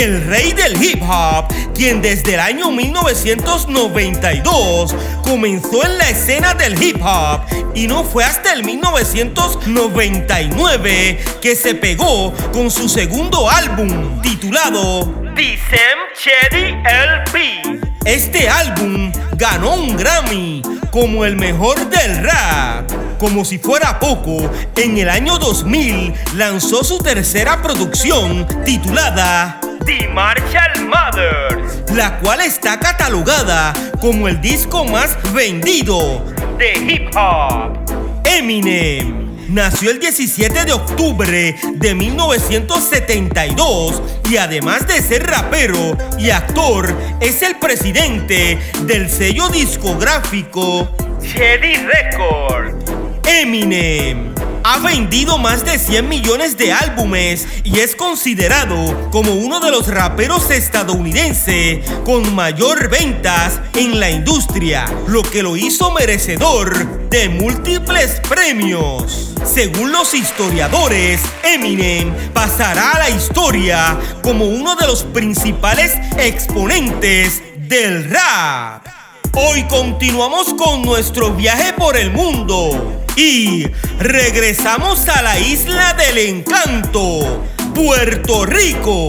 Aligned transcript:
el 0.00 0.26
rey 0.26 0.52
del 0.52 0.82
hip 0.82 1.02
hop, 1.02 1.46
quien 1.74 2.00
desde 2.00 2.32
el 2.34 2.40
año 2.40 2.70
1992 2.70 4.94
comenzó 5.22 5.84
en 5.84 5.98
la 5.98 6.08
escena 6.08 6.54
del 6.54 6.82
hip 6.82 6.96
hop 7.02 7.42
y 7.74 7.86
no 7.86 8.02
fue 8.04 8.24
hasta 8.24 8.54
el 8.54 8.64
1999 8.64 11.18
que 11.42 11.54
se 11.54 11.74
pegó 11.74 12.32
con 12.50 12.70
su 12.70 12.88
segundo 12.88 13.50
álbum 13.50 14.22
titulado 14.22 15.02
Sam 15.36 15.98
Shady 16.16 16.78
LP. 16.82 17.62
Este 18.06 18.48
álbum 18.48 19.12
ganó 19.36 19.74
un 19.74 19.98
Grammy 19.98 20.62
como 20.90 21.26
el 21.26 21.36
mejor 21.36 21.90
del 21.90 22.24
rap. 22.24 22.90
Como 23.18 23.44
si 23.44 23.58
fuera 23.58 24.00
poco, 24.00 24.50
en 24.76 24.96
el 24.96 25.10
año 25.10 25.38
2000 25.38 26.14
lanzó 26.36 26.82
su 26.84 27.00
tercera 27.00 27.60
producción 27.60 28.46
titulada 28.64 29.60
The 29.84 30.08
Marshall 30.08 30.86
Mothers, 30.86 31.90
la 31.94 32.18
cual 32.18 32.40
está 32.40 32.78
catalogada 32.78 33.72
como 34.00 34.28
el 34.28 34.40
disco 34.40 34.84
más 34.84 35.16
vendido 35.32 36.24
de 36.58 36.74
hip 36.74 37.10
hop. 37.16 37.78
Eminem 38.24 39.46
nació 39.48 39.90
el 39.90 39.98
17 39.98 40.64
de 40.64 40.72
octubre 40.72 41.56
de 41.74 41.94
1972 41.94 44.02
y 44.30 44.36
además 44.36 44.86
de 44.86 45.02
ser 45.02 45.26
rapero 45.26 45.96
y 46.18 46.30
actor, 46.30 46.94
es 47.20 47.42
el 47.42 47.56
presidente 47.56 48.58
del 48.82 49.10
sello 49.10 49.48
discográfico 49.48 50.88
Chedi 51.20 51.76
Records. 51.76 52.92
Eminem 53.26 54.29
ha 54.62 54.78
vendido 54.78 55.38
más 55.38 55.64
de 55.64 55.78
100 55.78 56.08
millones 56.08 56.56
de 56.56 56.72
álbumes 56.72 57.46
y 57.64 57.78
es 57.80 57.94
considerado 57.94 59.10
como 59.10 59.32
uno 59.34 59.60
de 59.60 59.70
los 59.70 59.88
raperos 59.88 60.50
estadounidenses 60.50 61.88
con 62.04 62.34
mayor 62.34 62.88
ventas 62.88 63.60
en 63.74 63.98
la 64.00 64.10
industria, 64.10 64.84
lo 65.06 65.22
que 65.22 65.42
lo 65.42 65.56
hizo 65.56 65.90
merecedor 65.92 67.08
de 67.08 67.28
múltiples 67.28 68.20
premios. 68.28 69.34
Según 69.44 69.92
los 69.92 70.14
historiadores, 70.14 71.20
Eminem 71.42 72.14
pasará 72.32 72.92
a 72.92 72.98
la 72.98 73.10
historia 73.10 73.98
como 74.22 74.44
uno 74.44 74.76
de 74.76 74.86
los 74.86 75.04
principales 75.04 75.94
exponentes 76.18 77.42
del 77.56 78.10
rap. 78.10 78.86
Hoy 79.32 79.62
continuamos 79.64 80.54
con 80.54 80.82
nuestro 80.82 81.30
viaje 81.30 81.72
por 81.72 81.96
el 81.96 82.10
mundo 82.10 83.00
y 83.20 83.66
regresamos 83.98 85.06
a 85.08 85.20
la 85.20 85.38
isla 85.38 85.92
del 85.92 86.16
encanto, 86.16 87.44
Puerto 87.74 88.46
Rico. 88.46 89.08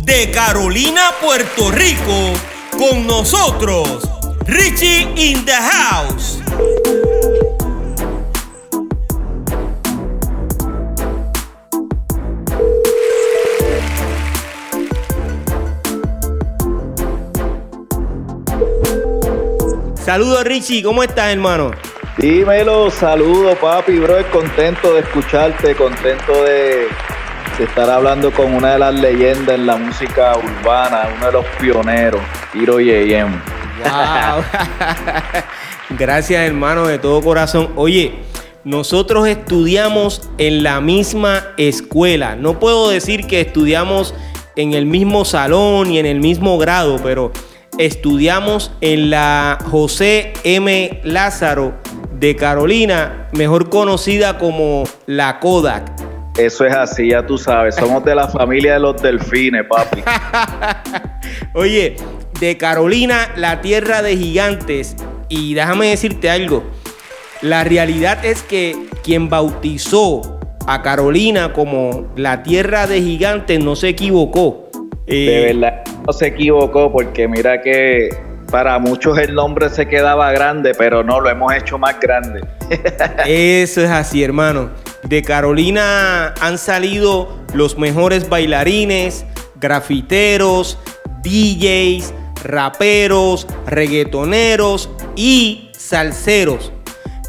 De 0.00 0.30
Carolina, 0.32 1.10
Puerto 1.20 1.70
Rico, 1.70 2.32
con 2.76 3.06
nosotros, 3.06 4.08
Richie 4.46 5.08
in 5.16 5.44
the 5.44 5.52
house. 5.52 6.40
Saludos 20.04 20.44
Richie, 20.44 20.82
¿cómo 20.82 21.02
estás 21.02 21.32
hermano? 21.32 21.72
Dímelo, 22.18 22.90
saludos 22.90 23.58
papi, 23.58 23.98
bro, 23.98 24.16
contento 24.30 24.94
de 24.94 25.00
escucharte, 25.00 25.74
contento 25.74 26.44
de, 26.44 26.86
estar 27.58 27.90
hablando 27.90 28.32
con 28.32 28.54
una 28.54 28.72
de 28.72 28.78
las 28.78 28.94
leyendas 28.94 29.54
en 29.54 29.66
la 29.66 29.76
música 29.76 30.34
urbana, 30.38 31.10
uno 31.14 31.26
de 31.26 31.32
los 31.32 31.44
pioneros, 31.60 32.22
Hiro 32.54 32.80
Yeyem. 32.80 33.38
Gracias 35.90 36.40
hermano 36.40 36.86
de 36.86 36.98
todo 36.98 37.20
corazón. 37.20 37.72
Oye, 37.76 38.14
nosotros 38.64 39.28
estudiamos 39.28 40.30
en 40.38 40.62
la 40.62 40.80
misma 40.80 41.48
escuela. 41.58 42.34
No 42.34 42.58
puedo 42.58 42.88
decir 42.88 43.26
que 43.26 43.42
estudiamos 43.42 44.14
en 44.56 44.72
el 44.72 44.86
mismo 44.86 45.26
salón 45.26 45.90
y 45.90 45.98
en 45.98 46.06
el 46.06 46.20
mismo 46.20 46.56
grado, 46.56 46.98
pero 47.02 47.30
estudiamos 47.76 48.72
en 48.80 49.10
la 49.10 49.58
José 49.70 50.32
M. 50.44 50.98
Lázaro 51.04 51.74
de 52.18 52.34
Carolina, 52.34 53.28
mejor 53.32 53.68
conocida 53.68 54.38
como 54.38 54.84
la 55.06 55.38
Kodak. 55.38 55.92
Eso 56.38 56.64
es 56.64 56.74
así, 56.74 57.10
ya 57.10 57.24
tú 57.24 57.38
sabes, 57.38 57.74
somos 57.76 58.04
de 58.04 58.14
la 58.14 58.28
familia 58.28 58.74
de 58.74 58.80
los 58.80 59.00
delfines, 59.00 59.64
papi. 59.68 60.02
Oye, 61.54 61.96
de 62.40 62.56
Carolina, 62.56 63.32
la 63.36 63.60
tierra 63.60 64.02
de 64.02 64.16
gigantes. 64.16 64.96
Y 65.28 65.54
déjame 65.54 65.88
decirte 65.88 66.30
algo, 66.30 66.62
la 67.42 67.64
realidad 67.64 68.24
es 68.24 68.42
que 68.42 68.76
quien 69.02 69.28
bautizó 69.28 70.38
a 70.66 70.82
Carolina 70.82 71.52
como 71.52 72.06
la 72.16 72.42
tierra 72.42 72.86
de 72.86 73.02
gigantes 73.02 73.60
no 73.60 73.76
se 73.76 73.88
equivocó. 73.88 74.70
de 75.06 75.52
verdad, 75.52 75.82
no 76.06 76.12
se 76.12 76.28
equivocó 76.28 76.92
porque 76.92 77.28
mira 77.28 77.60
que 77.60 78.25
para 78.50 78.78
muchos 78.78 79.18
el 79.18 79.34
nombre 79.34 79.68
se 79.70 79.86
quedaba 79.86 80.30
grande, 80.32 80.72
pero 80.76 81.02
no, 81.02 81.20
lo 81.20 81.28
hemos 81.28 81.52
hecho 81.54 81.78
más 81.78 81.98
grande. 82.00 82.44
Eso 83.26 83.82
es 83.82 83.90
así, 83.90 84.22
hermano. 84.22 84.70
De 85.02 85.22
Carolina 85.22 86.34
han 86.40 86.58
salido 86.58 87.36
los 87.54 87.78
mejores 87.78 88.28
bailarines, 88.28 89.24
grafiteros, 89.56 90.78
DJs, 91.22 92.12
raperos, 92.44 93.46
reggaetoneros 93.66 94.90
y 95.16 95.70
salseros. 95.76 96.72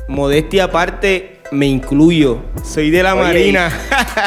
Modestia 0.07 0.65
aparte, 0.65 1.41
me 1.51 1.65
incluyo. 1.65 2.41
Soy 2.63 2.89
de 2.89 3.03
la 3.03 3.15
Marina. 3.15 3.71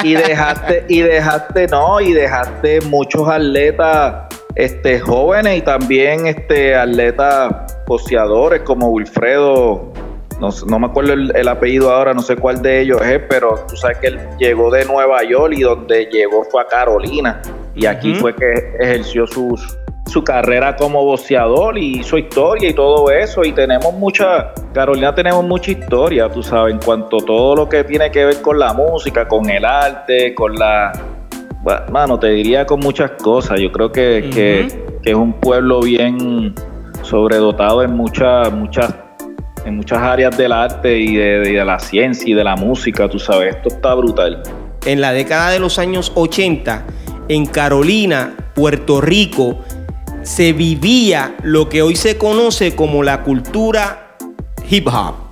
Y, 0.04 0.10
y 0.10 0.14
dejaste, 0.14 0.84
y 0.88 1.00
dejaste, 1.00 1.66
no, 1.68 2.00
y 2.00 2.12
dejaste 2.12 2.80
muchos 2.82 3.28
atletas 3.28 4.29
este, 4.54 5.00
jóvenes 5.00 5.58
y 5.58 5.62
también 5.62 6.26
este, 6.26 6.74
atletas 6.74 7.74
poseadores 7.86 8.62
como 8.62 8.88
Wilfredo, 8.88 9.92
no, 10.40 10.78
me 10.78 10.86
acuerdo 10.86 11.12
el, 11.12 11.48
apellido 11.48 11.92
ahora, 11.92 12.14
no 12.14 12.22
sé 12.22 12.36
cuál 12.36 12.62
de 12.62 12.80
ellos 12.80 13.00
es, 13.02 13.20
pero 13.28 13.66
tú 13.68 13.76
sabes 13.76 13.98
que 13.98 14.06
él 14.06 14.20
llegó 14.38 14.70
de 14.70 14.86
Nueva 14.86 15.22
York 15.22 15.52
y 15.54 15.60
donde 15.60 16.06
llegó 16.06 16.44
fue 16.44 16.62
a 16.62 16.66
Carolina. 16.66 17.42
Y 17.74 17.86
aquí 17.86 18.14
fue 18.14 18.34
que 18.34 18.54
ejerció 18.80 19.26
su, 19.26 19.58
su 20.06 20.24
carrera 20.24 20.76
como 20.76 21.04
boxeador 21.04 21.76
y 21.76 22.02
su 22.02 22.16
historia 22.16 22.70
y 22.70 22.74
todo 22.74 23.10
eso. 23.10 23.44
Y 23.44 23.52
tenemos 23.52 23.92
mucha, 23.92 24.52
Carolina 24.72 25.14
tenemos 25.14 25.44
mucha 25.44 25.72
historia, 25.72 26.28
tú 26.30 26.42
sabes, 26.42 26.72
en 26.72 26.80
cuanto 26.80 27.18
a 27.18 27.24
todo 27.24 27.54
lo 27.54 27.68
que 27.68 27.84
tiene 27.84 28.10
que 28.10 28.24
ver 28.24 28.40
con 28.40 28.58
la 28.58 28.72
música, 28.72 29.28
con 29.28 29.48
el 29.50 29.64
arte, 29.64 30.34
con 30.34 30.54
la 30.54 30.92
Mano, 31.90 32.18
te 32.18 32.28
diría 32.28 32.66
con 32.66 32.80
muchas 32.80 33.12
cosas. 33.22 33.60
Yo 33.60 33.70
creo 33.70 33.92
que, 33.92 34.68
es 35.04 35.14
un 35.14 35.32
pueblo 35.34 35.80
bien 35.80 36.54
sobredotado 37.02 37.82
en 37.82 37.94
muchas, 37.94 38.52
muchas, 38.52 38.94
en 39.64 39.76
muchas 39.76 39.98
áreas 39.98 40.36
del 40.36 40.52
arte 40.52 40.98
y 40.98 41.16
de, 41.16 41.64
la 41.64 41.78
ciencia 41.78 42.30
y 42.30 42.34
de 42.34 42.44
la 42.44 42.56
música, 42.56 43.08
tú 43.08 43.18
sabes, 43.18 43.56
esto 43.56 43.68
está 43.68 43.94
brutal. 43.94 44.42
En 44.86 45.00
la 45.00 45.12
década 45.12 45.50
de 45.50 45.58
los 45.58 45.78
años 45.78 46.12
80, 46.14 46.84
en 47.28 47.46
Carolina, 47.46 48.34
Puerto 48.54 49.00
Rico, 49.00 49.58
se 50.22 50.52
vivía 50.52 51.34
lo 51.42 51.68
que 51.68 51.82
hoy 51.82 51.96
se 51.96 52.16
conoce 52.16 52.74
como 52.74 53.02
la 53.02 53.22
cultura 53.22 54.16
hip 54.68 54.86
hop. 54.88 55.29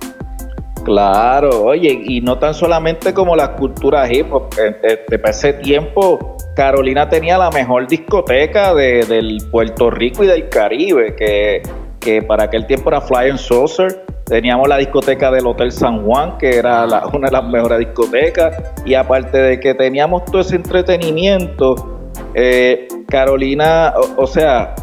Claro, 0.83 1.65
oye, 1.65 2.01
y 2.03 2.21
no 2.21 2.37
tan 2.39 2.53
solamente 2.53 3.13
como 3.13 3.35
la 3.35 3.55
cultura 3.55 4.11
hip 4.11 4.33
hop, 4.33 4.49
este, 4.83 5.19
para 5.19 5.31
ese 5.31 5.53
tiempo 5.53 6.37
Carolina 6.55 7.07
tenía 7.07 7.37
la 7.37 7.49
mejor 7.51 7.87
discoteca 7.87 8.73
de, 8.73 9.05
del 9.05 9.37
Puerto 9.49 9.89
Rico 9.89 10.23
y 10.23 10.27
del 10.27 10.49
Caribe, 10.49 11.15
que, 11.15 11.61
que 11.99 12.21
para 12.21 12.43
aquel 12.45 12.65
tiempo 12.65 12.89
era 12.89 12.99
Flying 12.99 13.37
Saucer. 13.37 14.03
Teníamos 14.25 14.67
la 14.67 14.77
discoteca 14.77 15.31
del 15.31 15.47
Hotel 15.47 15.71
San 15.71 16.03
Juan, 16.03 16.37
que 16.37 16.57
era 16.57 16.85
una 17.13 17.27
de 17.27 17.31
las 17.31 17.47
mejores 17.47 17.79
discotecas. 17.79 18.61
Y 18.85 18.93
aparte 18.93 19.37
de 19.37 19.59
que 19.59 19.73
teníamos 19.73 20.25
todo 20.25 20.41
ese 20.41 20.57
entretenimiento, 20.57 21.75
Eh, 22.35 22.87
Carolina, 23.07 23.93
o, 24.17 24.27
sea, 24.27 24.75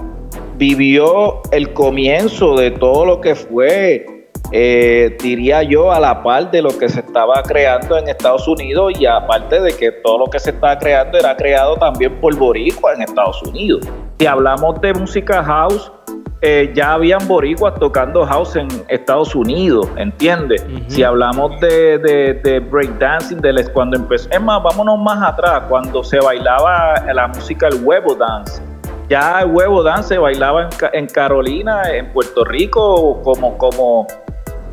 vivió 0.57 1.43
el 1.53 1.73
comienzo 1.75 2.57
de 2.57 2.71
todo 2.71 3.05
lo 3.05 3.21
que 3.21 3.35
fue, 3.35 4.07
eh, 4.53 5.17
diría 5.21 5.63
yo, 5.63 5.93
a 5.93 5.99
la 5.99 6.23
par 6.23 6.51
de 6.51 6.63
lo 6.63 6.77
que 6.79 6.89
se 6.89 7.01
estaba 7.01 7.43
creando 7.43 7.99
en 7.99 8.09
Estados 8.09 8.47
Unidos 8.47 8.93
y 8.99 9.07
aparte 9.07 9.61
de 9.61 9.77
que 9.77 9.91
todo 9.93 10.19
lo 10.19 10.27
que 10.27 10.39
se 10.39 10.51
estaba 10.51 10.79
creando 10.79 11.19
era 11.19 11.37
creado 11.37 11.77
también 11.77 12.21
por 12.21 12.35
Boricua 12.37 12.95
en 12.95 13.03
Estados 13.03 13.43
Unidos. 13.43 13.87
Si 14.19 14.27
hablamos 14.27 14.81
de 14.81 14.95
música 14.95 15.43
house, 15.43 15.91
eh, 16.43 16.71
ya 16.75 16.93
habían 16.93 17.27
boricuas 17.27 17.75
tocando 17.81 18.25
house 18.25 18.57
en 18.57 18.69
Estados 18.89 19.35
Unidos, 19.35 19.89
¿entiendes? 19.97 20.65
Si 20.87 21.03
hablamos 21.03 21.59
de, 21.61 21.99
de, 22.43 22.61
breakdancing, 22.61 23.41
de 23.41 23.69
cuando 23.73 23.97
empezó, 23.97 24.29
es 24.31 24.41
más, 24.41 24.63
vámonos 24.63 24.99
más 25.01 25.33
atrás, 25.33 25.63
cuando 25.69 26.05
se 26.05 26.21
bailaba 26.21 26.95
la 27.13 27.29
música 27.29 27.69
el 27.69 27.83
huevo 27.83 28.15
dance. 28.15 28.63
Ya 29.09 29.41
el 29.41 29.51
huevo 29.51 29.83
dance 29.83 30.11
se 30.11 30.19
bailaba 30.19 30.69
en, 30.93 31.07
Carolina, 31.07 31.83
en 31.91 32.13
Puerto 32.13 32.45
Rico, 32.45 33.21
como, 33.23 33.57
como 33.57 34.07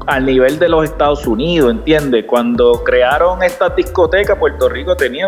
al 0.08 0.26
nivel 0.26 0.60
de 0.60 0.70
los 0.70 0.86
Estados 0.86 1.26
Unidos, 1.26 1.72
¿entiendes? 1.72 2.26
Cuando 2.28 2.84
crearon 2.84 3.42
esta 3.44 3.70
discoteca, 3.70 4.38
Puerto 4.38 4.70
Rico 4.70 4.96
tenía 4.96 5.28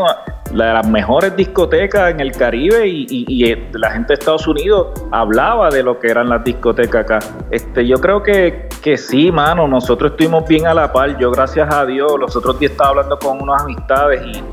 las 0.53 0.87
mejores 0.87 1.35
discotecas 1.35 2.11
en 2.11 2.19
el 2.19 2.31
Caribe 2.31 2.87
y, 2.87 3.43
eh, 3.45 3.69
la 3.73 3.91
gente 3.91 4.09
de 4.09 4.13
Estados 4.15 4.47
Unidos 4.47 4.87
hablaba 5.11 5.69
de 5.69 5.83
lo 5.83 5.99
que 5.99 6.07
eran 6.07 6.29
las 6.29 6.43
discotecas 6.43 7.03
acá. 7.03 7.19
Este, 7.51 7.85
yo 7.85 7.97
creo 7.97 8.21
que, 8.21 8.69
que 8.81 8.97
sí, 8.97 9.31
mano, 9.31 9.67
nosotros 9.67 10.11
estuvimos 10.11 10.47
bien 10.47 10.67
a 10.67 10.73
la 10.73 10.91
par. 10.91 11.17
Yo, 11.17 11.31
gracias 11.31 11.73
a 11.73 11.85
Dios, 11.85 12.13
los 12.19 12.35
otros 12.35 12.59
días 12.59 12.71
estaba 12.71 12.91
hablando 12.91 13.17
con 13.19 13.41
unas 13.41 13.63
amistades 13.63 14.21
y, 14.25 14.43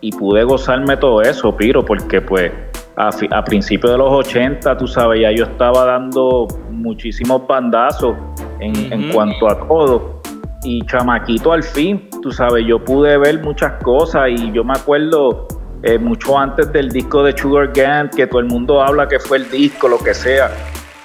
y 0.00 0.12
pude 0.12 0.44
gozarme 0.44 0.96
todo 0.96 1.22
eso, 1.22 1.56
Piro, 1.56 1.84
porque 1.84 2.20
pues 2.20 2.52
a, 2.98 3.10
a 3.30 3.44
principios 3.44 3.92
de 3.92 3.98
los 3.98 4.12
80, 4.12 4.76
tú 4.76 4.86
sabes, 4.86 5.20
ya 5.20 5.30
yo 5.30 5.44
estaba 5.44 5.84
dando 5.84 6.48
muchísimos 6.70 7.46
bandazos 7.46 8.16
en, 8.60 8.92
en 8.92 9.12
cuanto 9.12 9.48
a 9.48 9.66
todo. 9.66 10.20
Y 10.64 10.84
chamaquito 10.86 11.52
al 11.52 11.62
fin, 11.62 12.08
tú 12.20 12.32
sabes, 12.32 12.66
yo 12.66 12.84
pude 12.84 13.16
ver 13.16 13.40
muchas 13.40 13.80
cosas 13.82 14.30
y 14.30 14.50
yo 14.50 14.64
me 14.64 14.72
acuerdo 14.72 15.46
eh, 15.84 15.96
mucho 15.96 16.36
antes 16.36 16.72
del 16.72 16.88
disco 16.90 17.22
de 17.22 17.36
Sugar 17.36 17.72
Gang, 17.72 18.10
que 18.10 18.26
todo 18.26 18.40
el 18.40 18.46
mundo 18.46 18.82
habla 18.82 19.06
que 19.06 19.20
fue 19.20 19.36
el 19.36 19.48
disco, 19.48 19.86
lo 19.86 19.98
que 19.98 20.12
sea. 20.12 20.50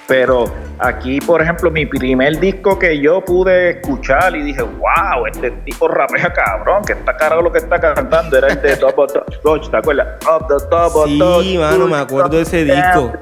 Pero 0.06 0.44
aquí, 0.78 1.18
por 1.20 1.40
ejemplo, 1.40 1.70
mi 1.70 1.86
primer 1.86 2.38
disco 2.38 2.78
que 2.78 3.00
yo 3.00 3.24
pude 3.24 3.70
escuchar 3.70 4.36
y 4.36 4.42
dije, 4.42 4.62
wow, 4.62 5.26
este 5.26 5.50
tipo 5.64 5.88
rapea 5.88 6.30
cabrón, 6.32 6.84
que 6.84 6.92
está 6.92 7.16
caro 7.16 7.40
lo 7.40 7.50
que 7.50 7.58
está 7.58 7.80
cantando, 7.80 8.36
era 8.36 8.48
el 8.48 8.60
de 8.60 8.76
Top 8.76 8.98
of 8.98 9.12
the 9.12 9.70
¿te 9.70 9.76
acuerdas? 9.76 10.18
sí, 11.42 11.56
mano, 11.58 11.86
me 11.86 11.96
acuerdo 11.96 12.36
de 12.36 12.42
ese 12.42 12.64
disco. 12.64 13.12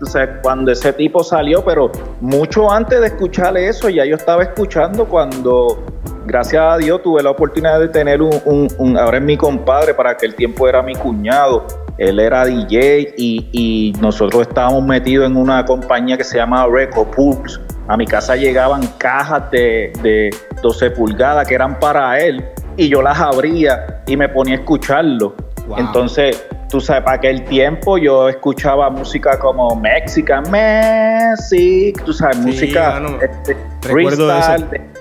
O 0.00 0.06
sea, 0.06 0.40
cuando 0.40 0.70
ese 0.70 0.92
tipo 0.92 1.24
salió, 1.24 1.64
pero 1.64 1.90
mucho 2.20 2.70
antes 2.70 3.00
de 3.00 3.06
escuchar 3.06 3.56
eso, 3.56 3.88
ya 3.88 4.04
yo 4.04 4.16
estaba 4.16 4.42
escuchando 4.42 5.06
cuando 5.06 5.84
gracias 6.26 6.62
a 6.62 6.76
Dios 6.76 7.02
tuve 7.02 7.22
la 7.22 7.30
oportunidad 7.30 7.80
de 7.80 7.88
tener 7.88 8.20
un, 8.22 8.96
ahora 8.98 9.18
es 9.18 9.22
mi 9.22 9.36
compadre, 9.36 9.94
para 9.94 10.16
que 10.16 10.26
el 10.26 10.34
tiempo 10.34 10.68
era 10.68 10.82
mi 10.82 10.94
cuñado, 10.94 11.66
él 11.98 12.18
era 12.18 12.44
DJ 12.44 13.14
y, 13.16 13.92
nosotros 14.00 14.42
estábamos 14.42 14.84
metidos 14.84 15.26
en 15.26 15.36
una 15.36 15.64
compañía 15.64 16.16
que 16.16 16.24
se 16.24 16.36
llama 16.36 16.66
Record 16.66 17.08
Pulse. 17.10 17.60
A 17.88 17.96
mi 17.96 18.06
casa 18.06 18.36
llegaban 18.36 18.86
cajas 18.98 19.50
de, 19.50 19.92
de 20.02 20.30
12 20.62 20.90
pulgadas 20.90 21.46
que 21.46 21.54
eran 21.54 21.78
para 21.78 22.18
él 22.18 22.44
y 22.76 22.88
yo 22.88 23.02
las 23.02 23.18
abría 23.18 24.02
y 24.06 24.16
me 24.16 24.28
ponía 24.28 24.56
a 24.56 24.58
escucharlo. 24.58 25.34
Entonces, 25.76 26.44
tú 26.68 26.80
sabes, 26.80 27.04
para 27.04 27.16
aquel 27.16 27.44
tiempo 27.44 27.96
yo 27.96 28.28
escuchaba 28.28 28.90
música 28.90 29.38
como 29.38 29.74
Mexican 29.76 30.44
Music, 30.50 32.02
tú 32.04 32.12
sabes, 32.12 32.38
música 32.38 33.00
este, 33.22 33.56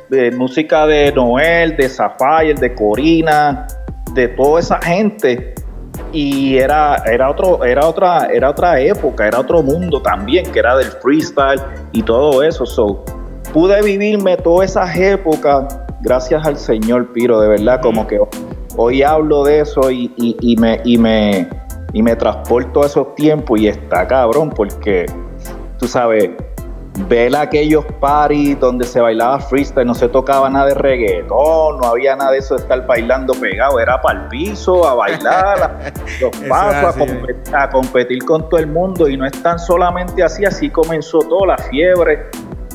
de, 0.10 0.32
música 0.32 0.86
de 0.86 1.12
Noel, 1.12 1.76
de 1.76 1.90
Sapphire, 1.90 2.54
de 2.54 2.74
Corina, 2.74 3.68
de 4.14 4.28
toda 4.30 4.62
esa 4.62 4.80
gente. 4.82 5.53
Y 6.14 6.58
era, 6.58 7.04
era, 7.12 7.30
otro, 7.30 7.66
era, 7.66 7.88
otra, 7.88 8.28
era 8.28 8.52
otra 8.52 8.80
época, 8.80 9.28
era 9.28 9.40
otro 9.40 9.64
mundo 9.64 10.02
también, 10.02 10.52
que 10.52 10.60
era 10.60 10.78
del 10.78 10.88
freestyle 10.88 11.60
y 11.92 12.04
todo 12.04 12.44
eso. 12.44 12.66
So, 12.66 13.04
pude 13.52 13.82
vivirme 13.82 14.38
todas 14.38 14.72
esas 14.72 14.96
épocas 14.96 15.80
gracias 16.02 16.46
al 16.46 16.58
Señor 16.58 17.12
Piro, 17.14 17.42
de 17.42 17.48
verdad, 17.48 17.82
como 17.82 18.06
que 18.06 18.20
hoy 18.78 19.02
hablo 19.02 19.44
de 19.44 19.62
eso 19.62 19.90
y, 19.90 20.12
me, 20.60 20.80
y, 20.84 20.98
me, 20.98 21.50
y 21.94 22.04
me 22.04 22.16
transporto 22.16 22.84
a 22.84 22.86
esos 22.86 23.16
tiempos 23.16 23.60
y 23.60 23.68
está 23.68 24.08
cabrón, 24.08 24.50
porque 24.50 25.06
tú 25.80 25.88
sabes, 25.88 26.30
ver 27.08 27.36
aquellos 27.36 27.86
paris 28.00 28.60
donde 28.60 28.86
se 28.86 29.00
bailaba 29.00 29.40
freestyle, 29.40 29.86
no 29.86 29.96
se 29.96 30.08
tocaba 30.08 30.50
nada 30.50 30.68
de 30.68 30.74
reggaetón, 30.76 31.80
no 31.80 31.86
había 31.86 32.16
nada 32.16 32.32
de 32.32 32.38
eso 32.38 32.56
de 32.56 32.62
estar 32.62 32.86
bailando 32.86 33.34
pegado, 33.34 33.80
era 33.80 34.02
para 34.02 34.22
el 34.22 34.28
piso, 34.28 34.88
a 34.88 34.94
bailar, 34.94 35.64
a, 35.64 35.92
los 36.22 36.36
pasos, 36.48 36.96
a, 37.54 37.70
competir, 37.70 38.24
con 38.24 38.48
todo 38.48 38.60
el 38.60 38.68
mundo 38.68 39.08
y 39.08 39.18
no 39.18 39.26
es 39.26 39.34
tan 39.42 39.58
solamente 39.58 40.24
así, 40.24 40.46
así 40.46 40.70
comenzó 40.70 41.20
toda 41.20 41.48
la 41.48 41.58
fiebre 41.58 42.28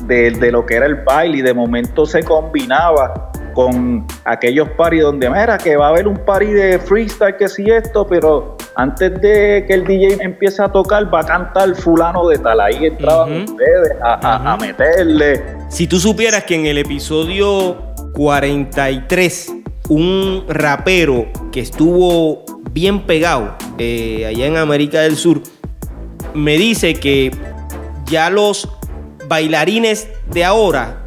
de, 0.03 0.31
de 0.31 0.51
lo 0.51 0.65
que 0.65 0.75
era 0.75 0.85
el 0.85 0.95
baile 0.95 1.37
y 1.37 1.41
de 1.41 1.53
momento 1.53 2.05
se 2.05 2.23
combinaba 2.23 3.31
con 3.53 4.05
aquellos 4.25 4.69
paris 4.71 5.03
donde, 5.03 5.29
mira, 5.29 5.57
que 5.57 5.75
va 5.75 5.87
a 5.87 5.89
haber 5.89 6.07
un 6.07 6.17
party 6.17 6.45
de 6.45 6.79
freestyle, 6.79 7.35
que 7.35 7.47
sí 7.47 7.69
esto, 7.69 8.05
pero 8.05 8.55
antes 8.79 9.21
de 9.21 9.65
que 9.67 9.73
el 9.73 9.85
DJ 9.85 10.23
empiece 10.23 10.63
a 10.63 10.69
tocar, 10.69 11.13
va 11.13 11.19
a 11.19 11.25
cantar 11.25 11.75
fulano 11.75 12.29
de 12.29 12.37
tal. 12.37 12.61
Ahí 12.61 12.85
entraban 12.85 13.41
ustedes 13.41 13.91
a, 14.01 14.57
meterle. 14.59 15.43
Si 15.67 15.85
tú 15.85 15.99
supieras 15.99 16.45
que 16.45 16.55
en 16.55 16.65
el 16.65 16.77
episodio 16.77 17.77
43, 18.13 19.53
un 19.89 20.45
rapero 20.47 21.27
que 21.51 21.59
estuvo 21.59 22.45
bien 22.71 23.05
pegado 23.05 23.57
eh, 23.77 24.25
allá 24.25 24.45
en 24.45 24.55
América 24.55 25.01
del 25.01 25.17
Sur, 25.17 25.41
me 26.33 26.55
dice 26.55 26.93
que 26.93 27.31
ya 28.05 28.29
los 28.29 28.69
bailarines 29.27 30.07
de 30.31 30.45
ahora 30.45 31.03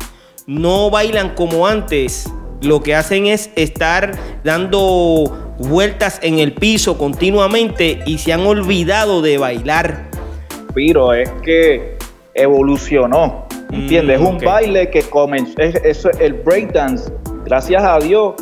no 0.46 0.90
bailan 0.90 1.34
como 1.34 1.66
antes. 1.66 2.30
Lo 2.60 2.82
que 2.82 2.94
hacen 2.94 3.26
es 3.26 3.50
estar 3.56 4.12
dando 4.44 5.41
vueltas 5.58 6.18
en 6.22 6.38
el 6.38 6.52
piso 6.52 6.98
continuamente 6.98 8.00
y 8.06 8.18
se 8.18 8.32
han 8.32 8.46
olvidado 8.46 9.22
de 9.22 9.38
bailar. 9.38 10.08
Pero 10.74 11.12
es 11.12 11.30
que 11.42 11.96
evolucionó, 12.34 13.46
¿entiendes? 13.70 14.20
es 14.20 14.26
un 14.26 14.36
mm, 14.36 14.44
baile 14.44 14.90
que 14.90 15.02
comenzó, 15.02 15.54
es, 15.58 16.06
el 16.18 16.34
breakdance, 16.34 17.12
gracias 17.44 17.82
a 17.82 17.98
Dios, 17.98 18.34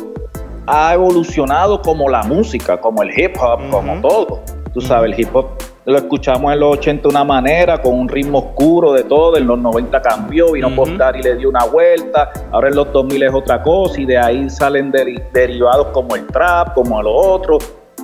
ha 0.67 0.93
evolucionado 0.93 1.81
como 1.81 2.09
la 2.09 2.23
música, 2.23 2.79
como 2.79 3.03
el 3.03 3.09
hip 3.19 3.35
hop, 3.41 3.59
como 3.69 3.99
todo. 4.01 4.41
Tú 4.73 4.79
sabes, 4.79 5.11
el 5.11 5.19
hip 5.19 5.35
hop 5.35 5.47
lo 5.85 5.97
escuchamos 5.97 6.53
en 6.53 6.59
los 6.59 6.77
80 6.77 7.03
de 7.03 7.09
una 7.09 7.23
manera, 7.23 7.81
con 7.81 7.97
un 7.97 8.07
ritmo 8.07 8.39
oscuro 8.39 8.93
de 8.93 9.03
todo, 9.03 9.37
en 9.37 9.47
los 9.47 9.57
90 9.57 10.01
cambió, 10.01 10.51
vino 10.51 10.67
uh 10.67 11.17
y 11.17 11.21
le 11.23 11.35
dio 11.35 11.49
una 11.49 11.65
vuelta, 11.65 12.31
ahora 12.51 12.69
en 12.69 12.75
los 12.75 12.91
2000 12.91 13.23
es 13.23 13.33
otra 13.33 13.61
cosa 13.61 13.99
y 13.99 14.05
de 14.05 14.17
ahí 14.17 14.49
salen 14.49 14.91
derivados 14.91 15.87
como 15.87 16.15
el 16.15 16.27
trap, 16.27 16.73
como 16.73 17.01
lo 17.01 17.13
otro. 17.13 17.57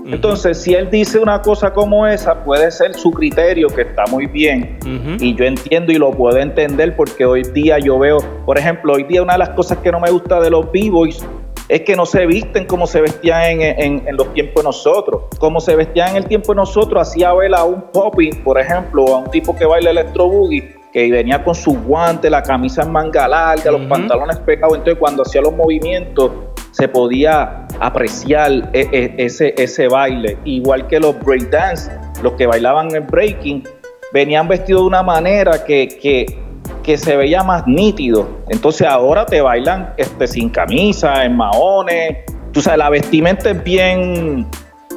Entonces, 0.05 0.61
si 0.61 0.73
él 0.73 0.89
dice 0.89 1.19
una 1.19 1.41
cosa 1.41 1.73
como 1.73 2.07
esa, 2.07 2.43
puede 2.43 2.71
ser 2.71 2.93
su 2.93 3.11
criterio, 3.11 3.67
que 3.67 3.81
está 3.81 4.05
muy 4.09 4.25
bien, 4.25 4.79
y 5.19 5.35
yo 5.35 5.43
entiendo 5.43 5.91
y 5.91 5.95
lo 5.95 6.11
puedo 6.11 6.37
entender 6.37 6.95
porque 6.95 7.25
hoy 7.25 7.43
día 7.53 7.77
yo 7.77 7.99
veo, 7.99 8.19
por 8.45 8.57
ejemplo, 8.57 8.93
hoy 8.93 9.03
día 9.03 9.21
una 9.21 9.33
de 9.33 9.39
las 9.39 9.49
cosas 9.49 9.79
que 9.79 9.91
no 9.91 9.99
me 9.99 10.09
gusta 10.09 10.39
de 10.39 10.49
los 10.49 10.71
b-boys 10.71 11.25
es 11.69 11.81
que 11.81 11.95
no 11.95 12.05
se 12.05 12.25
visten 12.25 12.65
como 12.65 12.87
se 12.87 13.01
vestían 13.01 13.61
en, 13.61 14.15
los 14.15 14.33
tiempos 14.33 14.63
de 14.63 14.67
nosotros. 14.67 15.23
Como 15.37 15.59
se 15.59 15.75
vestían 15.75 16.11
en 16.11 16.17
el 16.17 16.25
tiempo 16.25 16.53
de 16.53 16.57
nosotros, 16.57 17.07
hacía 17.07 17.33
ver 17.33 17.53
a 17.53 17.63
un 17.63 17.81
popping, 17.91 18.43
por 18.43 18.59
ejemplo, 18.59 19.05
a 19.07 19.17
un 19.19 19.29
tipo 19.31 19.55
que 19.55 19.65
baila 19.65 19.89
electro 19.89 20.29
boogie, 20.29 20.75
que 20.93 21.11
venía 21.11 21.43
con 21.43 21.55
sus 21.55 21.77
guantes, 21.83 22.31
la 22.31 22.41
camisa 22.41 22.83
en 22.83 22.91
manga 22.91 23.27
larga, 23.27 23.71
los 23.71 23.81
pantalones 23.81 24.37
pegados. 24.37 24.77
Entonces, 24.77 24.99
cuando 24.99 25.23
hacía 25.23 25.41
los 25.41 25.53
movimientos, 25.53 26.31
se 26.71 26.87
podía 26.87 27.65
apreciar 27.79 28.69
e, 28.71 28.87
e, 28.91 29.13
ese, 29.17 29.53
ese 29.57 29.87
baile. 29.87 30.37
Igual 30.45 30.87
que 30.87 30.99
los 30.99 31.19
breakdance, 31.19 31.91
los 32.23 32.33
que 32.33 32.47
bailaban 32.47 32.95
el 32.95 33.01
breaking, 33.01 33.63
venían 34.13 34.47
vestidos 34.47 34.83
de 34.83 34.87
una 34.87 35.03
manera 35.03 35.65
que, 35.65 35.87
que 35.87 36.46
que 36.87 36.97
se 36.97 37.17
veía 37.17 37.43
más 37.43 37.67
nítido. 37.67 38.25
Entonces 38.47 38.87
ahora 38.87 39.25
te 39.25 39.41
bailan 39.41 39.93
este, 39.97 40.25
sin 40.25 40.49
camisa, 40.49 41.25
en 41.25 41.35
maones. 41.35 42.19
Tú 42.53 42.61
sabes, 42.61 42.79
la 42.79 42.89
vestimenta 42.89 43.49
es 43.49 43.61
bien, 43.61 44.47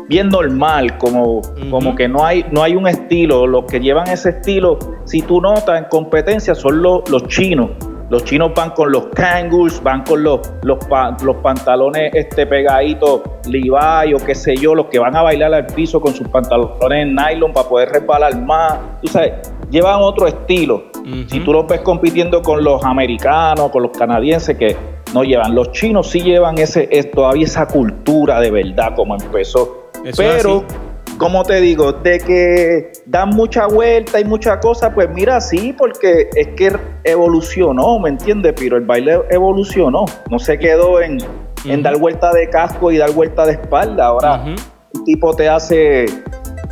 bien 0.08 0.28
normal, 0.28 0.96
como, 0.98 1.42
como 1.68 1.96
que 1.96 2.06
no 2.06 2.24
hay, 2.24 2.46
no 2.52 2.62
hay 2.62 2.76
un 2.76 2.86
estilo. 2.86 3.44
Los 3.44 3.64
que 3.64 3.80
llevan 3.80 4.06
ese 4.08 4.30
estilo, 4.30 4.78
si 5.04 5.22
tú 5.22 5.40
notas 5.40 5.80
en 5.80 5.86
competencia, 5.86 6.54
son 6.54 6.80
los, 6.80 7.10
los 7.10 7.26
chinos. 7.26 7.70
Los 8.08 8.22
chinos 8.22 8.52
van 8.54 8.70
con 8.70 8.92
los 8.92 9.06
kangaroos, 9.08 9.82
van 9.82 10.04
con 10.04 10.22
los, 10.22 10.48
los, 10.62 10.78
los 11.22 11.36
pantalones 11.36 12.12
este, 12.14 12.46
pegaditos 12.46 13.22
Levi 13.46 14.14
o 14.14 14.24
qué 14.24 14.34
sé 14.36 14.56
yo, 14.56 14.76
los 14.76 14.86
que 14.86 15.00
van 15.00 15.16
a 15.16 15.22
bailar 15.22 15.54
al 15.54 15.66
piso 15.66 16.00
con 16.00 16.14
sus 16.14 16.28
pantalones 16.28 17.02
en 17.02 17.16
nylon 17.16 17.52
para 17.52 17.68
poder 17.68 17.88
resbalar 17.88 18.40
más. 18.40 18.78
Tú 19.00 19.08
sabes, 19.08 19.32
llevan 19.70 20.00
otro 20.00 20.26
estilo. 20.26 20.84
Si 21.28 21.40
tú 21.40 21.52
los 21.52 21.66
ves 21.66 21.80
compitiendo 21.80 22.42
con 22.42 22.62
los 22.62 22.84
americanos, 22.84 23.70
con 23.70 23.82
los 23.82 23.96
canadienses, 23.96 24.56
que 24.56 24.76
no 25.14 25.24
llevan. 25.24 25.54
Los 25.54 25.72
chinos 25.72 26.08
sí 26.08 26.20
llevan 26.20 26.58
ese, 26.58 26.88
es, 26.90 27.10
todavía 27.10 27.44
esa 27.44 27.66
cultura 27.66 28.40
de 28.40 28.50
verdad 28.50 28.94
como 28.94 29.14
empezó. 29.14 29.90
Pero, 30.16 30.64
como 31.18 31.42
te 31.42 31.60
digo, 31.60 31.92
de 31.92 32.18
que 32.18 32.92
dan 33.06 33.30
mucha 33.30 33.66
vuelta 33.66 34.20
y 34.20 34.24
mucha 34.24 34.60
cosa, 34.60 34.94
pues 34.94 35.10
mira, 35.10 35.40
sí, 35.40 35.74
porque 35.76 36.28
es 36.34 36.48
que 36.48 36.72
evolucionó, 37.04 37.98
¿me 37.98 38.10
entiendes? 38.10 38.54
Pero 38.56 38.76
el 38.76 38.84
baile 38.84 39.20
evolucionó, 39.30 40.04
no 40.30 40.38
se 40.38 40.58
quedó 40.58 41.00
en, 41.00 41.18
dar 41.82 41.98
vuelta 41.98 42.32
de 42.32 42.48
casco 42.48 42.90
y 42.92 42.98
dar 42.98 43.12
vuelta 43.12 43.46
de 43.46 43.52
espalda. 43.52 44.06
Ahora, 44.06 44.44
un 44.94 45.04
tipo 45.04 45.34
te 45.34 45.48
hace 45.48 46.06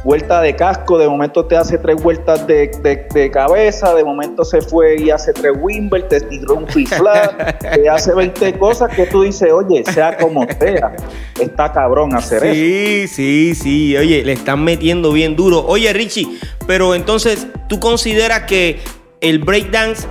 vuelta 0.04 0.40
de 0.40 0.54
casco, 0.54 0.98
de 0.98 1.08
momento 1.08 1.44
te 1.44 1.56
hace 1.56 1.78
tres 1.78 2.02
vueltas 2.02 2.46
de, 2.46 3.30
cabeza, 3.32 3.94
de 3.94 4.04
momento 4.04 4.44
se 4.44 4.60
fue 4.60 5.00
y 5.00 5.10
hace 5.10 5.32
tres 5.32 5.52
Wimble, 5.60 6.02
te 6.02 6.20
tiró 6.20 6.54
un 6.54 6.68
flat, 6.68 7.58
te 7.74 7.88
hace 7.88 8.14
20 8.14 8.58
cosas 8.58 8.94
que 8.94 9.06
tú 9.06 9.22
dices, 9.22 9.50
oye, 9.52 9.84
sea 9.84 10.16
como 10.16 10.46
sea, 10.58 10.94
está 11.40 11.72
cabrón 11.72 12.14
hacer 12.14 12.44
eso. 12.44 12.54
Sí, 12.54 13.08
sí, 13.08 13.54
sí, 13.54 13.96
oye, 13.96 14.24
le 14.24 14.32
están 14.32 14.62
metiendo 14.64 15.12
bien 15.12 15.36
duro. 15.36 15.64
Oye, 15.66 15.92
Richie, 15.92 16.28
pero 16.66 16.94
entonces, 16.94 17.46
¿tú 17.68 17.80
consideras 17.80 18.42
que 18.42 18.80
el 19.20 19.40
breakdance 19.40 20.06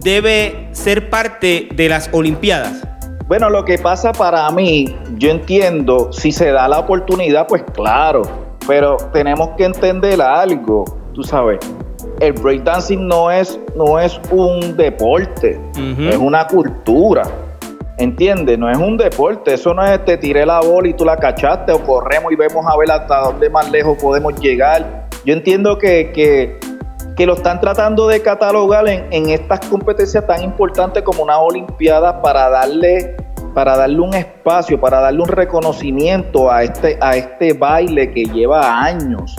debe 0.00 0.68
ser 0.72 1.10
parte 1.10 1.68
de 1.74 1.88
las 1.88 2.08
Olimpiadas? 2.12 2.82
Bueno, 3.26 3.50
lo 3.50 3.64
que 3.64 3.76
pasa 3.76 4.12
para 4.12 4.48
mí, 4.52 4.96
yo 5.16 5.30
entiendo, 5.30 6.12
si 6.12 6.30
se 6.30 6.52
da 6.52 6.68
la 6.68 6.78
oportunidad, 6.78 7.48
pues 7.48 7.64
claro, 7.74 8.45
pero 8.66 8.96
tenemos 9.12 9.50
que 9.56 9.64
entender 9.64 10.20
algo, 10.20 10.84
tú 11.14 11.22
sabes. 11.22 11.58
El 12.20 12.32
breakdancing 12.32 13.06
no 13.06 13.30
es, 13.30 13.60
no 13.76 13.98
es 13.98 14.20
un 14.30 14.76
deporte, 14.76 15.60
es 15.76 16.16
una 16.16 16.46
cultura. 16.46 17.22
¿Entiendes? 17.98 18.58
No 18.58 18.70
es 18.70 18.76
un 18.76 18.98
deporte, 18.98 19.54
eso 19.54 19.72
no 19.72 19.82
es 19.82 20.04
te 20.04 20.18
tiré 20.18 20.44
la 20.44 20.60
bola 20.60 20.88
y 20.88 20.92
tú 20.92 21.04
la 21.04 21.16
cachaste 21.16 21.72
o 21.72 21.82
corremos 21.82 22.30
y 22.30 22.36
vemos 22.36 22.66
a 22.66 22.76
ver 22.76 22.90
hasta 22.90 23.20
dónde 23.20 23.48
más 23.48 23.70
lejos 23.70 23.96
podemos 23.96 24.38
llegar. 24.38 25.08
Yo 25.24 25.32
entiendo 25.32 25.78
que, 25.78 26.12
que, 26.12 26.58
que 27.16 27.26
lo 27.26 27.32
están 27.34 27.58
tratando 27.58 28.06
de 28.06 28.20
catalogar 28.20 28.86
en, 28.86 29.06
en 29.10 29.30
estas 29.30 29.60
competencias 29.60 30.26
tan 30.26 30.42
importantes 30.42 31.02
como 31.04 31.22
una 31.22 31.38
Olimpiada 31.38 32.20
para 32.20 32.50
darle 32.50 33.16
para 33.56 33.74
darle 33.74 34.00
un 34.00 34.12
espacio, 34.12 34.78
para 34.78 35.00
darle 35.00 35.22
un 35.22 35.28
reconocimiento 35.28 36.52
a 36.52 36.62
este, 36.62 36.98
a 37.00 37.16
este 37.16 37.54
baile 37.54 38.12
que 38.12 38.24
lleva 38.24 38.84
años 38.84 39.34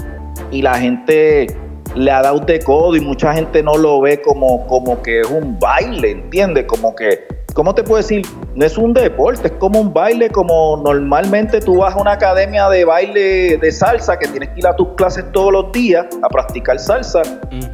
y 0.50 0.64
la 0.64 0.74
gente 0.74 1.46
le 1.94 2.10
ha 2.10 2.24
dado 2.24 2.40
de 2.40 2.60
codo 2.62 2.96
y 2.96 3.00
mucha 3.00 3.32
gente 3.36 3.62
no 3.62 3.78
lo 3.78 4.02
ve 4.02 4.20
como, 4.20 4.66
como 4.66 5.04
que 5.04 5.20
es 5.20 5.30
un 5.30 5.60
baile, 5.60 6.10
¿entiendes? 6.10 6.66
Como 6.66 6.96
que, 6.96 7.28
¿cómo 7.54 7.76
te 7.76 7.84
puedo 7.84 7.98
decir? 7.98 8.26
No 8.56 8.66
es 8.66 8.76
un 8.80 8.92
deporte, 8.92 9.50
es 9.50 9.54
como 9.60 9.80
un 9.80 9.94
baile, 9.94 10.32
como 10.32 10.82
normalmente 10.84 11.60
tú 11.60 11.78
vas 11.78 11.94
a 11.94 12.00
una 12.00 12.14
academia 12.14 12.70
de 12.70 12.86
baile 12.86 13.58
de 13.58 13.72
salsa 13.72 14.18
que 14.18 14.28
tienes 14.30 14.50
que 14.50 14.62
ir 14.62 14.66
a 14.66 14.76
tus 14.76 14.88
clases 14.96 15.32
todos 15.32 15.54
los 15.54 15.72
días 15.72 16.08
a 16.24 16.28
practicar 16.30 16.80
salsa, 16.80 17.22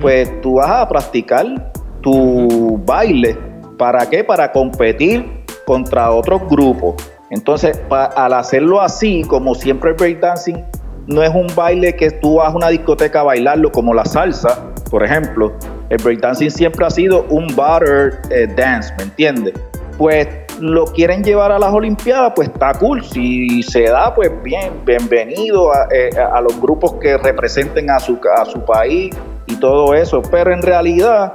pues 0.02 0.30
tú 0.42 0.56
vas 0.56 0.70
a 0.70 0.90
practicar 0.90 1.72
tu 2.02 2.82
baile. 2.86 3.38
¿Para 3.78 4.06
qué? 4.10 4.26
Para 4.26 4.52
competir 4.52 5.43
contra 5.66 6.12
otros 6.12 6.42
grupos. 6.50 6.96
Entonces, 7.30 7.82
al 7.90 8.34
hacerlo 8.34 8.82
así, 8.82 9.24
como 9.24 9.56
siempre 9.56 9.92
el 9.92 9.96
breakdancing 9.96 10.64
no 11.08 11.24
es 11.24 11.32
un 11.34 11.48
baile 11.56 11.96
que 11.96 12.12
tú 12.12 12.36
vas 12.36 12.54
a 12.54 12.56
una 12.56 12.70
discoteca 12.70 13.22
a 13.22 13.24
bailarlo 13.24 13.72
como 13.72 13.94
la 13.94 14.06
salsa, 14.06 14.72
por 14.90 15.04
ejemplo. 15.04 15.52
El 15.90 15.98
breakdancing 15.98 16.52
siempre 16.52 16.86
ha 16.86 16.90
sido 16.90 17.26
un 17.30 17.48
butter 17.48 18.20
eh, 18.30 18.48
dance, 18.56 18.94
¿me 18.98 19.04
entiendes? 19.04 19.54
Pues 19.98 20.28
lo 20.60 20.86
quieren 20.86 21.24
llevar 21.24 21.52
a 21.52 21.60
las 21.60 21.74
Olimpiadas, 21.74 22.34
pues 22.36 22.50
está 22.50 22.74
cool. 22.76 23.04
Si 23.04 23.62
se 23.64 23.84
da, 23.84 24.14
pues 24.14 24.32
bien, 24.44 24.72
bienvenido 24.86 25.74
a, 25.74 25.88
eh, 25.92 26.10
los 26.42 26.60
grupos 26.60 26.94
que 27.02 27.18
representen 27.18 27.90
a 27.90 28.00
su 28.00 28.20
país 28.66 29.16
y 29.48 29.56
todo 29.58 29.94
eso. 29.94 30.22
Pero 30.22 30.54
en 30.54 30.62
realidad, 30.62 31.34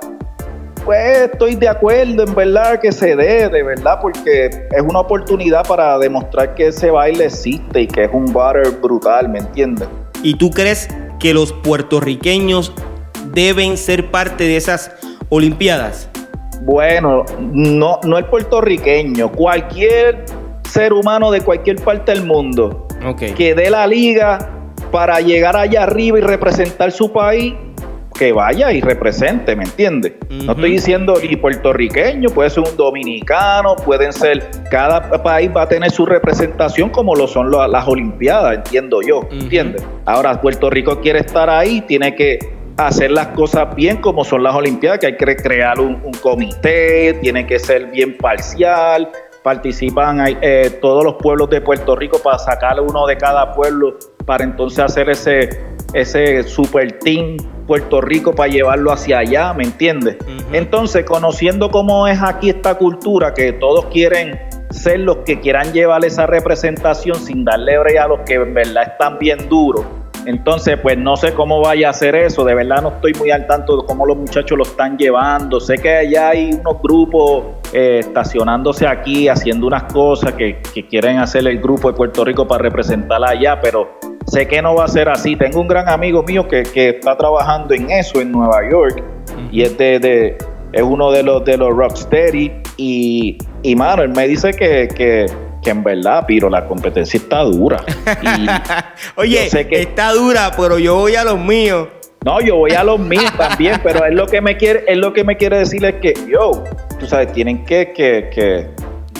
pues 0.84 1.30
estoy 1.30 1.54
de 1.54 1.68
acuerdo 1.68 2.24
en 2.24 2.34
verdad 2.34 2.80
que 2.80 2.92
se 2.92 3.16
dé, 3.16 3.48
de 3.48 3.62
verdad, 3.62 3.98
porque 4.00 4.46
es 4.46 4.82
una 4.82 5.00
oportunidad 5.00 5.66
para 5.66 5.98
demostrar 5.98 6.54
que 6.54 6.68
ese 6.68 6.90
baile 6.90 7.26
existe 7.26 7.82
y 7.82 7.86
que 7.86 8.04
es 8.04 8.10
un 8.12 8.26
butter 8.26 8.70
brutal, 8.80 9.28
¿me 9.28 9.38
entiendes? 9.38 9.88
¿Y 10.22 10.34
tú 10.34 10.50
crees 10.50 10.88
que 11.18 11.34
los 11.34 11.52
puertorriqueños 11.52 12.72
deben 13.32 13.76
ser 13.76 14.10
parte 14.10 14.44
de 14.44 14.56
esas 14.56 14.90
Olimpiadas? 15.30 16.08
Bueno, 16.62 17.24
no, 17.38 18.00
no 18.04 18.18
el 18.18 18.24
puertorriqueño, 18.24 19.30
cualquier 19.30 20.24
ser 20.68 20.92
humano 20.92 21.30
de 21.30 21.40
cualquier 21.40 21.76
parte 21.76 22.12
del 22.12 22.24
mundo 22.24 22.86
que 23.16 23.54
dé 23.54 23.70
la 23.70 23.86
liga 23.86 24.38
para 24.90 25.20
llegar 25.20 25.56
allá 25.56 25.84
arriba 25.84 26.18
y 26.18 26.22
representar 26.22 26.90
su 26.92 27.12
país, 27.12 27.54
que 28.18 28.32
vaya 28.32 28.72
y 28.72 28.80
represente, 28.80 29.54
¿me 29.54 29.64
entiendes? 29.64 30.14
No 30.28 30.52
estoy 30.52 30.72
diciendo 30.72 31.14
ni 31.22 31.36
puertorriqueño, 31.36 32.28
puede 32.30 32.50
ser 32.50 32.64
un 32.64 32.76
dominicano, 32.76 33.76
pueden 33.76 34.12
ser, 34.12 34.50
cada 34.70 35.00
país 35.22 35.50
va 35.56 35.62
a 35.62 35.68
tener 35.68 35.90
su 35.90 36.04
representación 36.04 36.90
como 36.90 37.14
lo 37.14 37.28
son 37.28 37.50
las 37.50 37.86
Olimpiadas, 37.86 38.56
entiendo 38.56 39.00
yo, 39.02 39.20
¿entiendes? 39.30 39.84
Ahora 40.04 40.40
Puerto 40.40 40.68
Rico 40.68 41.00
quiere 41.00 41.20
estar 41.20 41.48
ahí, 41.48 41.80
tiene 41.82 42.14
que 42.14 42.38
hacer 42.76 43.12
las 43.12 43.28
cosas 43.28 43.74
bien 43.74 43.98
como 43.98 44.24
son 44.24 44.42
las 44.42 44.54
Olimpiadas, 44.54 44.98
que 44.98 45.06
hay 45.06 45.16
que 45.16 45.36
crear 45.36 45.78
un, 45.80 46.00
comité, 46.20 47.14
tiene 47.22 47.46
que 47.46 47.58
ser 47.58 47.86
bien 47.86 48.16
parcial, 48.18 49.10
participan 49.44 50.36
eh, 50.42 50.76
todos 50.80 51.04
los 51.04 51.14
pueblos 51.14 51.48
de 51.50 51.60
Puerto 51.60 51.94
Rico 51.94 52.18
para 52.18 52.38
sacar 52.38 52.80
uno 52.80 53.06
de 53.06 53.16
cada 53.16 53.52
pueblo 53.54 53.96
para 54.26 54.44
entonces 54.44 54.80
hacer 54.80 55.08
ese, 55.08 55.48
ese 55.92 56.42
super 56.42 56.98
team 56.98 57.36
Puerto 57.66 58.00
Rico 58.00 58.34
para 58.34 58.50
llevarlo 58.50 58.92
hacia 58.92 59.18
allá, 59.18 59.52
¿me 59.52 59.64
entiendes? 59.64 60.16
Entonces, 60.52 61.04
conociendo 61.04 61.70
cómo 61.70 62.06
es 62.08 62.20
aquí 62.22 62.50
esta 62.50 62.76
cultura, 62.76 63.34
que 63.34 63.52
todos 63.52 63.86
quieren 63.86 64.40
ser 64.70 65.00
los 65.00 65.18
que 65.18 65.40
quieran 65.40 65.72
llevar 65.72 66.04
esa 66.04 66.26
representación 66.26 67.16
sin 67.16 67.44
darle 67.44 67.78
brea 67.78 68.04
a 68.04 68.08
los 68.08 68.20
que 68.20 68.34
en 68.34 68.54
verdad 68.54 68.84
están 68.92 69.18
bien 69.18 69.48
duros. 69.48 69.84
Entonces, 70.26 70.78
pues 70.82 70.98
no 70.98 71.16
sé 71.16 71.32
cómo 71.32 71.60
vaya 71.60 71.88
a 71.88 71.90
hacer 71.90 72.14
eso. 72.14 72.44
De 72.44 72.54
verdad 72.54 72.82
no 72.82 72.88
estoy 72.90 73.12
muy 73.14 73.30
al 73.30 73.46
tanto 73.46 73.78
de 73.78 73.86
cómo 73.86 74.04
los 74.04 74.16
muchachos 74.16 74.58
lo 74.58 74.64
están 74.64 74.98
llevando. 74.98 75.58
Sé 75.58 75.76
que 75.78 75.90
allá 75.90 76.30
hay 76.30 76.52
unos 76.52 76.82
grupos 76.82 77.44
eh, 77.72 78.00
estacionándose 78.00 78.86
aquí, 78.86 79.28
haciendo 79.28 79.66
unas 79.66 79.84
cosas 79.84 80.34
que, 80.34 80.60
que, 80.74 80.86
quieren 80.86 81.18
hacer 81.18 81.46
el 81.46 81.60
grupo 81.60 81.90
de 81.90 81.96
Puerto 81.96 82.24
Rico 82.24 82.46
para 82.46 82.62
representarla 82.62 83.30
allá, 83.30 83.58
pero 83.60 83.98
Sé 84.28 84.46
que 84.46 84.60
no 84.60 84.74
va 84.74 84.84
a 84.84 84.88
ser 84.88 85.08
así. 85.08 85.36
Tengo 85.36 85.60
un 85.60 85.68
gran 85.68 85.88
amigo 85.88 86.22
mío 86.22 86.46
que, 86.46 86.62
está 86.74 87.16
trabajando 87.16 87.74
en 87.74 87.90
eso 87.90 88.20
en 88.20 88.30
Nueva 88.30 88.60
York 88.70 89.02
y 89.50 89.62
es 89.62 89.76
de, 89.78 90.36
es 90.72 90.82
uno 90.82 91.10
de 91.10 91.22
los 91.22 91.44
de 91.44 91.56
los 91.56 91.74
rocksteady 91.74 92.52
y, 92.76 93.38
y 93.62 93.76
mano, 93.76 94.02
él 94.02 94.10
me 94.10 94.28
dice 94.28 94.52
que, 94.52 94.88
que, 94.88 95.26
en 95.70 95.82
verdad, 95.82 96.24
Piro, 96.26 96.48
la 96.48 96.66
competencia 96.66 97.18
está 97.18 97.40
dura. 97.42 97.84
Oye, 99.16 99.50
sé 99.50 99.68
que, 99.68 99.82
está 99.82 100.12
dura, 100.12 100.52
pero 100.56 100.78
yo 100.78 100.96
voy 100.96 101.14
a 101.14 101.24
los 101.24 101.38
míos. 101.38 101.88
No, 102.24 102.40
yo 102.40 102.56
voy 102.56 102.72
a 102.72 102.82
los 102.84 102.98
míos 102.98 103.30
también, 103.36 103.78
pero 103.82 104.04
es 104.04 104.14
lo 104.14 104.26
que 104.26 104.40
me 104.40 104.56
quiere, 104.56 104.84
es 104.88 104.96
lo 104.96 105.12
que 105.12 105.24
me 105.24 105.36
quiere 105.36 105.58
decir 105.58 105.84
es 105.84 105.96
que, 105.96 106.14
yo, 106.30 106.64
tú 106.98 107.06
sabes, 107.06 107.32
tienen 107.32 107.64
que, 107.64 107.92
que, 107.92 108.30
que 108.34 108.66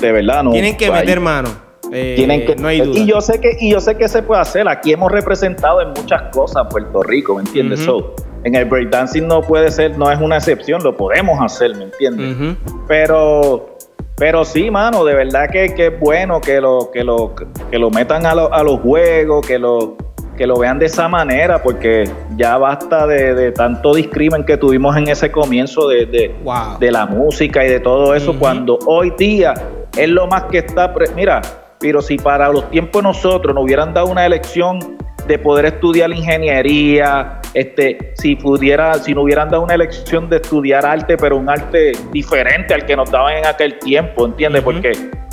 de 0.00 0.12
verdad 0.12 0.42
no. 0.42 0.52
Tienen 0.52 0.76
que 0.76 0.90
meter 0.90 1.20
mano 1.20 1.67
eh, 1.92 2.14
Tienen 2.16 2.47
que, 2.47 2.57
no 2.57 2.68
hay 2.68 2.80
duda. 2.80 2.99
Y 2.99 3.07
yo 3.07 3.21
sé 3.21 3.40
que 3.40 3.57
y 3.61 3.73
yo 3.73 3.80
sé 3.80 3.97
que 3.97 4.09
se 4.09 4.23
puede 4.23 4.40
hacer. 4.40 4.68
Aquí 4.68 4.92
hemos 4.92 5.11
representado 5.11 5.80
en 5.80 5.88
muchas 5.90 6.23
cosas 6.33 6.66
Puerto 6.71 7.02
Rico, 7.02 7.35
¿me 7.35 7.42
entiendes? 7.42 7.87
en 8.45 8.54
el 8.54 8.66
breakdancing 8.66 9.26
no 9.26 9.42
puede 9.42 9.68
ser, 9.68 9.99
no 9.99 10.12
es 10.12 10.21
una 10.21 10.37
excepción, 10.37 10.80
lo 10.85 10.97
podemos 10.97 11.40
hacer, 11.42 11.75
¿me 11.75 11.85
entiendes? 11.85 12.57
Pero 12.87 13.76
pero 14.16 14.45
sí, 14.45 14.71
mano, 14.71 15.04
de 15.04 15.14
verdad 15.14 15.49
que, 15.50 15.75
que, 15.75 15.87
es 15.87 16.00
bueno 16.00 16.40
que 16.40 16.61
lo 16.61 16.90
que 16.92 17.04
lo 17.04 17.35
que 17.71 17.78
lo 17.78 17.90
metan 17.90 18.26
a, 18.26 18.30
a 18.30 18.62
los 18.62 18.80
juegos, 18.80 19.47
que 19.47 19.59
lo 19.59 19.97
que 20.38 20.47
lo 20.47 20.57
vean 20.57 20.78
de 20.78 20.87
esa 20.87 21.09
manera, 21.09 21.61
porque 21.62 22.09
ya 22.37 22.57
basta 22.57 23.07
de, 23.07 23.50
tanto 23.52 23.92
discrimen 23.92 24.45
que 24.45 24.57
tuvimos 24.57 24.97
en 24.97 25.09
ese 25.09 25.33
comienzo 25.33 25.88
de, 25.88 26.07
de, 26.07 26.92
la 26.92 27.07
música 27.07 27.64
y 27.66 27.68
de 27.68 27.80
todo 27.80 28.14
eso, 28.14 28.38
cuando 28.38 28.78
hoy 28.87 29.12
día 29.18 29.54
es 29.97 30.09
lo 30.09 30.28
más 30.28 30.45
que 30.45 30.59
está. 30.59 30.95
Mira, 31.16 31.42
pero 31.80 32.02
si 32.02 32.16
para 32.16 32.49
los 32.50 32.68
tiempos 32.70 33.02
nosotros 33.02 33.54
nos 33.54 33.64
hubieran 33.64 33.94
dado 33.94 34.08
una 34.08 34.26
elección 34.26 34.97
de 35.26 35.38
poder 35.38 35.66
estudiar 35.66 36.11
ingeniería, 36.11 37.40
este, 37.54 38.12
si 38.14 38.35
pudiera, 38.35 38.94
si 38.94 39.14
no 39.14 39.23
hubieran 39.23 39.50
dado 39.50 39.62
una 39.62 39.75
elección 39.75 40.28
de 40.28 40.37
estudiar 40.37 40.87
arte, 40.87 41.16
pero 41.16 41.37
un 41.37 41.49
arte 41.50 41.92
diferente 42.12 42.73
al 42.75 42.87
que 42.87 42.97
nos 42.97 43.11
daban 43.11 43.37
en 43.37 43.47
aquel 43.47 43.78
tiempo, 43.78 44.26
¿entiendes? 44.26 44.62
Porque, 44.62 44.92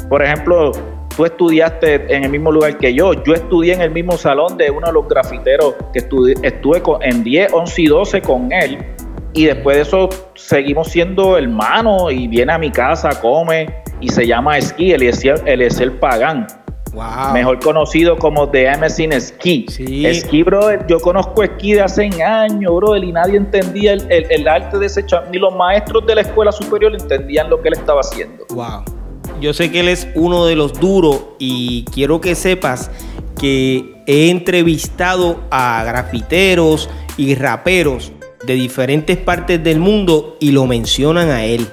por 0.10 0.22
ejemplo, 0.22 0.74
tú 1.16 1.26
estudiaste 1.26 2.14
en 2.14 2.26
el 2.26 2.30
mismo 2.30 2.52
lugar 2.52 2.78
que 2.78 2.94
yo. 2.94 3.14
Yo 3.24 3.34
estudié 3.34 3.74
en 3.74 3.82
el 3.82 3.92
mismo 3.92 4.18
salón 4.18 4.58
de 4.58 4.70
uno 4.70 4.88
de 4.88 4.94
los 4.94 5.08
grafiteros 5.08 5.76
que 5.94 6.00
estuve 6.00 6.82
con, 6.82 7.02
en 7.02 7.24
10, 7.24 7.54
11 7.54 7.82
y 7.82 7.88
12 7.88 8.22
con 8.22 8.52
él. 8.52 8.78
Y 9.36 9.46
después 9.46 9.76
de 9.76 9.82
eso 9.84 10.10
seguimos 10.34 10.88
siendo 10.88 11.38
hermanos 11.38 12.14
y 12.14 12.26
viene 12.28 12.54
a 12.54 12.58
mi 12.58 12.72
casa, 12.72 13.10
come 13.20 13.68
y 14.00 14.08
se 14.08 14.26
llama 14.26 14.58
Esquí, 14.58 14.94
él 14.94 15.04
es 15.04 15.80
el 15.82 15.92
Pagán. 15.94 16.48
Mejor 17.34 17.60
conocido 17.60 18.18
como 18.18 18.50
The 18.50 18.70
Amazing 18.70 19.20
Ski. 19.20 19.66
Sí. 19.68 20.14
Ski, 20.14 20.44
bro, 20.44 20.88
yo 20.88 21.02
conozco 21.02 21.44
esquí 21.44 21.74
de 21.74 21.82
hace 21.82 22.10
años, 22.24 22.74
bro, 22.74 22.96
y 22.96 23.12
nadie 23.12 23.36
entendía 23.36 23.94
el, 23.94 24.48
arte 24.48 24.80
de 24.80 24.86
ese 24.86 25.04
Ni 25.30 25.38
los 25.38 25.54
maestros 25.54 26.06
de 26.06 26.16
la 26.16 26.22
escuela 26.22 26.54
superior 26.54 26.94
entendían 26.94 27.50
lo 27.50 27.62
que 27.62 27.68
él 27.68 27.74
estaba 27.74 28.00
haciendo. 28.00 28.46
Wow. 28.52 28.86
Yo 29.42 29.54
sé 29.54 29.70
que 29.70 29.82
él 29.82 29.90
es 29.90 30.08
uno 30.16 30.46
de 30.46 30.56
los 30.56 30.80
duros 30.80 31.22
y 31.40 31.84
quiero 31.94 32.22
que 32.22 32.36
sepas 32.36 32.90
que 33.38 34.02
he 34.08 34.30
entrevistado 34.30 35.42
a 35.52 35.84
grafiteros 35.84 36.90
y 37.18 37.36
raperos 37.36 38.14
de 38.46 38.54
diferentes 38.54 39.18
partes 39.18 39.64
del 39.64 39.80
mundo 39.80 40.38
y 40.40 40.52
lo 40.52 40.66
mencionan 40.66 41.30
a 41.30 41.44
él. 41.44 41.68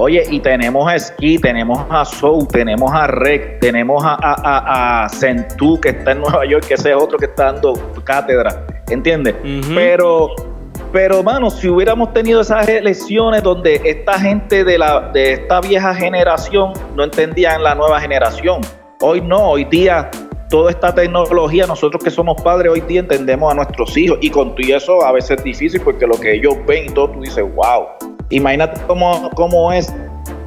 Oye, 0.00 0.22
y 0.30 0.38
tenemos 0.38 0.88
a 0.88 0.96
Ski, 0.96 1.38
tenemos 1.38 1.84
a 1.90 2.04
Soul, 2.04 2.46
tenemos 2.46 2.92
a 2.92 3.08
Rec, 3.08 3.58
tenemos 3.58 4.04
a, 4.04 4.16
a, 4.20 5.04
a, 5.04 5.08
Centú, 5.08 5.80
que 5.80 5.88
está 5.88 6.12
en 6.12 6.20
Nueva 6.20 6.46
York, 6.46 6.66
que 6.68 6.74
ese 6.74 6.90
es 6.90 6.96
otro 6.96 7.18
que 7.18 7.24
está 7.24 7.52
dando 7.52 7.72
cátedra, 8.04 8.64
¿entiendes? 8.88 9.34
Pero, 9.74 10.30
pero, 10.92 11.24
mano, 11.24 11.50
si 11.50 11.68
hubiéramos 11.68 12.12
tenido 12.12 12.42
esas 12.42 12.68
elecciones 12.68 13.42
donde 13.42 13.80
esta 13.84 14.20
gente 14.20 14.62
de, 14.62 14.78
la, 14.78 15.10
de 15.12 15.32
esta 15.32 15.60
vieja 15.60 15.92
generación 15.92 16.74
no 16.94 17.02
entendían 17.02 17.64
la 17.64 17.74
nueva 17.74 18.00
generación, 18.00 18.60
hoy 19.00 19.20
no, 19.20 19.50
hoy 19.50 19.64
día 19.64 20.08
toda 20.48 20.70
esta 20.70 20.94
tecnología, 20.94 21.66
nosotros 21.66 22.02
que 22.02 22.10
somos 22.10 22.40
padres 22.42 22.72
hoy 22.72 22.80
día 22.82 23.00
entendemos 23.00 23.52
a 23.52 23.54
nuestros 23.54 23.96
hijos 23.96 24.18
y 24.20 24.30
con 24.30 24.54
todo 24.54 24.76
eso 24.76 25.04
a 25.04 25.12
veces 25.12 25.38
es 25.38 25.44
difícil 25.44 25.80
porque 25.80 26.06
lo 26.06 26.18
que 26.18 26.34
ellos 26.34 26.54
ven 26.66 26.86
y 26.86 26.94
todo, 26.94 27.10
tú 27.10 27.20
dices, 27.20 27.44
wow, 27.54 27.86
Imagínate 28.30 28.80
cómo, 28.86 29.30
cómo 29.34 29.72
es 29.72 29.92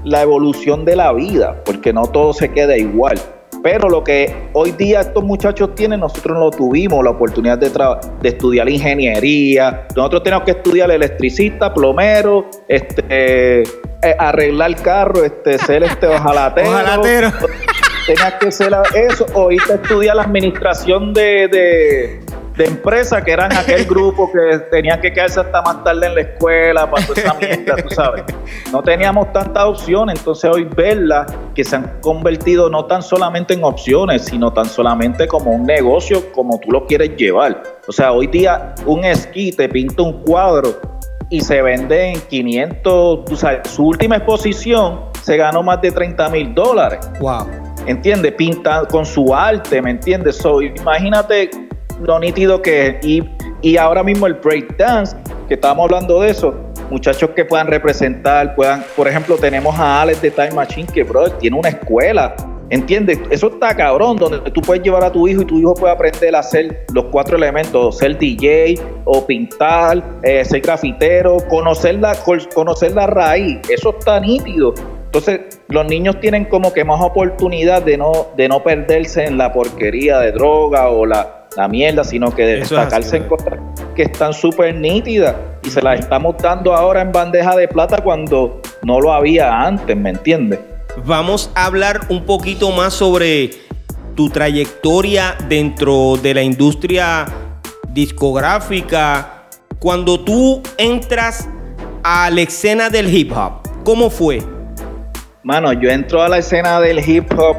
la 0.03 0.21
evolución 0.21 0.85
de 0.85 0.95
la 0.95 1.13
vida, 1.13 1.61
porque 1.65 1.91
no 1.91 2.05
todo 2.05 2.33
se 2.33 2.51
queda 2.51 2.77
igual. 2.77 3.19
Pero 3.63 3.89
lo 3.89 4.03
que 4.03 4.49
hoy 4.53 4.71
día 4.71 5.01
estos 5.01 5.23
muchachos 5.23 5.75
tienen, 5.75 5.99
nosotros 5.99 6.35
no 6.35 6.45
lo 6.45 6.51
tuvimos, 6.51 7.03
la 7.03 7.11
oportunidad 7.11 7.57
de, 7.57 7.69
de 7.69 8.29
estudiar 8.29 8.69
ingeniería. 8.69 9.87
Nosotros 9.95 10.23
tenemos 10.23 10.45
que 10.45 10.51
estudiar 10.51 10.89
electricista, 10.91 11.73
plomero, 11.73 12.47
este, 12.67 13.03
eh, 13.09 13.63
arreglar 14.17 14.75
carro, 14.77 15.23
este, 15.23 15.57
ser 15.59 15.83
este 15.83 16.07
ojalatero. 16.07 16.69
ojalatero. 16.69 17.31
Tenías 18.05 18.33
que 18.39 18.51
ser 18.51 18.73
eso, 18.93 19.25
o 19.33 19.51
irte 19.51 19.73
a 19.73 19.75
estudiar 19.75 20.15
la 20.15 20.23
administración 20.23 21.13
de 21.13 22.19
de 22.55 22.65
empresa 22.65 23.23
que 23.23 23.31
eran 23.31 23.51
aquel 23.55 23.85
grupo 23.85 24.29
que 24.31 24.59
tenían 24.69 24.99
que 24.99 25.13
quedarse 25.13 25.39
hasta 25.39 25.61
más 25.61 25.83
tarde 25.83 26.07
en 26.07 26.15
la 26.15 26.21
escuela 26.21 26.89
para 26.89 27.05
toda 27.05 27.21
esa 27.21 27.33
mierda, 27.35 27.75
tú 27.77 27.89
sabes. 27.89 28.23
No 28.71 28.81
teníamos 28.81 29.31
tantas 29.31 29.63
opciones, 29.63 30.19
entonces 30.19 30.49
hoy 30.51 30.65
verla 30.65 31.25
que 31.55 31.63
se 31.63 31.77
han 31.77 31.99
convertido 32.01 32.69
no 32.69 32.85
tan 32.85 33.01
solamente 33.01 33.53
en 33.53 33.63
opciones, 33.63 34.25
sino 34.25 34.51
tan 34.51 34.65
solamente 34.65 35.27
como 35.27 35.51
un 35.51 35.63
negocio 35.63 36.31
como 36.33 36.59
tú 36.59 36.71
lo 36.71 36.85
quieres 36.85 37.15
llevar. 37.15 37.63
O 37.87 37.91
sea, 37.91 38.11
hoy 38.11 38.27
día 38.27 38.75
un 38.85 39.05
esquí 39.05 39.51
te 39.51 39.69
pinta 39.69 40.03
un 40.03 40.21
cuadro 40.23 40.79
y 41.29 41.41
se 41.41 41.61
vende 41.61 42.11
en 42.11 42.21
500, 42.21 43.25
tú 43.25 43.35
sabes, 43.37 43.69
su 43.69 43.87
última 43.87 44.17
exposición 44.17 45.05
se 45.21 45.37
ganó 45.37 45.63
más 45.63 45.81
de 45.81 45.91
30 45.91 46.29
mil 46.29 46.53
dólares. 46.53 46.99
Wow. 47.21 47.60
¿Entiendes? 47.87 48.33
Pinta 48.33 48.85
con 48.89 49.05
su 49.05 49.33
arte, 49.33 49.81
¿me 49.81 49.91
entiendes? 49.91 50.37
So, 50.37 50.61
imagínate 50.61 51.49
lo 52.01 52.19
nítido 52.19 52.61
que 52.61 52.87
es. 52.87 53.05
Y, 53.05 53.23
y 53.61 53.77
ahora 53.77 54.03
mismo 54.03 54.27
el 54.27 54.35
breakdance, 54.35 55.15
que 55.47 55.55
estábamos 55.55 55.85
hablando 55.85 56.21
de 56.21 56.29
eso, 56.29 56.53
muchachos 56.89 57.31
que 57.31 57.45
puedan 57.45 57.67
representar, 57.67 58.55
puedan, 58.55 58.83
por 58.95 59.07
ejemplo, 59.07 59.37
tenemos 59.37 59.77
a 59.77 60.01
Alex 60.01 60.21
de 60.21 60.31
Time 60.31 60.51
Machine, 60.51 60.87
que, 60.93 61.03
bro, 61.03 61.29
tiene 61.31 61.57
una 61.57 61.69
escuela. 61.69 62.35
¿Entiendes? 62.69 63.19
Eso 63.29 63.47
está 63.47 63.75
cabrón, 63.75 64.15
donde 64.15 64.49
tú 64.51 64.61
puedes 64.61 64.81
llevar 64.81 65.03
a 65.03 65.11
tu 65.11 65.27
hijo 65.27 65.41
y 65.41 65.45
tu 65.45 65.59
hijo 65.59 65.73
puede 65.73 65.93
aprender 65.93 66.33
a 66.33 66.39
hacer 66.39 66.85
los 66.93 67.03
cuatro 67.11 67.35
elementos, 67.35 67.97
ser 67.97 68.17
DJ 68.17 68.79
o 69.03 69.25
pintar, 69.25 70.01
eh, 70.23 70.45
ser 70.45 70.61
grafitero, 70.61 71.37
conocer 71.49 71.95
la, 71.95 72.15
conocer 72.53 72.93
la 72.93 73.07
raíz. 73.07 73.59
Eso 73.67 73.93
está 73.99 74.21
nítido. 74.21 74.73
Entonces, 75.13 75.59
los 75.67 75.85
niños 75.87 76.21
tienen 76.21 76.45
como 76.45 76.71
que 76.71 76.85
más 76.85 77.01
oportunidad 77.01 77.81
de 77.81 77.97
no, 77.97 78.27
de 78.37 78.47
no 78.47 78.63
perderse 78.63 79.25
en 79.25 79.37
la 79.37 79.51
porquería 79.51 80.19
de 80.19 80.31
droga 80.31 80.87
o 80.87 81.05
la, 81.05 81.47
la 81.57 81.67
mierda, 81.67 82.05
sino 82.05 82.33
que 82.33 82.45
destacarse 82.45 83.17
en 83.17 83.23
cosas 83.25 83.59
que 83.93 84.03
están 84.03 84.33
súper 84.33 84.73
nítidas 84.73 85.35
y 85.65 85.69
se 85.69 85.81
las 85.81 85.99
estamos 85.99 86.37
dando 86.37 86.73
ahora 86.73 87.01
en 87.01 87.11
bandeja 87.11 87.57
de 87.57 87.67
plata 87.67 88.01
cuando 88.01 88.61
no 88.83 89.01
lo 89.01 89.11
había 89.11 89.61
antes, 89.61 89.97
¿me 89.97 90.11
entiendes? 90.11 90.61
Vamos 91.03 91.51
a 91.55 91.65
hablar 91.65 92.05
un 92.07 92.23
poquito 92.23 92.71
más 92.71 92.93
sobre 92.93 93.51
tu 94.15 94.29
trayectoria 94.29 95.35
dentro 95.49 96.15
de 96.23 96.35
la 96.35 96.41
industria 96.41 97.25
discográfica. 97.89 99.43
Cuando 99.77 100.21
tú 100.21 100.61
entras 100.77 101.49
a 102.01 102.29
la 102.29 102.39
escena 102.39 102.89
del 102.89 103.13
hip 103.13 103.33
hop, 103.35 103.83
¿cómo 103.83 104.09
fue? 104.09 104.41
Mano, 105.43 105.73
yo 105.73 105.89
entro 105.89 106.21
a 106.21 106.29
la 106.29 106.37
escena 106.37 106.79
del 106.79 106.99
hip 107.07 107.31
hop 107.37 107.57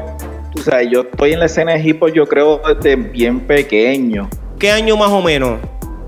o 0.55 0.61
sea, 0.61 0.83
yo 0.83 1.01
estoy 1.01 1.33
en 1.33 1.39
la 1.39 1.45
escena 1.45 1.73
de 1.73 1.79
hip 1.79 2.01
hop, 2.01 2.13
yo 2.13 2.27
creo, 2.27 2.61
desde 2.75 2.95
bien 2.95 3.39
pequeño. 3.39 4.29
¿Qué 4.59 4.71
año 4.71 4.95
más 4.95 5.09
o 5.09 5.21
menos? 5.21 5.59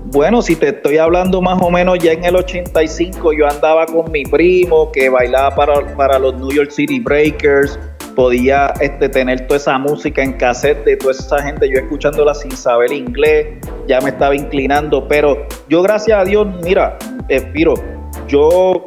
Bueno, 0.04 0.40
si 0.40 0.54
te 0.54 0.68
estoy 0.68 0.98
hablando 0.98 1.42
más 1.42 1.60
o 1.60 1.68
menos 1.68 1.98
ya 1.98 2.12
en 2.12 2.24
el 2.24 2.36
85, 2.36 3.32
yo 3.32 3.48
andaba 3.48 3.86
con 3.86 4.10
mi 4.12 4.24
primo 4.24 4.92
que 4.92 5.08
bailaba 5.08 5.54
para, 5.54 5.96
para 5.96 6.18
los 6.18 6.36
New 6.36 6.52
York 6.52 6.70
City 6.70 7.00
Breakers, 7.00 7.76
podía 8.14 8.72
este, 8.80 9.08
tener 9.08 9.48
toda 9.48 9.58
esa 9.58 9.78
música 9.78 10.22
en 10.22 10.34
cassette 10.34 10.84
de 10.84 10.96
toda 10.96 11.12
esa 11.12 11.42
gente, 11.42 11.68
yo 11.68 11.80
escuchándola 11.80 12.32
sin 12.34 12.52
saber 12.52 12.92
inglés, 12.92 13.48
ya 13.88 14.00
me 14.00 14.10
estaba 14.10 14.34
inclinando, 14.36 15.06
pero 15.08 15.44
yo 15.68 15.82
gracias 15.82 16.20
a 16.20 16.24
Dios, 16.24 16.46
mira, 16.62 16.96
Espiro, 17.28 17.74
yo 18.28 18.86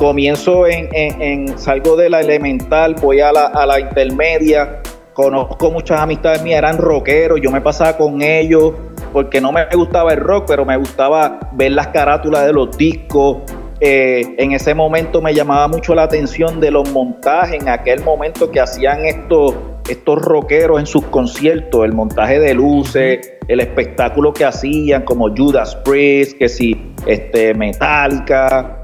comienzo 0.00 0.66
en, 0.66 1.58
salgo 1.58 1.94
de 1.94 2.08
la 2.08 2.20
elemental, 2.20 2.94
voy 3.02 3.20
a 3.20 3.30
la, 3.30 3.80
intermedia, 3.80 4.80
conozco 5.12 5.70
muchas 5.70 6.00
amistades 6.00 6.42
mías, 6.42 6.56
eran 6.56 6.78
rockeros, 6.78 7.38
yo 7.42 7.50
me 7.50 7.60
pasaba 7.60 7.98
con 7.98 8.22
ellos 8.22 8.72
porque 9.12 9.42
no 9.42 9.52
me 9.52 9.66
gustaba 9.74 10.14
el 10.14 10.20
rock, 10.20 10.46
pero 10.48 10.64
me 10.64 10.78
gustaba 10.78 11.38
ver 11.52 11.72
las 11.72 11.88
carátulas 11.88 12.46
de 12.46 12.52
los 12.54 12.74
discos. 12.78 13.42
Eh, 13.80 14.36
en 14.38 14.52
ese 14.52 14.72
momento 14.72 15.20
me 15.20 15.34
llamaba 15.34 15.68
mucho 15.68 15.94
la 15.94 16.04
atención 16.04 16.60
de 16.60 16.70
los 16.70 16.90
montajes, 16.92 17.60
en 17.60 17.68
aquel 17.68 18.02
momento 18.02 18.50
que 18.50 18.58
hacían 18.58 19.04
estos, 19.04 19.54
estos 19.86 20.18
rockeros 20.22 20.80
en 20.80 20.86
sus 20.86 21.04
conciertos, 21.08 21.84
el 21.84 21.92
montaje 21.92 22.40
de 22.40 22.54
luces, 22.54 23.34
el 23.48 23.60
espectáculo 23.60 24.32
que 24.32 24.46
hacían, 24.46 25.02
como 25.02 25.28
Judas 25.28 25.76
Priest, 25.76 26.38
que 26.38 26.48
si 26.48 26.94
este, 27.06 27.52
Metallica, 27.52 28.80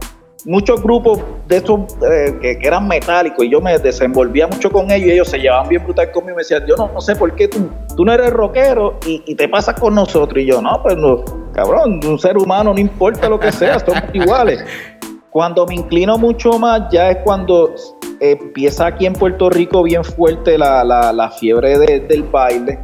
muchos 0.46 0.80
grupos 0.80 1.18
de 1.48 1.56
esos 1.56 1.80
eh, 2.08 2.38
que, 2.40 2.58
eran 2.62 2.86
metálicos 2.86 3.44
y 3.44 3.50
yo 3.50 3.60
me 3.60 3.76
desenvolvía 3.78 4.46
mucho 4.46 4.70
con 4.70 4.90
ellos 4.90 5.08
y 5.08 5.12
ellos 5.12 5.28
se 5.28 5.38
llevaban 5.38 5.68
bien 5.68 5.82
brutal 5.82 6.10
conmigo 6.12 6.34
y 6.34 6.36
me 6.36 6.42
decían, 6.42 6.64
yo 6.66 6.76
no, 6.76 6.88
no 6.92 7.00
sé 7.00 7.16
por 7.16 7.34
qué 7.34 7.48
tú, 7.48 7.68
tú 7.96 8.04
no 8.04 8.12
eres 8.12 8.32
rockero 8.32 8.98
y, 9.04 9.34
te 9.34 9.48
pasas 9.48 9.78
con 9.78 9.94
nosotros. 9.94 10.42
Y 10.42 10.46
yo, 10.46 10.62
no, 10.62 10.80
pues 10.82 10.96
no, 10.96 11.24
cabrón, 11.52 12.00
un 12.06 12.18
ser 12.18 12.38
humano 12.38 12.72
no 12.72 12.80
importa 12.80 13.28
lo 13.28 13.38
que 13.38 13.52
sea, 13.52 13.78
somos 13.84 14.02
iguales. 14.14 14.64
Cuando 15.30 15.66
me 15.66 15.74
inclino 15.74 16.16
mucho 16.16 16.58
más 16.58 16.82
ya 16.90 17.10
es 17.10 17.18
cuando 17.18 17.74
empieza 18.20 18.86
aquí 18.86 19.04
en 19.04 19.12
Puerto 19.12 19.50
Rico 19.50 19.82
bien 19.82 20.02
fuerte 20.02 20.56
la, 20.56 20.82
la, 20.82 21.12
la 21.12 21.30
fiebre 21.30 21.78
del 21.78 22.22
baile 22.22 22.78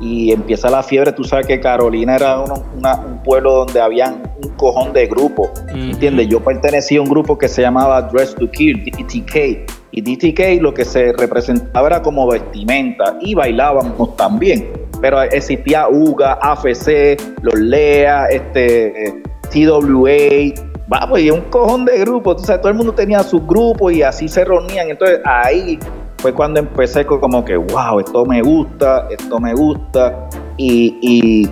y 0.00 0.32
empieza 0.32 0.70
la 0.70 0.82
fiebre. 0.82 1.12
Tú 1.12 1.24
sabes 1.24 1.46
que 1.46 1.60
Carolina 1.60 2.16
era 2.16 2.40
un 2.40 3.22
pueblo 3.22 3.52
donde 3.52 3.80
había 3.80 4.14
un 4.42 4.48
cojón 4.56 4.92
de 4.92 5.06
grupos, 5.06 5.50
¿entiendes? 5.68 6.28
Yo 6.28 6.40
pertenecía 6.40 6.98
a 6.98 7.02
un 7.02 7.08
grupo 7.08 7.38
que 7.38 7.48
se 7.48 7.62
llamaba 7.62 8.02
Dress 8.02 8.34
to 8.34 8.50
Kill, 8.50 8.84
DTK, 8.84 9.70
y 9.96 10.02
DTK 10.02 10.60
lo 10.60 10.74
que 10.74 10.84
se 10.84 11.12
representaba 11.12 11.86
era 11.86 12.02
como 12.02 12.26
vestimenta 12.26 13.16
y 13.20 13.34
bailábamos 13.34 14.16
también. 14.16 14.68
Pero 15.00 15.22
existía 15.22 15.88
UGA, 15.88 16.38
AFC, 16.40 17.16
los 17.42 17.54
LEA, 17.54 18.26
este, 18.26 19.22
TWA, 19.52 20.54
vamos, 20.88 21.20
y 21.20 21.30
un 21.30 21.42
cojón 21.42 21.84
de 21.84 21.98
grupos. 21.98 22.42
O 22.42 22.44
sea, 22.44 22.58
todo 22.60 22.70
el 22.70 22.74
mundo 22.74 22.92
tenía 22.92 23.22
su 23.22 23.40
grupo 23.40 23.90
y 23.90 24.02
así 24.02 24.28
se 24.28 24.44
reunían. 24.44 24.90
Entonces 24.90 25.20
ahí 25.24 25.78
fue 26.24 26.32
cuando 26.32 26.58
empecé 26.58 27.04
como 27.04 27.44
que, 27.44 27.54
wow, 27.54 28.00
esto 28.00 28.24
me 28.24 28.40
gusta, 28.40 29.08
esto 29.10 29.38
me 29.38 29.52
gusta. 29.52 30.26
Y, 30.56 31.46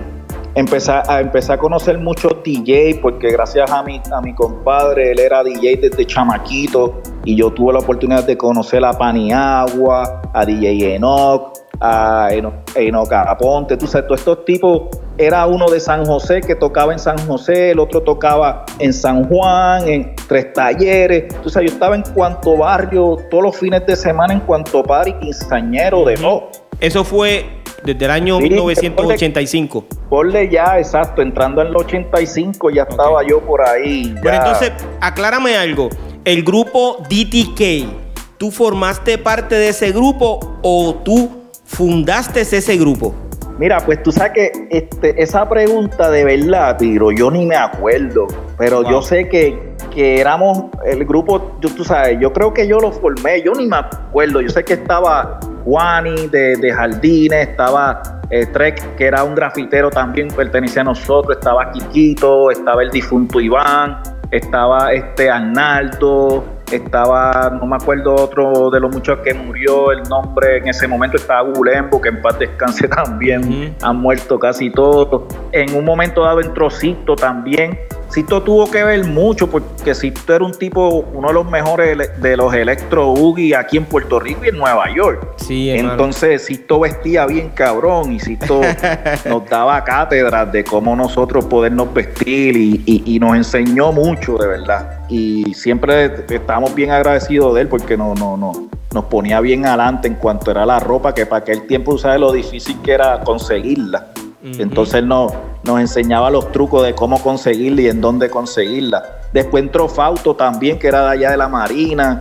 empecé 0.55 0.93
a, 0.93 1.21
empecé 1.21 1.53
a 1.53 1.59
conocer 1.59 1.99
muchos 1.99 2.43
DJ 2.43 2.99
porque 3.03 3.31
gracias 3.33 3.71
a 3.71 3.83
mi, 3.83 4.01
a 4.11 4.23
mi 4.23 4.35
compadre, 4.35 5.11
él 5.11 5.21
era 5.21 5.45
DJ 5.45 5.77
desde 5.77 6.07
chamaquito 6.07 7.03
y 7.23 7.37
yo 7.37 7.51
tuve 7.51 7.75
la 7.75 7.81
oportunidad 7.81 8.25
de 8.25 8.39
conocer 8.39 8.83
a 8.83 8.95
Paniagua, 8.95 10.23
a 10.33 10.47
DJ 10.47 10.95
Enoch, 10.95 11.53
a 11.79 12.31
Enoch 12.33 13.13
Aponte, 13.13 13.77
tú 13.77 13.87
sabes, 13.87 14.07
todos 14.07 14.21
estos 14.21 14.45
tipos, 14.47 14.85
era 15.19 15.47
uno 15.47 15.69
de 15.69 15.81
San 15.81 16.05
José 16.05 16.41
que 16.41 16.55
tocaba 16.55 16.93
en 16.93 16.99
San 16.99 17.19
José, 17.27 17.71
el 17.71 17.79
otro 17.79 18.03
tocaba 18.03 18.65
en 18.79 18.93
San 18.93 19.25
Juan, 19.25 19.87
en 19.87 20.15
tres 20.29 20.53
talleres, 20.53 21.35
sabes, 21.47 21.71
yo 21.71 21.75
estaba 21.75 21.95
en 21.95 22.03
cuanto 22.03 22.57
barrio 22.57 23.19
todos 23.31 23.45
los 23.45 23.57
fines 23.57 23.87
de 23.87 23.97
semana 23.97 24.33
en 24.33 24.41
cuanto 24.41 24.83
y 25.07 25.13
quinceañero 25.15 26.05
de 26.05 26.17
no. 26.17 26.49
Eso 26.81 27.05
fue 27.05 27.63
desde 27.85 28.05
el 28.05 28.11
año 28.11 28.41
1985. 28.41 29.85
Ponle 30.09 30.49
ya, 30.49 30.79
exacto, 30.79 31.23
entrando 31.23 31.63
en 31.63 31.69
el 31.69 31.77
85 31.77 32.71
ya 32.71 32.83
estaba 32.83 33.23
yo 33.27 33.41
por 33.41 33.67
ahí. 33.67 34.15
Pero 34.23 34.37
entonces, 34.37 34.73
aclárame 35.01 35.57
algo. 35.57 35.89
El 36.25 36.43
grupo 36.43 36.99
DTK, 37.09 38.39
¿tú 38.39 38.51
formaste 38.51 39.19
parte 39.19 39.57
de 39.57 39.69
ese 39.69 39.91
grupo 39.93 40.59
o 40.63 40.95
tú 41.05 41.31
fundaste 41.65 42.41
ese 42.43 42.77
grupo? 42.77 43.15
Mira, 43.59 43.81
pues 43.81 44.03
tú 44.03 44.11
sabes 44.11 44.33
que 44.33 44.53
este, 44.71 45.23
esa 45.23 45.49
pregunta 45.49 46.11
de 46.11 46.25
verdad, 46.25 46.77
Tiro, 46.79 47.13
yo 47.13 47.31
ni 47.31 47.47
me 47.47 47.57
acuerdo, 47.57 48.27
pero 48.57 48.89
yo 48.89 49.03
sé 49.03 49.29
que, 49.29 49.75
que 49.95 50.21
éramos 50.21 50.65
el 50.85 51.05
grupo, 51.05 51.59
yo, 51.61 51.69
tú 51.75 51.85
sabes, 51.85 52.19
yo 52.19 52.33
creo 52.33 52.53
que 52.55 52.67
yo 52.67 52.79
lo 52.79 52.91
formé, 52.91 53.43
yo 53.43 53.53
ni 53.53 53.67
me 53.67 53.77
acuerdo, 53.77 54.41
yo 54.41 54.49
sé 54.49 54.65
que 54.65 54.75
estaba 54.75 55.39
Juani 55.65 56.29
de, 56.29 56.73
Jardines, 56.75 57.49
estaba 57.49 58.03
eh, 58.31 58.47
Trek, 58.47 58.97
que 58.97 59.05
era 59.05 59.23
un 59.23 59.35
grafitero 59.35 59.91
también, 59.91 60.29
pertenecía 60.29 60.83
a 60.83 60.87
nosotros, 60.87 61.37
estaba 61.37 61.71
Quiquito, 61.73 62.51
estaba 62.51 62.83
el 62.83 62.91
difunto 62.91 63.39
Iván, 63.39 64.03
estaba 64.31 64.93
este 64.93 65.31
Arnaldo, 65.31 66.45
estaba, 66.77 67.51
no 67.51 67.67
me 67.67 67.77
acuerdo 67.77 68.15
otro 68.15 68.71
de 68.71 68.81
los 68.81 68.93
muchos 68.93 69.19
que 69.21 69.35
murió, 69.35 69.93
el 69.93 70.03
nombre 70.05 70.59
en 70.59 70.69
ese 70.69 70.89
momento 70.89 71.17
estaba 71.17 71.43
Gulembo, 71.43 72.01
que 72.01 72.09
en 72.09 72.23
paz 72.23 72.39
descanse 72.39 72.89
también, 72.89 73.77
han 73.83 73.97
muerto 73.97 74.39
casi 74.39 74.71
todos. 74.71 75.25
En 75.53 75.75
un 75.75 75.85
momento 75.85 76.23
dado 76.23 76.41
entró 76.41 76.71
Cito 76.71 77.15
también, 77.15 77.79
Sisto 78.13 78.43
tuvo 78.43 78.71
que 78.71 78.85
ver 78.85 79.07
mucho 79.07 79.49
porque 79.49 79.95
Sisto 79.95 80.35
era 80.35 80.45
un 80.45 80.53
tipo, 80.53 81.07
uno 81.15 81.29
de 81.29 81.35
los 81.35 81.51
mejores 81.51 81.97
de 82.21 82.37
los 82.37 82.53
electro 82.53 83.11
Ugi 83.11 83.55
aquí 83.55 83.79
en 83.79 83.87
Puerto 83.87 84.21
Rico 84.21 84.45
y 84.45 84.49
en 84.49 84.59
Nueva 84.59 84.95
York. 84.95 85.37
Sí, 85.37 85.71
Entonces 85.71 86.45
Sisto 86.45 86.81
vestía 86.81 87.25
bien 87.25 87.49
cabrón 87.55 88.13
y 88.13 88.21
Sisto 88.21 88.61
nos 89.25 89.49
daba 89.49 89.83
cátedras 89.83 90.53
de 90.53 90.63
cómo 90.63 90.95
nosotros 90.95 91.47
podernos 91.47 91.95
vestir 91.95 92.55
y, 92.55 93.19
nos 93.19 93.35
enseñó 93.35 93.93
mucho 93.93 94.37
de 94.37 94.47
verdad. 94.47 95.01
Y 95.09 95.55
siempre 95.55 96.27
estábamos 96.29 96.75
bien 96.75 96.91
agradecidos 96.91 97.55
de 97.55 97.63
él 97.63 97.69
porque 97.69 97.97
no, 97.97 98.15
no, 98.15 98.37
no, 98.37 98.69
nos 98.93 99.05
ponía 99.07 99.41
bien 99.41 99.65
adelante 99.65 100.09
en 100.09 100.17
cuanto 100.17 100.51
era 100.51 100.67
la 100.67 100.81
ropa, 100.81 101.15
que 101.15 101.25
para 101.25 101.41
aquel 101.43 101.67
tiempo, 101.67 101.97
¿sabes 101.97 102.21
lo 102.21 102.31
difícil 102.31 102.77
que 102.83 102.93
era 102.93 103.21
conseguirla? 103.21 104.09
Entonces 104.43 105.05
no, 105.05 105.29
nos 105.63 105.81
enseñaba 105.81 106.31
los 106.31 106.51
trucos 106.51 106.85
de 106.85 106.95
cómo 106.95 107.23
conseguirla 107.23 107.83
y 107.83 107.89
en 107.89 108.01
dónde 108.01 108.29
conseguirla. 108.29 109.21
Después 109.33 109.63
entró 109.63 109.89
Fausto 109.89 110.35
también, 110.35 110.79
que 110.79 110.89
era 110.89 111.03
de 111.03 111.11
allá 111.11 111.31
de 111.31 111.37
la 111.37 111.49
Marina, 111.49 112.21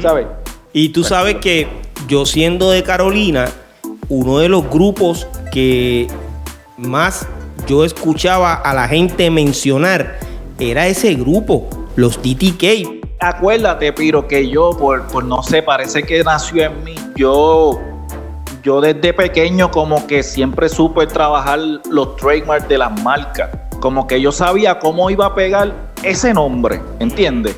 ¿sabes? 0.00 0.26
Y 0.72 0.90
tú 0.90 1.02
sabes 1.02 1.36
que 1.36 1.68
yo 2.08 2.26
siendo 2.26 2.70
de 2.70 2.82
Carolina, 2.82 3.46
uno 4.08 4.38
de 4.38 4.48
los 4.48 4.68
grupos 4.68 5.26
que 5.50 6.08
más 6.76 7.26
yo 7.66 7.84
escuchaba 7.84 8.54
a 8.54 8.74
la 8.74 8.88
gente 8.88 9.30
mencionar 9.30 10.18
era 10.58 10.86
ese 10.86 11.14
grupo, 11.14 11.68
los 11.96 12.20
TTK. 12.20 13.02
Acuérdate, 13.20 13.92
Piro, 13.92 14.26
que 14.26 14.48
yo, 14.48 14.70
por, 14.78 15.06
por 15.06 15.24
no 15.24 15.42
sé, 15.42 15.62
parece 15.62 16.02
que 16.02 16.22
nació 16.24 16.64
en 16.64 16.84
mí. 16.84 16.94
Yo 17.16 17.80
yo 18.62 18.80
desde 18.80 19.12
pequeño 19.12 19.70
como 19.70 20.06
que 20.06 20.22
siempre 20.22 20.68
supe 20.68 21.06
trabajar 21.06 21.58
los 21.90 22.16
trademarks 22.16 22.68
de 22.68 22.78
las 22.78 23.02
marcas. 23.02 23.50
Como 23.80 24.06
que 24.06 24.20
yo 24.20 24.30
sabía 24.30 24.78
cómo 24.78 25.10
iba 25.10 25.26
a 25.26 25.34
pegar 25.34 25.72
ese 26.02 26.32
nombre, 26.32 26.80
¿entiendes? 27.00 27.56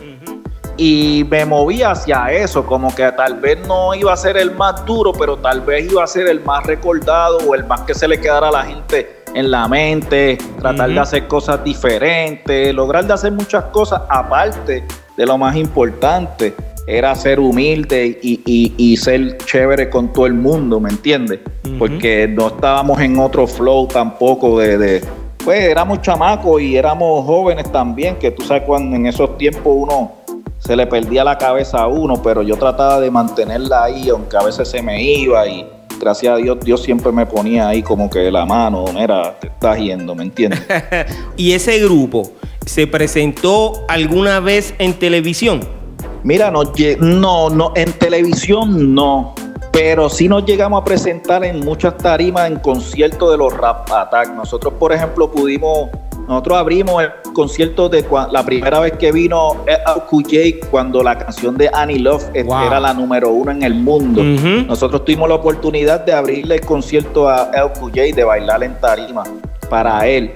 Y 0.76 1.24
me 1.28 1.44
movía 1.44 1.90
hacia 1.90 2.32
eso, 2.32 2.64
como 2.64 2.92
que 2.94 3.12
tal 3.12 3.38
vez 3.38 3.58
no 3.68 3.94
iba 3.94 4.12
a 4.12 4.16
ser 4.16 4.38
el 4.38 4.50
más 4.52 4.84
duro, 4.86 5.12
pero 5.12 5.36
tal 5.36 5.60
vez 5.60 5.90
iba 5.90 6.02
a 6.02 6.06
ser 6.06 6.26
el 6.26 6.40
más 6.40 6.64
recordado 6.64 7.38
o 7.46 7.54
el 7.54 7.64
más 7.64 7.82
que 7.82 7.94
se 7.94 8.08
le 8.08 8.18
quedara 8.18 8.48
a 8.48 8.52
la 8.52 8.64
gente 8.64 9.22
en 9.34 9.50
la 9.50 9.68
mente, 9.68 10.38
tratar 10.58 10.90
de 10.90 10.98
hacer 10.98 11.28
cosas 11.28 11.62
diferentes, 11.62 12.74
lograr 12.74 13.04
de 13.04 13.12
hacer 13.12 13.32
muchas 13.32 13.64
cosas 13.64 14.02
aparte 14.08 14.86
de 15.16 15.26
lo 15.26 15.36
más 15.36 15.54
importante 15.54 16.54
era 16.86 17.14
ser 17.14 17.40
humilde 17.40 18.18
y, 18.22 18.96
ser 18.96 19.38
chévere 19.38 19.90
con 19.90 20.12
todo 20.12 20.26
el 20.26 20.34
mundo, 20.34 20.80
¿me 20.80 20.90
entiendes? 20.90 21.40
Porque 21.78 22.28
no 22.28 22.48
estábamos 22.48 23.00
en 23.00 23.18
otro 23.18 23.46
flow 23.46 23.86
tampoco 23.86 24.58
de, 24.58 25.02
Pues 25.44 25.60
éramos 25.60 26.02
chamacos 26.02 26.60
y 26.60 26.76
éramos 26.76 27.24
jóvenes 27.24 27.70
también, 27.72 28.16
que 28.16 28.30
tú 28.30 28.42
sabes 28.42 28.64
cuando 28.64 28.96
en 28.96 29.06
esos 29.06 29.36
tiempos 29.38 29.62
uno 29.66 30.12
se 30.58 30.76
le 30.76 30.86
perdía 30.86 31.24
la 31.24 31.36
cabeza 31.36 31.78
a 31.78 31.86
uno, 31.86 32.22
pero 32.22 32.42
yo 32.42 32.56
trataba 32.56 33.00
de 33.00 33.10
mantenerla 33.10 33.84
ahí, 33.84 34.08
aunque 34.08 34.36
a 34.36 34.42
veces 34.42 34.68
se 34.68 34.82
me 34.82 35.02
iba 35.02 35.46
y 35.46 35.66
gracias 36.00 36.34
a 36.34 36.36
Dios, 36.36 36.58
Dios 36.60 36.82
siempre 36.82 37.12
me 37.12 37.26
ponía 37.26 37.68
ahí 37.68 37.82
como 37.82 38.08
que 38.08 38.30
la 38.30 38.44
mano, 38.46 38.86
era, 38.98 39.38
te 39.38 39.48
estás 39.48 39.78
yendo, 39.78 40.14
¿me 40.14 40.24
entiendes? 40.24 40.62
¿Y 41.36 41.52
ese 41.52 41.78
grupo 41.80 42.30
se 42.66 42.86
presentó 42.86 43.84
alguna 43.88 44.40
vez 44.40 44.74
en 44.78 44.94
televisión? 44.94 45.83
Mira, 46.24 46.50
no, 46.50 46.62
no, 47.00 47.50
no, 47.50 47.72
en 47.76 47.92
televisión 47.92 48.94
no, 48.94 49.34
pero 49.70 50.08
sí 50.08 50.26
nos 50.26 50.46
llegamos 50.46 50.80
a 50.80 50.84
presentar 50.84 51.44
en 51.44 51.60
muchas 51.60 51.98
tarimas 51.98 52.50
en 52.50 52.60
conciertos 52.60 53.30
de 53.30 53.36
los 53.36 53.54
Rap 53.54 53.92
Attack. 53.92 54.34
Nosotros, 54.34 54.72
por 54.78 54.94
ejemplo, 54.94 55.30
pudimos, 55.30 55.90
nosotros 56.26 56.56
abrimos 56.56 57.02
el 57.02 57.10
concierto 57.34 57.90
de 57.90 58.06
la 58.32 58.42
primera 58.42 58.80
vez 58.80 58.92
que 58.92 59.12
vino 59.12 59.64
LQJ 59.66 60.70
cuando 60.70 61.02
la 61.02 61.18
canción 61.18 61.58
de 61.58 61.68
Annie 61.70 61.98
Love 61.98 62.24
era 62.32 62.80
la 62.80 62.94
número 62.94 63.28
uno 63.28 63.50
en 63.50 63.62
el 63.62 63.74
mundo. 63.74 64.22
Nosotros 64.22 65.04
tuvimos 65.04 65.28
la 65.28 65.34
oportunidad 65.34 66.06
de 66.06 66.14
abrirle 66.14 66.54
el 66.54 66.60
concierto 66.62 67.28
a 67.28 67.50
LQJ, 67.52 68.14
de 68.14 68.24
bailar 68.24 68.62
en 68.62 68.80
tarima 68.80 69.24
para 69.68 70.06
él. 70.06 70.32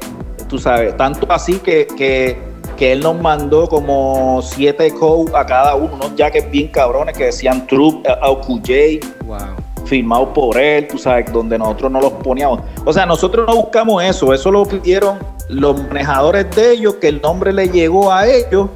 Tú 0.51 0.59
sabes, 0.59 0.95
tanto 0.99 1.27
así 1.31 1.55
que, 1.61 1.87
que 1.97 2.48
que 2.79 2.93
él 2.93 3.01
nos 3.01 3.21
mandó 3.21 3.69
como 3.69 4.41
siete 4.41 4.95
codes 4.95 5.35
a 5.35 5.45
cada 5.45 5.75
uno, 5.75 5.95
unos 5.95 6.15
jackets 6.15 6.49
bien 6.49 6.69
cabrones 6.69 7.19
que 7.19 7.25
decían 7.25 7.67
Troop, 7.67 8.07
LQJ, 8.07 9.01
wow. 9.27 9.39
firmados 9.85 10.29
por 10.29 10.57
él, 10.57 10.87
tú 10.87 10.97
sabes, 10.97 11.31
donde 11.33 11.59
nosotros 11.59 11.91
no 11.91 12.01
los 12.01 12.13
poníamos. 12.13 12.61
O 12.85 12.93
sea, 12.93 13.05
nosotros 13.05 13.49
no 13.49 13.57
buscamos 13.57 14.05
eso, 14.05 14.33
eso 14.33 14.53
lo 14.53 14.65
pidieron 14.65 15.19
los 15.49 15.83
manejadores 15.89 16.55
de 16.55 16.75
ellos, 16.75 16.95
que 17.01 17.09
el 17.09 17.21
nombre 17.21 17.53
le 17.53 17.69
llegó 17.69 18.13
a 18.13 18.29
ellos 18.29 18.69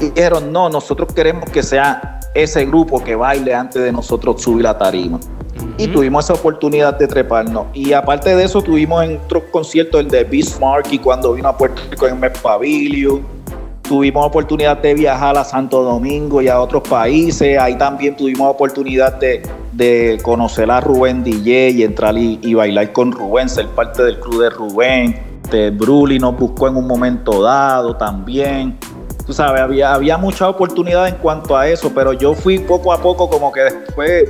y 0.00 0.06
dijeron, 0.06 0.50
no, 0.50 0.70
nosotros 0.70 1.12
queremos 1.12 1.44
que 1.50 1.62
sea 1.62 2.18
ese 2.34 2.64
grupo 2.64 3.04
que 3.04 3.14
baile 3.14 3.54
antes 3.54 3.82
de 3.82 3.92
nosotros 3.92 4.40
subir 4.40 4.64
la 4.64 4.78
tarima. 4.78 5.20
Y 5.76 5.88
tuvimos 5.88 6.24
esa 6.24 6.32
oportunidad 6.32 6.98
de 6.98 7.06
treparnos. 7.06 7.66
Y 7.74 7.92
aparte 7.92 8.34
de 8.34 8.44
eso, 8.44 8.62
tuvimos 8.62 9.04
en 9.04 9.18
otros 9.18 9.42
conciertos 9.50 10.00
el 10.00 10.08
de 10.08 10.24
Bismarck 10.24 10.90
y 10.92 10.98
cuando 10.98 11.34
vino 11.34 11.48
a 11.48 11.56
Puerto 11.56 11.82
Rico 11.90 12.06
en 12.06 12.22
el 12.24 12.32
Pavilion 12.32 13.39
tuvimos 13.90 14.24
oportunidad 14.24 14.78
de 14.78 14.94
viajar 14.94 15.36
a 15.36 15.42
Santo 15.42 15.82
Domingo 15.82 16.40
y 16.40 16.46
a 16.46 16.60
otros 16.60 16.88
países. 16.88 17.58
Ahí 17.58 17.76
también 17.76 18.14
tuvimos 18.14 18.48
oportunidad 18.48 19.18
de, 19.18 20.16
conocer 20.22 20.70
a 20.70 20.80
Rubén 20.80 21.24
DJ 21.24 21.70
y 21.70 21.82
entrar 21.82 22.16
y, 22.16 22.54
bailar 22.54 22.92
con 22.92 23.10
Rubén, 23.10 23.48
ser 23.48 23.66
parte 23.66 24.04
del 24.04 24.20
club 24.20 24.42
de 24.42 24.50
Rubén. 24.50 25.20
De 25.50 25.70
Bruli 25.72 26.20
nos 26.20 26.38
buscó 26.38 26.68
en 26.68 26.76
un 26.76 26.86
momento 26.86 27.42
dado 27.42 27.96
también. 27.96 28.78
Tú 29.26 29.32
sabes, 29.32 29.60
había, 29.60 29.92
había 29.92 30.16
mucha 30.16 30.48
oportunidad 30.48 31.08
en 31.08 31.16
cuanto 31.16 31.56
a 31.56 31.66
eso, 31.66 31.90
pero 31.92 32.12
yo 32.12 32.32
fui 32.32 32.60
poco 32.60 32.92
a 32.92 33.02
poco 33.02 33.28
como 33.28 33.50
que 33.50 33.60
después 33.62 34.24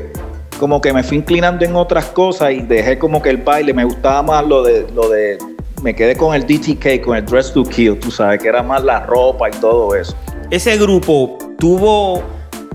como 0.59 0.81
que 0.81 0.95
me 0.95 1.03
fui 1.03 1.19
inclinando 1.19 1.67
en 1.67 1.77
otras 1.77 2.07
cosas 2.07 2.53
y 2.53 2.63
dejé 2.63 2.99
como 2.99 3.21
que 3.21 3.29
el 3.29 3.37
baile, 3.37 3.75
me 3.75 3.85
gustaba 3.85 4.23
más 4.23 4.47
lo 4.47 4.63
de, 4.63 4.87
lo 4.95 5.11
de 5.11 5.37
me 5.83 5.95
quedé 5.95 6.17
con 6.17 6.35
el 6.35 6.47
DTK, 6.47 7.03
con 7.03 7.17
el 7.17 7.25
Dress 7.25 7.53
to 7.53 7.65
Kill, 7.65 7.99
tú 7.99 8.11
sabes, 8.11 8.41
que 8.41 8.49
era 8.49 8.63
más 8.63 8.85
la 8.85 9.01
ropa 9.01 9.49
y 9.49 9.53
todo 9.53 9.95
eso. 9.95 10.15
¿Ese 10.51 10.77
grupo 10.77 11.39
tuvo 11.59 12.23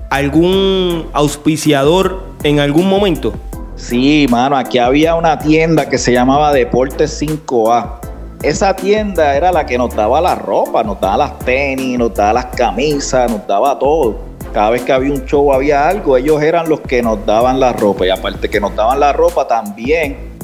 algún 0.09 1.07
auspiciador 1.13 2.23
en 2.43 2.59
algún 2.59 2.89
momento? 2.89 3.33
Sí, 3.75 4.25
mano, 4.29 4.55
aquí 4.57 4.77
había 4.77 5.15
una 5.15 5.37
tienda 5.37 5.89
que 5.89 5.97
se 5.97 6.13
llamaba 6.13 6.53
Deportes 6.53 7.21
5A. 7.21 7.99
Esa 8.41 8.75
tienda 8.75 9.35
era 9.35 9.51
la 9.51 9.65
que 9.65 9.77
nos 9.77 9.95
daba 9.95 10.21
la 10.21 10.35
ropa, 10.35 10.83
nos 10.83 10.99
daba 11.01 11.17
las 11.17 11.39
tenis, 11.39 11.97
nos 11.97 12.13
daba 12.13 12.33
las 12.33 12.45
camisas, 12.47 13.29
nos 13.29 13.45
daba 13.47 13.77
todo. 13.77 14.19
Cada 14.53 14.69
vez 14.69 14.83
que 14.83 14.93
había 14.93 15.11
un 15.11 15.25
show, 15.25 15.51
había 15.51 15.89
algo, 15.89 16.15
ellos 16.15 16.41
eran 16.41 16.69
los 16.69 16.79
que 16.81 17.01
nos 17.01 17.25
daban 17.25 17.59
la 17.59 17.73
ropa. 17.73 18.05
Y 18.05 18.09
aparte 18.09 18.49
que 18.49 18.59
nos 18.61 18.73
daban 18.75 18.99
la 18.99 19.11
ropa, 19.11 19.47
también 19.47 20.34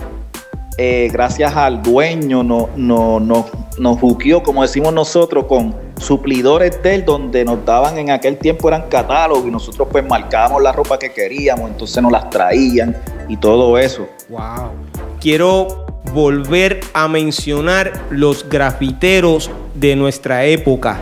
eh, 0.78 1.10
gracias 1.12 1.56
al 1.56 1.82
dueño, 1.82 2.44
no, 2.44 2.70
no, 2.76 3.20
no, 3.20 3.46
nos 3.78 4.00
juqueó, 4.00 4.42
como 4.42 4.62
decimos 4.62 4.94
nosotros, 4.94 5.46
con 5.46 5.76
suplidores 5.98 6.82
de 6.82 6.96
él, 6.96 7.06
donde 7.06 7.44
nos 7.44 7.66
daban 7.66 7.98
en 7.98 8.10
aquel 8.10 8.38
tiempo 8.38 8.70
eran 8.70 8.84
catálogos 8.90 9.46
y 9.46 9.52
nosotros 9.52 9.88
pues 9.92 10.08
marcábamos 10.08 10.62
la 10.62 10.72
ropa 10.72 10.98
que 10.98 11.12
queríamos, 11.12 11.70
entonces 11.70 12.02
nos 12.02 12.12
las 12.12 12.30
traían 12.30 12.96
y 13.28 13.38
todo 13.38 13.78
eso. 13.78 14.08
Wow. 14.30 14.72
Quiero 15.20 15.86
volver 16.14 16.80
a 16.94 17.08
mencionar 17.08 17.92
los 18.10 18.48
grafiteros 18.48 19.52
de 19.76 19.96
nuestra 19.96 20.46
época. 20.46 21.02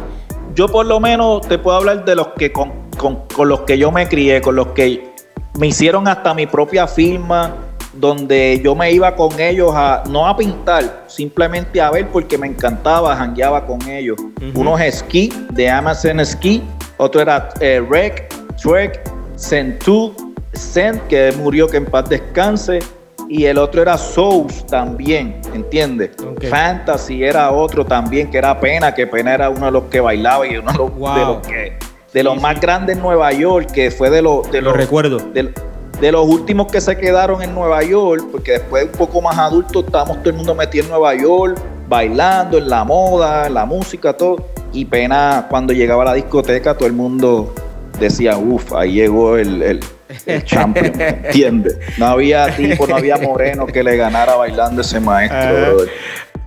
Yo 0.55 0.67
por 0.67 0.87
lo 0.87 0.99
menos 0.99 1.47
te 1.47 1.57
puedo 1.57 1.77
hablar 1.77 2.05
de 2.05 2.15
los 2.15 2.29
que 2.29 2.51
con, 2.51 2.71
con 2.97 3.47
los 3.47 3.61
que 3.61 3.77
yo 3.77 3.91
me 3.91 4.09
crié, 4.09 4.41
con 4.41 4.55
los 4.55 4.67
que 4.69 5.13
me 5.59 5.67
hicieron 5.67 6.07
hasta 6.07 6.33
mi 6.33 6.47
propia 6.47 6.87
firma 6.87 7.68
donde 7.99 8.61
yo 8.63 8.75
me 8.75 8.91
iba 8.91 9.13
con 9.15 9.37
ellos 9.39 9.71
a, 9.75 10.03
no 10.09 10.25
a 10.25 10.37
pintar, 10.37 11.03
simplemente 11.07 11.81
a 11.81 11.91
ver 11.91 12.07
porque 12.07 12.37
me 12.37 12.47
encantaba, 12.47 13.15
jangueaba 13.15 13.65
con 13.65 13.81
ellos. 13.89 14.17
Uno 14.55 14.77
es 14.77 14.99
Ski, 14.99 15.31
de 15.51 15.69
Amazon 15.69 16.25
Ski, 16.25 16.63
otro 16.97 17.21
era 17.21 17.49
eh, 17.59 17.83
Rec, 17.89 18.33
Trek, 18.55 19.01
Centu, 19.37 20.15
Cent, 20.53 21.01
que 21.07 21.33
murió, 21.37 21.67
que 21.67 21.77
en 21.77 21.85
paz 21.85 22.07
descanse, 22.09 22.79
y 23.27 23.45
el 23.45 23.57
otro 23.57 23.81
era 23.81 23.97
Souls 23.97 24.65
también, 24.65 25.39
¿entiendes? 25.53 26.11
Fantasy 26.49 27.23
era 27.23 27.51
otro 27.51 27.85
también, 27.85 28.31
que 28.31 28.37
era 28.37 28.59
Pena, 28.59 28.93
que 28.93 29.05
Pena 29.07 29.33
era 29.33 29.49
uno 29.49 29.65
de 29.65 29.71
los 29.71 29.83
que 29.83 29.99
bailaba 29.99 30.47
y 30.47 30.57
uno 30.57 30.71
de 30.71 30.77
los, 30.77 31.47
que 31.47 31.77
de 32.13 32.23
los 32.23 32.41
más 32.41 32.59
grandes 32.59 32.95
en 32.95 33.03
Nueva 33.03 33.31
York, 33.33 33.71
que 33.71 33.91
fue 33.91 34.09
de, 34.09 34.21
los 34.21 34.49
de 34.51 34.61
los 34.61 34.75
recuerdos 34.75 35.31
de 35.33 35.53
los 36.01 36.25
últimos 36.25 36.71
que 36.71 36.79
se 36.79 36.97
quedaron 36.97 37.41
en 37.41 37.53
Nueva 37.53 37.83
York, 37.83 38.25
porque 38.31 38.53
después 38.53 38.85
un 38.85 38.91
poco 38.91 39.21
más 39.21 39.37
adultos 39.37 39.85
estábamos 39.85 40.19
todo 40.19 40.29
el 40.29 40.35
mundo 40.35 40.55
metido 40.55 40.85
en 40.85 40.89
Nueva 40.91 41.15
York, 41.15 41.59
bailando, 41.87 42.57
en 42.57 42.69
la 42.69 42.83
moda, 42.83 43.47
en 43.47 43.53
la 43.53 43.65
música, 43.65 44.13
todo. 44.13 44.45
Y 44.71 44.85
pena 44.85 45.47
cuando 45.49 45.73
llegaba 45.73 46.03
a 46.03 46.05
la 46.05 46.13
discoteca, 46.13 46.75
todo 46.75 46.87
el 46.87 46.93
mundo 46.93 47.53
decía, 47.99 48.37
uff, 48.37 48.73
ahí 48.73 48.93
llegó 48.93 49.37
el, 49.37 49.61
el, 49.61 49.79
el 50.25 50.43
champion, 50.45 50.93
¿entiendes? 50.99 51.77
No 51.97 52.05
había 52.05 52.55
tipo, 52.55 52.87
no 52.87 52.95
había 52.95 53.17
moreno 53.17 53.65
que 53.67 53.83
le 53.83 53.97
ganara 53.97 54.35
bailando 54.35 54.81
ese 54.81 54.99
maestro, 54.99 55.85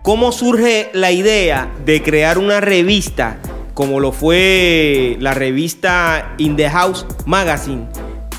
¿Cómo 0.03 0.33
surge 0.33 0.91
la 0.95 1.13
idea 1.13 1.71
de 1.85 2.03
crear 2.03 2.37
una 2.37 2.61
revista 2.61 3.37
como 3.73 4.01
lo 4.01 4.11
fue 4.11 5.17
la 5.21 5.33
revista 5.33 6.35
In 6.39 6.57
the 6.57 6.69
House 6.69 7.07
Magazine? 7.25 7.87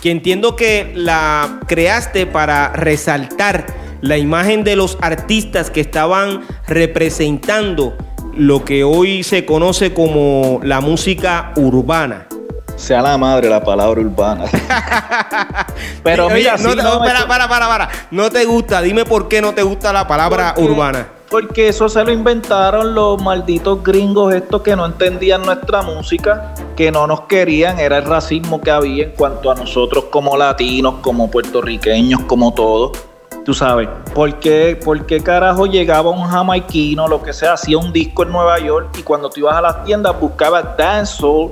Que 0.03 0.11
entiendo 0.11 0.57
que 0.57 0.91
la 0.95 1.61
creaste 1.65 2.25
para 2.25 2.73
resaltar 2.73 3.67
la 4.01 4.17
imagen 4.17 4.65
de 4.65 4.75
los 4.75 4.97
artistas 4.99 5.69
que 5.69 5.79
estaban 5.79 6.41
representando 6.67 7.95
lo 8.35 8.65
que 8.65 8.83
hoy 8.83 9.23
se 9.23 9.45
conoce 9.45 9.93
como 9.93 10.59
la 10.61 10.81
música 10.81 11.53
urbana. 11.55 12.27
Sea 12.75 13.01
la 13.01 13.17
madre 13.17 13.47
la 13.47 13.63
palabra 13.63 14.01
urbana. 14.01 14.43
Pero 16.03 16.29
mira, 16.29 16.57
no, 16.57 16.75
para, 16.99 17.25
para, 17.25 17.47
para, 17.47 17.67
para. 17.69 17.89
No 18.11 18.29
te 18.29 18.43
gusta, 18.43 18.81
dime 18.81 19.05
por 19.05 19.29
qué 19.29 19.41
no 19.41 19.53
te 19.53 19.63
gusta 19.63 19.93
la 19.93 20.05
palabra 20.05 20.53
urbana. 20.57 21.07
Porque 21.33 21.69
eso 21.69 21.89
se 21.89 22.03
lo 22.03 22.11
inventaron 22.11 22.93
los 22.93 23.19
malditos 23.19 23.81
gringos 23.81 24.35
estos 24.35 24.61
que 24.61 24.75
no 24.75 24.85
entendían 24.85 25.41
nuestra 25.41 25.81
música, 25.81 26.53
que 26.75 26.91
no 26.91 27.07
nos 27.07 27.21
querían, 27.21 27.79
era 27.79 27.97
el 27.97 28.05
racismo 28.05 28.61
que 28.61 28.69
había 28.69 29.05
en 29.05 29.13
cuanto 29.13 29.49
a 29.49 29.55
nosotros 29.55 30.03
como 30.11 30.37
latinos, 30.37 30.97
como 31.01 31.31
puertorriqueños, 31.31 32.21
como 32.27 32.53
todos. 32.53 32.91
Tú 33.43 33.55
sabes, 33.55 33.89
¿por 34.13 34.37
qué, 34.41 34.79
¿por 34.85 35.07
qué 35.07 35.23
carajo 35.23 35.65
llegaba 35.65 36.11
un 36.11 36.21
jamaiquino, 36.21 37.07
lo 37.07 37.23
que 37.23 37.33
sea, 37.33 37.53
hacía 37.53 37.79
un 37.79 37.91
disco 37.91 38.21
en 38.21 38.31
Nueva 38.31 38.59
York 38.59 38.95
y 38.99 39.01
cuando 39.01 39.27
tú 39.31 39.39
ibas 39.39 39.55
a 39.55 39.61
las 39.61 39.83
tiendas 39.85 40.19
buscabas 40.19 40.77
dancehall, 40.77 41.49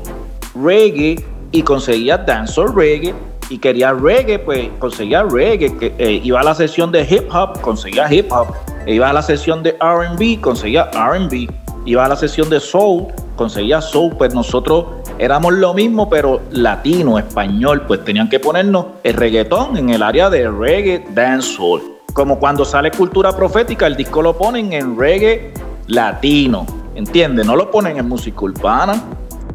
reggae 0.53 1.25
y 1.51 1.63
conseguías 1.63 2.23
dancehall, 2.23 2.75
reggae 2.75 3.15
y 3.51 3.57
quería 3.57 3.91
reggae, 3.91 4.39
pues 4.39 4.69
conseguía 4.79 5.23
reggae. 5.23 5.75
Eh, 5.97 6.21
iba 6.23 6.39
a 6.39 6.43
la 6.43 6.55
sesión 6.55 6.89
de 6.89 7.01
hip 7.01 7.29
hop, 7.33 7.59
conseguía 7.59 8.11
hip 8.11 8.31
hop. 8.31 8.47
Iba 8.87 9.09
a 9.09 9.13
la 9.13 9.21
sesión 9.21 9.61
de 9.61 9.71
RB, 9.73 10.39
conseguía 10.39 10.89
RB. 10.93 11.49
Iba 11.85 12.05
a 12.05 12.07
la 12.07 12.15
sesión 12.15 12.49
de 12.49 12.61
soul, 12.61 13.07
conseguía 13.35 13.81
soul. 13.81 14.15
Pues 14.17 14.33
nosotros 14.33 14.85
éramos 15.19 15.51
lo 15.53 15.73
mismo, 15.73 16.09
pero 16.09 16.39
latino, 16.51 17.19
español. 17.19 17.81
Pues 17.87 18.05
tenían 18.05 18.29
que 18.29 18.39
ponernos 18.39 18.85
el 19.03 19.15
reggaetón 19.15 19.75
en 19.75 19.89
el 19.89 20.01
área 20.01 20.29
de 20.29 20.49
reggae, 20.49 21.03
dancehall. 21.09 21.81
Como 22.13 22.39
cuando 22.39 22.63
sale 22.63 22.89
cultura 22.91 23.35
profética, 23.35 23.85
el 23.85 23.97
disco 23.97 24.21
lo 24.21 24.37
ponen 24.37 24.71
en 24.71 24.97
reggae 24.97 25.51
latino. 25.87 26.65
¿Entiendes? 26.95 27.45
No 27.45 27.57
lo 27.57 27.69
ponen 27.69 27.97
en 27.97 28.07
música 28.07 28.39
urbana. 28.39 29.03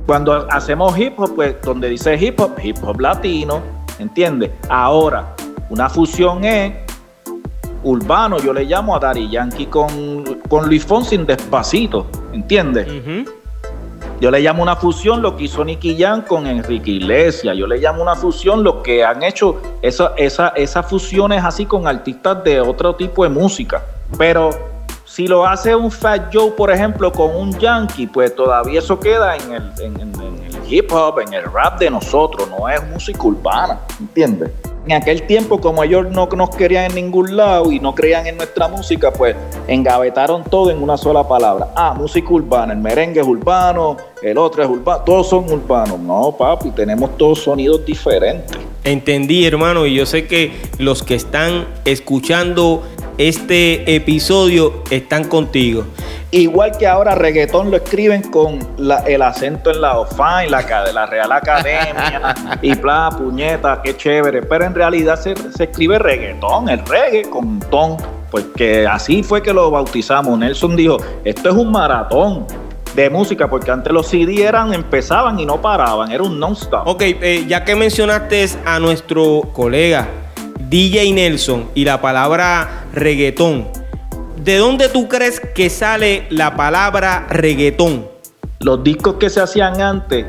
Cuando 0.05 0.47
hacemos 0.51 0.99
hip 0.99 1.19
hop, 1.19 1.35
pues 1.35 1.57
donde 1.63 1.89
dice 1.89 2.15
hip 2.15 2.39
hop, 2.41 2.53
hip 2.63 2.77
hop 2.85 3.01
latino, 3.01 3.76
¿entiendes? 3.99 4.51
Ahora, 4.69 5.35
una 5.71 5.89
fusión 5.89 6.45
es 6.45 6.75
urbano, 7.83 8.39
yo 8.39 8.53
le 8.53 8.65
llamo 8.65 8.97
a 8.97 8.99
Dari 8.99 9.29
Yankee 9.31 9.67
con, 9.67 10.41
con 10.49 10.67
Luis 10.67 10.85
Fonsi 10.85 11.17
despacito, 11.19 12.07
¿entiendes? 12.33 12.89
Yo 14.21 14.31
le 14.31 14.41
llamo 14.41 14.63
una 14.63 14.77
fusión 14.77 15.21
lo 15.21 15.37
que 15.37 15.45
hizo 15.45 15.63
Nicky 15.65 15.97
Jam 15.99 16.23
con 16.23 16.47
Enrique 16.47 16.91
Iglesias. 16.91 17.55
Yo 17.55 17.67
le 17.67 17.77
llamo 17.77 18.03
una 18.03 18.17
fusión 18.17 18.65
lo 18.65 18.83
que 18.83 19.05
han 19.05 19.23
hecho 19.23 19.61
esa, 19.83 20.15
esa, 20.17 20.49
esas 20.57 20.87
fusiones 20.87 21.45
así 21.45 21.67
con 21.67 21.87
artistas 21.87 22.43
de 22.43 22.61
otro 22.61 22.95
tipo 22.95 23.25
de 23.25 23.29
música. 23.29 23.85
Pero 24.17 24.51
si 25.05 25.29
lo 25.29 25.47
hace 25.47 25.77
un 25.77 25.91
Fat 25.91 26.35
Joe, 26.35 26.51
por 26.53 26.71
ejemplo, 26.71 27.13
con 27.13 27.37
un 27.37 27.59
Yankee, 27.59 28.07
pues 28.07 28.35
todavía 28.35 28.79
eso 28.79 28.99
queda 28.99 29.37
en 29.37 29.53
el, 29.53 29.73
en 29.81 30.01
el 30.01 30.56
hip 30.69 30.93
hop, 30.93 31.21
en 31.21 31.33
el 31.33 31.45
rap 31.45 31.79
de 31.79 31.91
nosotros, 31.91 32.49
no 32.49 32.69
es 32.69 32.83
música 32.89 33.23
urbana, 33.23 33.81
¿entiendes? 34.01 34.51
en 34.87 34.93
aquel 34.93 35.23
tiempo, 35.23 35.61
como 35.61 35.83
ellos 35.83 36.07
no 36.11 36.27
nos 36.27 36.51
querían 36.51 36.87
en 36.87 36.95
ningún 36.95 37.37
lado 37.37 37.73
y 37.73 37.81
no 37.81 37.95
creían 37.95 38.27
en 38.29 38.37
nuestra 38.37 38.69
música, 38.69 39.13
pues 39.13 39.35
engavetaron 39.67 40.45
todo 40.45 40.71
en 40.71 40.81
una 40.81 40.97
sola 40.97 41.27
palabra. 41.27 41.73
Ah, 41.75 41.93
música 41.93 42.29
urbana, 42.31 42.73
el 42.73 42.79
merengue 42.79 43.21
es 43.21 43.27
urbano, 43.27 43.97
el 44.23 44.39
otro 44.39 44.63
es 44.63 44.69
urbano, 44.69 45.03
todos 45.05 45.29
son 45.29 45.51
urbanos. 45.51 45.99
No, 45.99 46.33
papi, 46.39 46.71
tenemos 46.71 47.17
todos 47.19 47.41
sonidos 47.41 47.85
diferentes. 47.85 48.57
Entendí, 48.85 49.45
hermano, 49.45 49.87
y 49.87 49.95
yo 49.95 50.07
sé 50.07 50.29
que 50.29 50.53
los 50.79 51.03
que 51.03 51.17
están 51.17 51.67
escuchando 51.85 52.85
este 53.19 53.97
episodio 53.97 54.85
están 54.91 55.25
contigo. 55.25 55.85
Igual 56.37 56.77
que 56.77 56.87
ahora 56.87 57.15
reggaetón 57.15 57.71
lo 57.71 57.79
escriben 57.79 58.21
con 58.21 58.59
el 59.07 59.23
acento 59.23 59.71
en 59.71 59.81
la 59.81 59.99
OFAN, 59.99 60.51
la, 60.51 60.61
la 60.93 61.07
Real 61.07 61.33
Academia 61.33 62.35
y 62.61 62.75
bla, 62.75 63.09
puñeta, 63.17 63.81
qué 63.83 63.97
chévere. 63.97 64.43
Pero 64.43 64.67
en 64.67 64.75
realidad 64.75 65.19
se, 65.19 65.33
escribe 65.59 65.99
reggaetón, 65.99 66.69
el 66.69 66.85
reggae 66.85 67.23
con 67.31 67.59
ton. 67.71 67.97
Porque 68.31 68.87
así 68.87 69.23
fue 69.23 69.43
que 69.43 69.55
lo 69.55 69.71
bautizamos. 69.71 70.39
Nelson 70.39 70.77
dijo, 70.77 70.99
esto 71.25 71.49
es 71.49 71.57
un 71.57 71.73
maratón 71.73 72.47
de 72.95 73.09
música, 73.09 73.49
porque 73.49 73.71
antes 73.71 73.91
los 73.91 74.07
CD 74.07 74.43
eran, 74.43 74.75
empezaban 74.75 75.41
y 75.41 75.47
no 75.47 75.63
paraban, 75.63 76.13
era 76.13 76.23
un 76.23 76.39
non-stop. 76.39 76.87
Ok, 76.87 77.01
eh, 77.01 77.47
ya 77.49 77.65
que 77.65 77.75
mencionaste 77.75 78.47
a 78.67 78.79
nuestro 78.79 79.41
colega 79.55 80.07
DJ 80.69 81.15
Nelson 81.15 81.71
y 81.75 81.87
la 81.87 82.03
palabra 82.03 82.85
reggaetón, 82.93 83.69
¿de 84.47 84.59
dónde 84.59 84.89
tú 84.89 85.09
crees 85.09 85.41
que 85.41 85.69
sale 85.69 86.29
la 86.31 86.55
palabra 86.55 87.27
reggaetón? 87.29 88.07
Los 88.61 88.85
discos 88.85 89.15
que 89.15 89.29
se 89.29 89.41
hacían 89.41 89.81
antes 89.81 90.25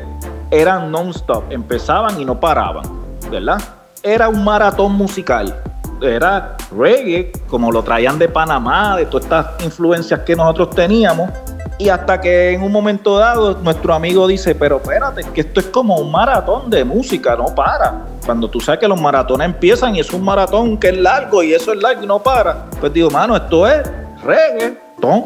eran 0.50 0.90
non-stop, 0.90 1.44
empezaban 1.50 2.20
y 2.20 2.24
no 2.24 2.40
paraban, 2.40 2.82
¿verdad? 3.30 3.62
Era 4.02 4.28
un 4.28 4.42
maratón 4.42 4.94
musical. 4.94 5.62
Era 6.02 6.56
reggae, 6.76 7.30
como 7.46 7.70
lo 7.70 7.84
traían 7.84 8.18
de 8.18 8.28
Panamá, 8.28 8.96
de 8.96 9.06
todas 9.06 9.22
estas 9.24 9.64
influencias 9.64 10.18
que 10.26 10.34
nosotros 10.34 10.70
teníamos. 10.70 11.30
Y 11.78 11.88
hasta 11.88 12.20
que 12.20 12.54
en 12.54 12.62
un 12.62 12.72
momento 12.72 13.18
dado 13.18 13.58
nuestro 13.62 13.94
amigo 13.94 14.26
dice, 14.26 14.56
pero 14.56 14.78
espérate, 14.78 15.22
que 15.32 15.42
esto 15.42 15.60
es 15.60 15.66
como 15.66 15.94
un 15.94 16.10
maratón 16.10 16.68
de 16.70 16.84
música, 16.84 17.36
no 17.36 17.54
para. 17.54 18.06
Cuando 18.26 18.50
tú 18.50 18.60
sabes 18.60 18.80
que 18.80 18.88
los 18.88 19.00
maratones 19.00 19.46
empiezan 19.46 19.94
y 19.94 20.00
es 20.00 20.12
un 20.12 20.24
maratón 20.24 20.76
que 20.76 20.88
es 20.88 20.96
largo 20.96 21.40
y 21.44 21.54
eso 21.54 21.72
es 21.72 21.80
largo 21.80 22.02
y 22.02 22.06
no 22.08 22.18
para. 22.20 22.64
Pues 22.80 22.92
digo, 22.92 23.10
mano, 23.10 23.36
esto 23.36 23.64
es 23.68 23.88
reggaetón, 24.22 25.24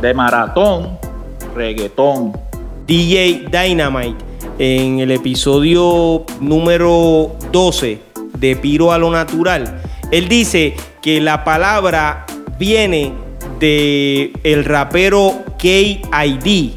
de 0.00 0.14
maratón, 0.14 0.98
reggaetón. 1.54 2.32
DJ 2.86 3.48
Dynamite, 3.50 4.24
en 4.58 5.00
el 5.00 5.10
episodio 5.10 6.24
número 6.40 7.34
12 7.50 8.00
de 8.38 8.56
Piro 8.56 8.92
a 8.92 8.98
lo 8.98 9.10
Natural, 9.10 9.80
él 10.12 10.28
dice 10.28 10.74
que 11.02 11.20
la 11.20 11.42
palabra 11.42 12.26
viene 12.58 13.12
de 13.58 14.32
el 14.44 14.64
rapero 14.64 15.44
KID. 15.58 16.72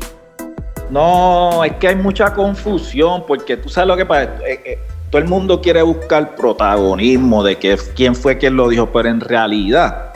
No, 0.90 1.64
es 1.64 1.74
que 1.74 1.90
hay 1.90 1.96
mucha 1.96 2.34
confusión 2.34 3.24
porque 3.28 3.58
tú 3.58 3.70
sabes 3.70 3.88
lo 3.88 3.98
que 3.98 4.06
pasa. 4.06 4.32
Eh, 4.48 4.62
eh, 4.66 4.80
todo 5.12 5.22
el 5.22 5.28
mundo 5.28 5.62
quiere 5.62 5.82
buscar 5.82 6.36
protagonismo 6.36 7.44
de 7.44 7.58
que, 7.58 7.78
quién 7.96 8.16
fue 8.16 8.38
quien 8.38 8.56
lo 8.56 8.70
dijo, 8.70 8.88
pero 8.92 9.10
en 9.10 9.20
realidad, 9.20 10.09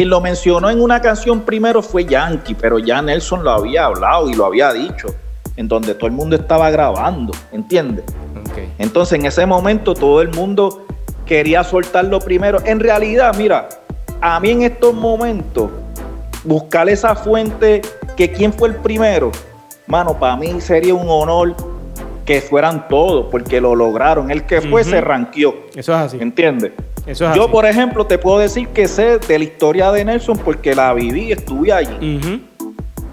Quien 0.00 0.08
lo 0.08 0.22
mencionó 0.22 0.70
en 0.70 0.80
una 0.80 1.02
canción 1.02 1.42
primero 1.42 1.82
fue 1.82 2.06
Yankee, 2.06 2.54
pero 2.54 2.78
ya 2.78 3.02
Nelson 3.02 3.44
lo 3.44 3.50
había 3.50 3.84
hablado 3.84 4.30
y 4.30 4.32
lo 4.32 4.46
había 4.46 4.72
dicho, 4.72 5.08
en 5.56 5.68
donde 5.68 5.94
todo 5.94 6.06
el 6.06 6.14
mundo 6.14 6.36
estaba 6.36 6.70
grabando, 6.70 7.34
¿entiendes? 7.52 8.06
Entonces 8.78 9.18
en 9.18 9.26
ese 9.26 9.44
momento 9.44 9.92
todo 9.92 10.22
el 10.22 10.30
mundo 10.30 10.86
quería 11.26 11.62
soltarlo 11.64 12.18
primero. 12.18 12.60
En 12.64 12.80
realidad, 12.80 13.34
mira, 13.36 13.68
a 14.22 14.40
mí 14.40 14.48
en 14.48 14.62
estos 14.62 14.94
momentos, 14.94 15.68
buscar 16.44 16.88
esa 16.88 17.14
fuente 17.14 17.82
que 18.16 18.32
quién 18.32 18.54
fue 18.54 18.70
el 18.70 18.76
primero, 18.76 19.30
mano, 19.86 20.18
para 20.18 20.34
mí 20.34 20.62
sería 20.62 20.94
un 20.94 21.10
honor 21.10 21.54
que 22.24 22.40
fueran 22.40 22.88
todos, 22.88 23.26
porque 23.30 23.60
lo 23.60 23.74
lograron. 23.74 24.30
El 24.30 24.46
que 24.46 24.62
fue 24.62 24.82
se 24.82 25.02
ranqueó. 25.02 25.54
Eso 25.74 25.92
es 25.92 25.98
así. 25.98 26.16
¿Entiendes? 26.18 26.72
Yo, 27.14 27.50
por 27.50 27.66
ejemplo, 27.66 28.06
te 28.06 28.18
puedo 28.18 28.38
decir 28.38 28.68
que 28.68 28.86
sé 28.88 29.18
de 29.18 29.38
la 29.38 29.44
historia 29.44 29.92
de 29.92 30.04
Nelson 30.04 30.38
porque 30.38 30.74
la 30.74 30.92
viví, 30.94 31.32
estuve 31.32 31.72
allí. 31.72 32.42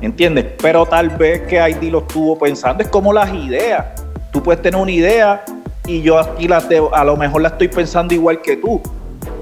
¿Entiendes? 0.02 0.46
Pero 0.62 0.86
tal 0.86 1.10
vez 1.10 1.42
que 1.44 1.60
Heidi 1.60 1.90
lo 1.90 2.00
estuvo 2.00 2.38
pensando, 2.38 2.84
es 2.84 2.90
como 2.90 3.12
las 3.12 3.34
ideas. 3.34 3.86
Tú 4.32 4.44
puedes 4.44 4.62
tener 4.62 4.80
una 4.80 4.92
idea 4.92 5.44
y 5.88 6.02
yo 6.02 6.20
aquí 6.20 6.48
la 6.48 6.64
a 6.94 7.04
lo 7.04 7.18
mejor 7.18 7.42
la 7.42 7.48
estoy 7.50 7.68
pensando 7.68 8.14
igual 8.14 8.42
que 8.42 8.58
tú. 8.58 8.82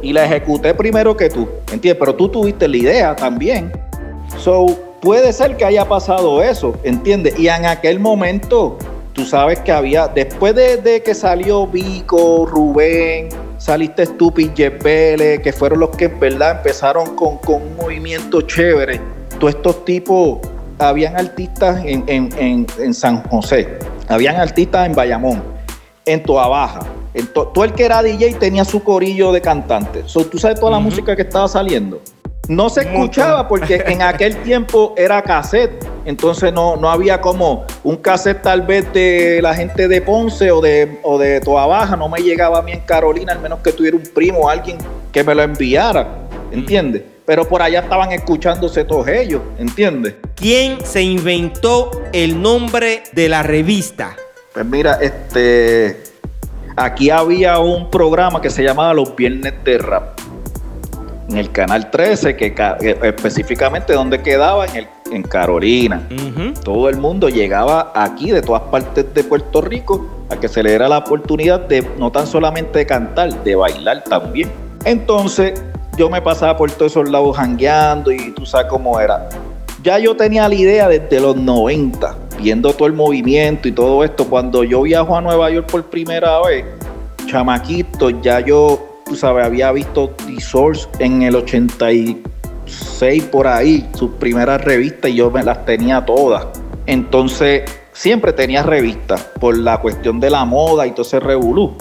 Y 0.02 0.14
la 0.14 0.26
ejecuté 0.26 0.74
primero 0.74 1.18
que 1.18 1.30
tú. 1.30 1.48
¿Entiendes? 1.72 1.98
Pero 2.00 2.16
tú 2.16 2.30
tuviste 2.30 2.68
la 2.68 2.78
idea 2.78 3.16
también. 3.16 3.72
So, 4.38 4.68
puede 5.02 5.34
ser 5.34 5.56
que 5.58 5.66
haya 5.66 5.86
pasado 5.86 6.42
eso, 6.42 6.76
¿entiendes? 6.84 7.38
Y 7.40 7.48
en 7.48 7.66
aquel 7.66 8.00
momento, 8.00 8.78
tú 9.14 9.26
sabes 9.26 9.60
que 9.60 9.72
había, 9.72 10.08
después 10.08 10.56
de, 10.56 11.02
que 11.04 11.14
salió 11.14 11.68
Vico, 11.68 12.46
Rubén, 12.46 13.30
saliste 13.58 14.06
Stupid 14.06 14.52
Jepele, 14.56 15.42
que 15.42 15.54
fueron 15.54 15.80
los 15.80 15.90
que 15.92 16.06
en 16.06 16.20
verdad 16.20 16.58
empezaron 16.58 17.16
con, 17.16 17.40
un 17.48 17.76
movimiento 17.76 18.42
chévere. 18.42 19.00
Todos 19.40 19.56
estos 19.56 19.86
tipos, 19.86 20.40
habían 20.80 21.16
artistas 21.16 21.82
en, 21.86 22.94
San 22.94 23.24
José, 23.24 23.80
habían 24.08 24.38
artistas 24.38 24.86
en 24.88 24.94
Bayamón, 24.94 25.44
en 26.06 26.24
Toa 26.24 26.48
Baja. 26.48 26.82
En 27.14 27.28
todo 27.28 27.64
el 27.64 27.72
que 27.72 27.86
era 27.86 28.04
DJ 28.04 28.34
tenía 28.34 28.66
su 28.66 28.84
corillo 28.84 29.32
de 29.32 29.40
cantantes. 29.40 30.12
¿Tú 30.12 30.38
sabes 30.38 30.60
toda 30.60 30.74
la 30.74 30.80
música 30.80 31.16
que 31.16 31.22
estaba 31.22 31.48
saliendo? 31.48 32.02
No 32.50 32.70
se 32.70 32.82
escuchaba 32.82 33.48
porque 33.48 33.84
en 33.88 34.02
aquel 34.02 34.36
tiempo 34.44 34.94
era 34.98 35.22
cassette, 35.22 35.86
entonces 36.06 36.54
no, 36.54 36.76
no 36.78 36.90
había 36.90 37.20
como 37.20 37.66
un 37.84 37.98
cassette 37.98 38.42
tal 38.42 38.62
vez 38.62 38.92
de 38.94 39.40
la 39.42 39.54
gente 39.54 39.88
de 39.88 40.02
Ponce 40.02 40.52
o 40.52 40.62
de, 40.62 41.00
o 41.04 41.18
de 41.18 41.42
Toa 41.42 41.66
Baja, 41.66 41.96
no 41.96 42.08
me 42.08 42.20
llegaba 42.20 42.60
a 42.60 42.62
mí 42.62 42.72
en 42.72 42.82
Carolina, 42.82 43.34
al 43.34 43.40
menos 43.40 43.60
que 43.60 43.72
tuviera 43.72 43.98
un 43.98 44.04
primo 44.04 44.40
o 44.42 44.50
alguien 44.50 44.78
que 45.12 45.24
me 45.24 45.34
lo 45.34 45.44
enviara, 45.44 46.08
¿entiendes? 46.52 47.04
Pero 47.26 47.48
por 47.48 47.62
allá 47.62 47.80
estaban 47.80 48.12
escuchándose 48.12 48.84
todos 48.84 49.08
ellos, 49.08 49.42
¿entiendes? 49.58 50.16
¿Quién 50.36 50.86
se 50.86 51.02
inventó 51.02 51.90
el 52.14 52.40
nombre 52.40 53.04
de 53.14 53.30
la 53.30 53.42
revista? 53.42 54.16
Pues 54.54 54.66
mira, 54.66 55.00
este, 55.02 56.04
aquí 56.76 57.10
había 57.10 57.60
un 57.60 57.90
programa 57.90 58.42
que 58.42 58.50
se 58.50 58.64
llamaba 58.64 58.94
Los 58.94 59.16
Viernes 59.16 59.54
de 59.64 59.78
Rap 59.80 60.20
en 61.30 61.38
el 61.38 61.52
canal 61.52 61.90
13, 61.90 62.36
que, 62.36 62.54
específicamente 63.04 63.94
donde 63.94 64.22
quedaba 64.22 64.66
en, 64.66 64.76
el, 64.76 64.88
en 65.12 65.24
Carolina. 65.24 66.02
Todo 66.64 66.90
el 66.90 66.98
mundo 66.98 67.30
llegaba 67.30 67.92
aquí 67.94 68.32
de 68.32 68.42
todas 68.42 68.64
partes 68.64 69.14
de 69.14 69.24
Puerto 69.24 69.62
Rico 69.62 70.06
a 70.30 70.38
que 70.38 70.48
se 70.48 70.64
le 70.64 70.70
diera 70.70 70.88
la 70.88 71.00
oportunidad 71.00 71.62
de 71.62 71.88
no 71.98 72.12
tan 72.12 72.26
solamente 72.26 72.86
cantar, 72.86 73.44
de 73.44 73.56
bailar 73.56 74.04
también. 74.04 74.52
Entonces 74.84 75.62
yo 75.98 76.10
me 76.10 76.22
pasaba 76.22 76.58
por 76.58 76.72
todos 76.72 76.92
esos 76.92 77.10
lados 77.10 77.38
jangueando 77.38 78.12
y 78.12 78.32
tú 78.32 78.46
sabes 78.46 78.68
cómo 78.68 79.00
era. 79.00 79.30
Ya 79.84 80.00
yo 80.00 80.16
tenía 80.16 80.50
la 80.50 80.56
idea 80.56 80.90
desde 80.90 81.20
los 81.20 81.36
90, 81.36 82.16
viendo 82.42 82.74
todo 82.74 82.88
el 82.88 82.94
movimiento 82.94 83.68
y 83.68 83.72
todo 83.72 84.04
esto. 84.04 84.26
Cuando 84.28 84.64
yo 84.64 84.82
viajo 84.82 85.16
a 85.16 85.22
Nueva 85.22 85.52
York 85.52 85.70
por 85.70 85.84
primera 85.84 86.42
vez, 86.42 86.66
chamaquito, 87.28 88.10
ya 88.10 88.40
yo 88.40 88.80
tú 89.06 89.16
sabes, 89.16 89.46
había 89.46 89.72
visto 89.72 90.16
The 90.26 90.42
Source 90.42 90.88
en 90.98 91.22
el 91.22 91.36
86 92.66 93.24
por 93.26 93.48
ahí, 93.48 93.88
sus 93.94 94.12
primeras 94.12 94.64
revistas, 94.64 95.12
y 95.12 95.16
yo 95.16 95.32
me 95.32 95.44
las 95.44 95.66
tenía 95.66 96.06
todas. 96.06 96.48
Entonces, 96.86 97.64
siempre 97.94 98.34
tenía 98.34 98.64
revistas 98.64 99.22
por 99.40 99.58
la 99.58 99.80
cuestión 99.80 100.20
de 100.20 100.30
la 100.30 100.46
moda 100.46 100.86
y 100.88 100.92
todo 100.92 101.04
ese 101.04 101.20
revolú. 101.20 101.74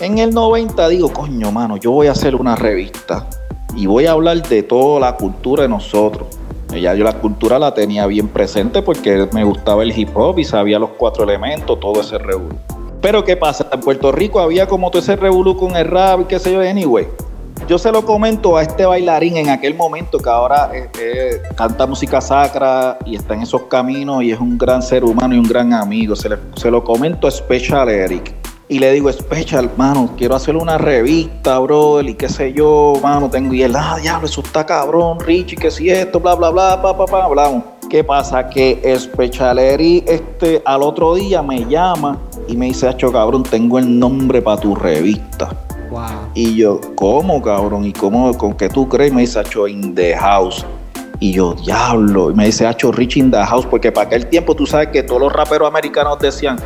En 0.00 0.18
el 0.18 0.34
90 0.34 0.88
digo, 0.88 1.12
coño, 1.12 1.52
mano, 1.52 1.76
yo 1.76 1.92
voy 1.92 2.08
a 2.08 2.12
hacer 2.12 2.34
una 2.34 2.56
revista 2.56 3.26
y 3.76 3.86
voy 3.86 4.06
a 4.06 4.12
hablar 4.12 4.42
de 4.42 4.62
toda 4.62 5.00
la 5.00 5.16
cultura 5.16 5.62
de 5.62 5.68
nosotros. 5.68 6.28
Ya 6.70 6.94
yo 6.94 7.04
la 7.04 7.12
cultura 7.12 7.58
la 7.58 7.74
tenía 7.74 8.06
bien 8.06 8.28
presente 8.28 8.80
porque 8.82 9.28
me 9.32 9.44
gustaba 9.44 9.82
el 9.82 9.96
hip 9.96 10.16
hop 10.16 10.38
y 10.38 10.44
sabía 10.44 10.78
los 10.78 10.90
cuatro 10.90 11.24
elementos, 11.24 11.78
todo 11.78 12.00
ese 12.00 12.18
revolú. 12.18 12.56
Pero 13.02 13.24
¿qué 13.24 13.36
pasa? 13.36 13.68
En 13.70 13.80
Puerto 13.80 14.10
Rico 14.10 14.40
había 14.40 14.66
como 14.66 14.90
todo 14.90 15.02
ese 15.02 15.16
revolú 15.16 15.56
con 15.56 15.76
el 15.76 15.86
rap 15.86 16.20
y 16.20 16.24
qué 16.24 16.38
sé 16.38 16.52
yo, 16.52 16.60
anyway. 16.60 17.08
Yo 17.68 17.78
se 17.78 17.92
lo 17.92 18.04
comento 18.04 18.56
a 18.56 18.62
este 18.62 18.84
bailarín 18.84 19.36
en 19.36 19.48
aquel 19.48 19.74
momento 19.74 20.18
que 20.18 20.28
ahora 20.28 20.70
eh, 20.74 20.90
eh, 20.98 21.42
canta 21.54 21.86
música 21.86 22.20
sacra 22.20 22.98
y 23.06 23.14
está 23.14 23.34
en 23.34 23.42
esos 23.42 23.62
caminos 23.62 24.22
y 24.24 24.32
es 24.32 24.40
un 24.40 24.58
gran 24.58 24.82
ser 24.82 25.04
humano 25.04 25.34
y 25.34 25.38
un 25.38 25.48
gran 25.48 25.72
amigo. 25.72 26.16
Se, 26.16 26.70
lo 26.70 26.84
comento 26.84 27.26
a 27.26 27.30
Special 27.30 27.88
Eric. 27.88 28.34
Y 28.68 28.78
le 28.78 28.92
digo, 28.92 29.12
Special, 29.12 29.70
mano, 29.76 30.10
quiero 30.16 30.34
hacer 30.34 30.56
una 30.56 30.76
revista, 30.76 31.58
bro, 31.58 32.00
y 32.00 32.14
qué 32.14 32.28
sé 32.28 32.52
yo, 32.52 32.94
mano, 33.02 33.28
tengo. 33.30 33.54
Y 33.54 33.62
él, 33.62 33.74
ah, 33.76 33.98
diablo, 34.00 34.26
eso 34.26 34.40
está 34.40 34.64
cabrón, 34.66 35.20
Richie, 35.20 35.56
que 35.56 35.70
si 35.70 35.90
esto, 35.90 36.18
bla, 36.20 36.34
bla, 36.34 36.50
bla, 36.50 36.80
pa, 36.80 36.96
pa, 36.96 37.06
pa, 37.06 37.24
hablamos. 37.24 37.64
¿Qué 37.88 38.02
pasa? 38.02 38.48
Que 38.48 38.96
Specialeri 38.98 40.02
este, 40.06 40.62
al 40.64 40.82
otro 40.82 41.14
día 41.14 41.42
me 41.42 41.66
llama 41.66 42.18
y 42.48 42.56
me 42.56 42.66
dice, 42.66 42.88
Acho, 42.88 43.12
cabrón, 43.12 43.42
tengo 43.42 43.78
el 43.78 43.98
nombre 43.98 44.40
para 44.40 44.60
tu 44.60 44.74
revista. 44.74 45.50
Y 46.34 46.56
yo, 46.56 46.80
¿cómo, 46.94 47.42
cabrón? 47.42 47.84
¿Y 47.84 47.92
cómo, 47.92 48.36
con 48.36 48.54
qué 48.54 48.68
tú 48.68 48.88
crees? 48.88 49.12
Me 49.12 49.22
dice, 49.22 49.38
Acho, 49.38 49.68
in 49.68 49.94
the 49.94 50.16
house. 50.16 50.64
Y 51.20 51.32
yo, 51.34 51.54
diablo. 51.54 52.30
Y 52.30 52.34
me 52.34 52.46
dice, 52.46 52.66
Hacho 52.66 52.90
Rich 52.90 53.16
in 53.16 53.30
the 53.30 53.44
house. 53.44 53.64
Porque 53.66 53.92
para 53.92 54.06
aquel 54.06 54.26
tiempo 54.26 54.56
tú 54.56 54.66
sabes 54.66 54.88
que 54.88 55.02
todos 55.02 55.20
los 55.20 55.32
raperos 55.32 55.68
americanos 55.68 56.18
decían, 56.18 56.56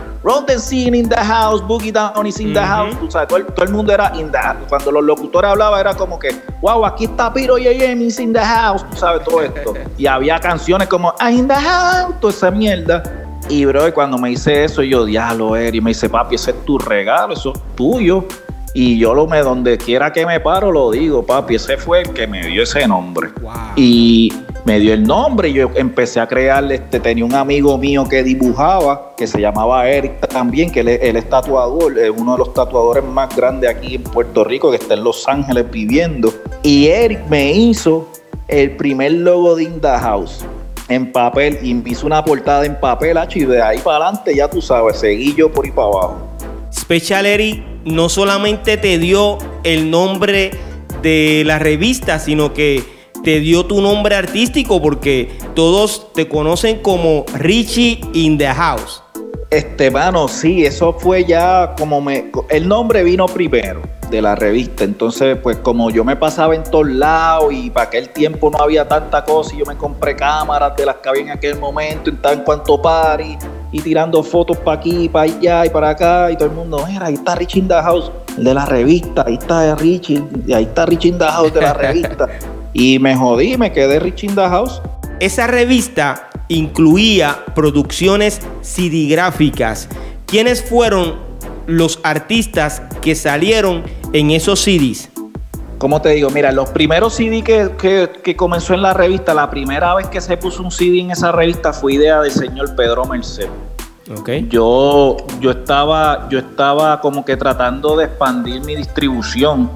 the 0.47 0.59
scene 0.59 0.97
in 0.97 1.09
the 1.09 1.17
house, 1.17 1.61
Boogie 1.62 1.93
Down 1.93 2.27
is 2.27 2.41
in 2.41 2.55
the 2.55 2.61
house. 2.61 2.97
Tú 2.99 3.11
sabes, 3.11 3.29
todo 3.29 3.65
el, 3.65 3.73
mundo 3.73 3.93
era 3.93 4.12
in 4.17 4.31
the 4.31 4.39
house. 4.39 4.65
Cuando 4.69 4.91
los 4.93 5.05
locutores 5.05 5.51
hablaban 5.51 5.81
era 5.81 5.95
como 5.95 6.19
que, 6.19 6.31
wow, 6.62 6.87
aquí 6.87 7.05
está 7.05 7.33
Piro 7.33 7.59
y 7.59 7.69
is 7.69 8.19
in 8.19 8.33
the 8.33 8.41
house. 8.41 8.85
Tú 8.91 8.97
sabes 8.97 9.25
todo 9.25 9.43
esto. 9.43 9.75
y 9.99 10.07
había 10.07 10.39
canciones 10.39 10.89
como, 10.89 11.12
ah, 11.19 11.31
in 11.31 11.47
the 11.47 11.55
house, 11.55 12.15
toda 12.21 12.33
esa 12.33 12.51
mierda. 12.51 13.03
Y 13.49 13.65
bro, 13.65 13.93
cuando 13.93 14.19
me 14.19 14.31
dice 14.31 14.65
eso, 14.65 14.83
yo, 14.83 15.05
diablo, 15.05 15.55
Eri, 15.55 15.81
me 15.81 15.91
dice, 15.91 16.09
papi, 16.09 16.35
ese 16.35 16.51
es 16.51 16.65
tu 16.65 16.79
regalo, 16.79 17.35
eso 17.35 17.53
es 17.55 17.61
tuyo. 17.77 18.25
Y 18.79 18.99
yo 18.99 19.15
lo 19.15 19.27
me, 19.27 19.39
donde 19.39 19.79
quiera 19.79 20.12
que 20.12 20.27
me 20.27 20.39
paro, 20.39 20.71
lo 20.71 20.91
digo, 20.91 21.25
papi, 21.25 21.55
ese 21.55 21.79
fue 21.79 22.03
el 22.03 22.11
que 22.11 22.27
me 22.27 22.47
dio 22.47 22.62
ese 22.62 22.87
nombre. 22.87 23.31
Y 23.75 24.31
me 24.67 24.79
dio 24.79 24.93
el 24.93 25.03
nombre 25.03 25.49
y 25.49 25.55
yo 25.55 25.71
empecé 25.77 26.21
a 26.21 26.27
crear, 26.27 26.71
este, 26.71 27.01
tenía 27.01 27.25
un 27.25 27.35
amigo 27.35 27.79
mío 27.79 28.07
que 28.07 28.23
dibujaba, 28.23 29.15
que 29.17 29.27
se 29.27 29.41
llamaba 29.41 29.89
Eric 29.89 30.29
también, 30.29 30.71
que 30.71 30.81
él, 30.81 30.89
es 30.89 31.27
tatuador, 31.31 31.99
es 31.99 32.11
uno 32.15 32.33
de 32.33 32.39
los 32.39 32.53
tatuadores 32.53 33.03
más 33.03 33.35
grandes 33.35 33.71
aquí 33.71 33.95
en 33.95 34.03
Puerto 34.03 34.45
Rico, 34.45 34.71
que 34.71 34.77
está 34.77 34.93
en 34.93 35.05
Los 35.05 35.27
Ángeles 35.27 35.71
viviendo. 35.71 36.31
Y 36.62 36.89
Eric 36.89 37.20
me 37.31 37.53
hizo 37.53 38.07
el 38.47 38.77
primer 38.77 39.12
logo 39.12 39.57
de 39.57 39.62
Inda 39.62 39.99
House 39.99 40.45
en 40.91 41.11
papel 41.12 41.59
y 41.62 41.72
me 41.72 41.89
hizo 41.89 42.07
una 42.07 42.22
portada 42.22 42.66
en 42.66 42.79
papel, 42.79 43.16
y 43.35 43.45
de 43.47 43.62
ahí 43.62 43.79
para 43.79 44.05
adelante 44.05 44.37
ya 44.37 44.51
tú 44.51 44.61
sabes, 44.61 44.99
seguí 44.99 45.35
yo 45.35 45.51
por 45.51 45.64
ahí 45.64 45.70
para 45.70 45.89
abajo. 45.89 46.36
Special 46.73 47.27
Eric 47.27 47.62
no 47.85 48.09
solamente 48.09 48.77
te 48.77 48.99
dio 48.99 49.39
el 49.64 49.91
nombre 49.91 50.51
de 51.03 51.43
la 51.47 51.59
revista, 51.59 52.19
sino 52.19 52.53
que 52.53 52.83
te 53.23 53.41
dio 53.41 53.67
tu 53.67 53.81
nombre 53.81 54.14
artístico 54.14 54.81
porque 54.81 55.37
todos 55.55 56.12
te 56.12 56.29
conocen 56.29 56.81
como 56.81 57.25
Richie 57.35 58.01
in 58.12 58.39
the 58.39 58.47
House. 58.47 59.03
Este, 59.51 59.90
mano, 59.90 60.26
sí, 60.26 60.66
eso 60.66 60.92
fue 60.92 61.24
ya 61.24 61.74
como 61.78 62.01
me. 62.01 62.30
El 62.51 62.66
nombre 62.66 63.05
vino 63.05 63.26
primero 63.26 63.80
de 64.11 64.22
la 64.22 64.34
revista. 64.34 64.84
Entonces, 64.84 65.36
pues 65.42 65.57
como 65.59 65.90
yo 65.90 66.05
me 66.05 66.16
pasaba 66.16 66.55
en 66.55 66.64
todos 66.64 66.88
lados 66.88 67.53
y 67.53 67.70
para 67.70 67.86
aquel 67.86 68.09
tiempo 68.09 68.51
no 68.51 68.59
había 68.59 68.86
tanta 68.86 69.24
cosa 69.24 69.55
y 69.55 69.59
yo 69.59 69.64
me 69.66 69.76
compré 69.76 70.16
cámaras 70.16 70.76
de 70.76 70.86
las 70.86 70.97
que 70.97 71.09
había 71.09 71.22
en 71.22 71.30
aquel 71.30 71.59
momento, 71.59 72.11
en 72.11 72.16
tan 72.20 72.42
cuanto 72.44 72.80
party 72.80 73.36
y 73.72 73.80
tirando 73.80 74.22
fotos 74.22 74.57
para 74.59 74.78
aquí, 74.78 75.09
para 75.09 75.24
allá 75.24 75.66
y 75.66 75.70
para 75.70 75.90
acá 75.90 76.30
y 76.30 76.36
todo 76.36 76.49
el 76.49 76.55
mundo, 76.55 76.84
mira, 76.88 77.07
ahí 77.07 77.14
está 77.14 77.34
Richie 77.34 77.61
in 77.61 77.68
the 77.68 77.74
House, 77.74 78.11
de 78.36 78.55
la 78.55 78.64
revista, 78.64 79.24
ahí 79.26 79.34
está 79.34 79.74
Richie, 79.74 80.22
y 80.47 80.53
ahí 80.53 80.64
está 80.64 80.86
Richie 80.86 81.09
in 81.09 81.18
the 81.18 81.24
House 81.24 81.53
de 81.53 81.61
la 81.61 81.72
revista. 81.72 82.28
Y 82.78 82.99
me 82.99 83.16
jodí, 83.16 83.57
me 83.57 83.72
quedé 83.72 83.99
rich 83.99 84.24
in 84.24 84.34
the 84.34 84.47
house. 84.47 84.82
Esa 85.18 85.47
revista 85.47 86.28
incluía 86.49 87.44
producciones 87.55 88.40
CD 88.62 89.16
¿Quiénes 90.26 90.62
fueron 90.62 91.16
los 91.66 92.01
artistas 92.03 92.82
que 93.01 93.14
salieron 93.14 93.84
en 94.12 94.30
esos 94.30 94.61
CDs? 94.61 95.11
¿Cómo 95.78 96.01
te 96.01 96.11
digo? 96.11 96.30
Mira, 96.30 96.53
los 96.53 96.70
primeros 96.70 97.14
CD 97.14 97.42
que, 97.42 97.70
que, 98.22 98.36
comenzó 98.36 98.72
en 98.72 98.82
la 98.82 98.94
revista, 98.94 99.34
la 99.34 99.51
primera 99.51 99.94
vez 99.94 100.07
que 100.07 100.22
se 100.22 100.36
puso 100.38 100.62
un 100.62 100.70
CD 100.70 101.01
en 101.01 101.11
esa 101.11 101.32
revista 101.32 101.72
fue 101.72 101.94
idea 101.94 102.20
del 102.20 102.30
señor 102.30 102.74
Pedro 102.74 103.05
Merced. 103.05 103.49
Okay. 104.20 104.47
Yo, 104.49 105.16
yo, 105.40 105.51
estaba, 105.51 106.28
yo 106.30 106.38
estaba 106.38 107.01
como 107.01 107.24
que 107.24 107.36
tratando 107.36 107.97
de 107.97 108.07
expandir 108.07 108.62
mi 108.62 108.74
distribución. 108.76 109.70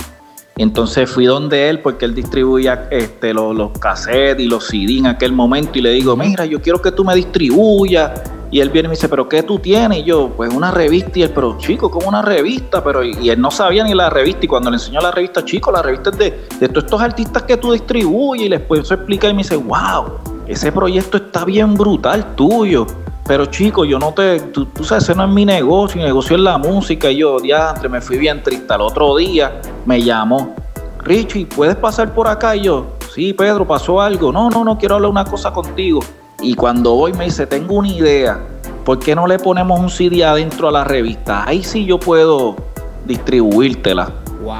Entonces 0.62 1.11
fui 1.11 1.24
donde 1.24 1.70
él 1.70 1.80
porque 1.80 2.04
él 2.04 2.14
distribuía 2.14 2.86
este, 2.90 3.32
los, 3.32 3.56
los 3.56 3.70
cassettes 3.78 4.44
y 4.44 4.46
los 4.46 4.66
CD 4.66 4.98
en 4.98 5.06
aquel 5.06 5.32
momento 5.32 5.78
y 5.78 5.80
le 5.80 5.90
digo, 5.92 6.16
mira, 6.16 6.44
yo 6.44 6.61
quiero 6.61 6.82
que 6.82 6.92
tú 6.92 7.02
me 7.02 7.14
distribuyas 7.14 8.20
y 8.50 8.61
él 8.61 8.68
viene 8.68 8.86
y 8.86 8.90
me 8.90 8.94
dice, 8.94 9.08
¿pero 9.08 9.28
qué 9.28 9.42
tú 9.42 9.58
tienes? 9.58 10.00
Y 10.00 10.02
yo, 10.02 10.30
pues 10.36 10.52
una 10.52 10.70
revista. 10.70 11.18
Y 11.18 11.22
él, 11.22 11.30
pero 11.34 11.56
chico, 11.56 11.90
como 11.90 12.08
una 12.08 12.20
revista? 12.20 12.84
Pero 12.84 13.02
y, 13.04 13.30
él 13.30 13.40
no 13.40 13.50
sabía 13.50 13.84
ni 13.84 13.94
la 13.94 14.11
revista. 14.11 14.44
Y 14.44 14.48
cuando 14.48 14.70
le 14.70 14.76
enseñó 14.76 15.00
la 15.00 15.12
revista, 15.12 15.44
chico, 15.44 15.70
la 15.70 15.82
revista 15.82 16.11
es 16.11 16.18
de, 16.18 16.46
de 16.58 16.68
todos 16.68 16.84
estos 16.84 17.00
artistas 17.00 17.44
que 17.44 17.56
tú 17.56 17.72
distribuyes. 17.72 18.46
Y 18.46 18.48
después 18.48 18.86
se 18.86 18.94
explica 18.94 19.28
y 19.28 19.34
me 19.34 19.42
dice, 19.42 19.56
wow, 19.56 20.18
ese 20.51 20.72
proyecto 20.72 21.16
está 21.16 21.44
bien 21.44 21.74
brutal 21.74 22.34
tuyo. 22.34 22.84
Pero 23.24 23.46
chico, 23.46 23.84
yo 23.84 24.01
no 24.01 24.12
te, 24.12 24.40
tú, 24.40 24.66
sabes, 24.82 25.05
ese 25.05 25.14
no 25.14 25.24
es 25.24 25.30
mi 25.30 25.44
negocio, 25.44 25.98
mi 25.98 26.05
negocio 26.05 26.34
es 26.34 26.42
la 26.42 26.59
música. 26.59 27.09
Y 27.09 27.18
yo, 27.18 27.38
diantre, 27.38 27.88
me 27.88 28.01
fui 28.01 28.18
bien 28.18 28.42
triste. 28.42 28.74
Al 28.74 28.80
otro 28.80 29.16
día 29.16 29.61
me 29.86 30.03
llamó, 30.03 30.57
Richie, 31.05 31.46
¿puedes 31.46 31.76
pasar 31.76 32.12
por 32.12 32.26
acá? 32.26 32.57
Y 32.57 32.62
yo, 32.62 32.94
sí, 33.14 33.32
Pedro, 33.32 33.64
pasó 33.64 34.01
algo. 34.01 34.32
No, 34.32 34.51
no, 34.51 34.64
no, 34.64 34.76
quiero 34.76 34.96
hablar 34.96 35.12
una 35.12 35.24
cosa 35.24 35.53
contigo. 35.53 36.01
Y 36.40 36.55
cuando 36.55 36.94
voy 36.94 37.12
me 37.12 37.26
dice, 37.26 37.46
tengo 37.46 37.74
una 37.76 37.88
idea, 37.88 38.40
¿por 38.84 38.98
qué 38.98 39.14
no 39.14 39.28
le 39.28 39.38
ponemos 39.38 39.78
un 39.78 39.88
CD 39.88 40.24
adentro 40.24 40.66
a 40.66 40.72
la 40.72 40.82
revista? 40.82 41.46
Ahí 41.46 41.62
sí 41.62 41.84
yo 41.84 42.01
puedo 42.01 42.57
distribuírtela. 43.07 44.12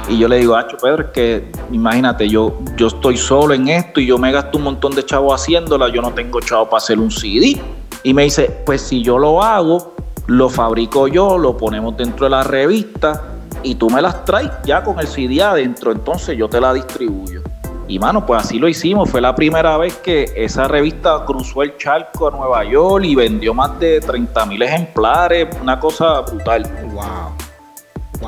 Y 0.09 0.18
yo 0.18 0.28
le 0.28 0.39
digo, 0.39 0.55
Acho 0.57 0.76
Pedro, 0.76 1.05
es 1.05 1.11
que 1.11 1.51
imagínate, 1.72 2.28
yo, 2.28 2.59
yo 2.76 2.89
estoy 2.89 3.16
solo 3.16 3.55
en 3.55 3.68
esto 3.68 4.01
y 4.01 4.07
yo 4.07 4.18
me 4.18 4.31
gasto 4.31 4.59
un 4.59 4.64
montón 4.64 4.95
de 4.95 5.05
chavos 5.05 5.41
haciéndola, 5.41 5.89
yo 5.89 6.03
no 6.03 6.12
tengo 6.12 6.41
chavo 6.41 6.66
para 6.66 6.78
hacer 6.78 6.99
un 6.99 7.11
CD. 7.11 7.61
Y 8.03 8.14
me 8.14 8.24
dice, 8.24 8.62
pues 8.64 8.83
si 8.83 9.03
yo 9.03 9.18
lo 9.18 9.43
hago, 9.43 9.95
lo 10.26 10.49
fabrico 10.49 11.09
yo, 11.09 11.39
lo 11.39 11.57
ponemos 11.57 11.97
dentro 11.97 12.26
de 12.26 12.31
la 12.31 12.43
revista 12.43 13.22
y 13.62 13.74
tú 13.74 13.91
me 13.91 14.01
las 14.01 14.24
traes 14.24 14.51
ya 14.64 14.83
con 14.83 14.99
el 14.99 15.07
CD 15.07 15.43
adentro, 15.43 15.93
entonces 15.93 16.37
yo 16.37 16.49
te 16.49 16.61
la 16.61 16.72
distribuyo. 16.72 17.43
Y 17.89 17.99
mano, 17.99 18.24
pues 18.24 18.45
así 18.45 18.61
lo 18.61 18.68
hicimos. 18.68 19.11
Fue 19.11 19.20
la 19.20 19.35
primera 19.35 19.76
vez 19.76 19.97
que 19.97 20.31
esa 20.37 20.68
revista 20.68 21.24
cruzó 21.26 21.64
el 21.64 21.76
charco 21.76 22.28
a 22.28 22.31
Nueva 22.31 22.62
York 22.64 23.05
y 23.05 23.16
vendió 23.16 23.53
más 23.53 23.81
de 23.81 24.01
30 24.01 24.47
mil 24.47 24.62
ejemplares. 24.62 25.49
Una 25.61 25.81
cosa 25.81 26.20
brutal. 26.20 26.70
Wow. 26.93 27.49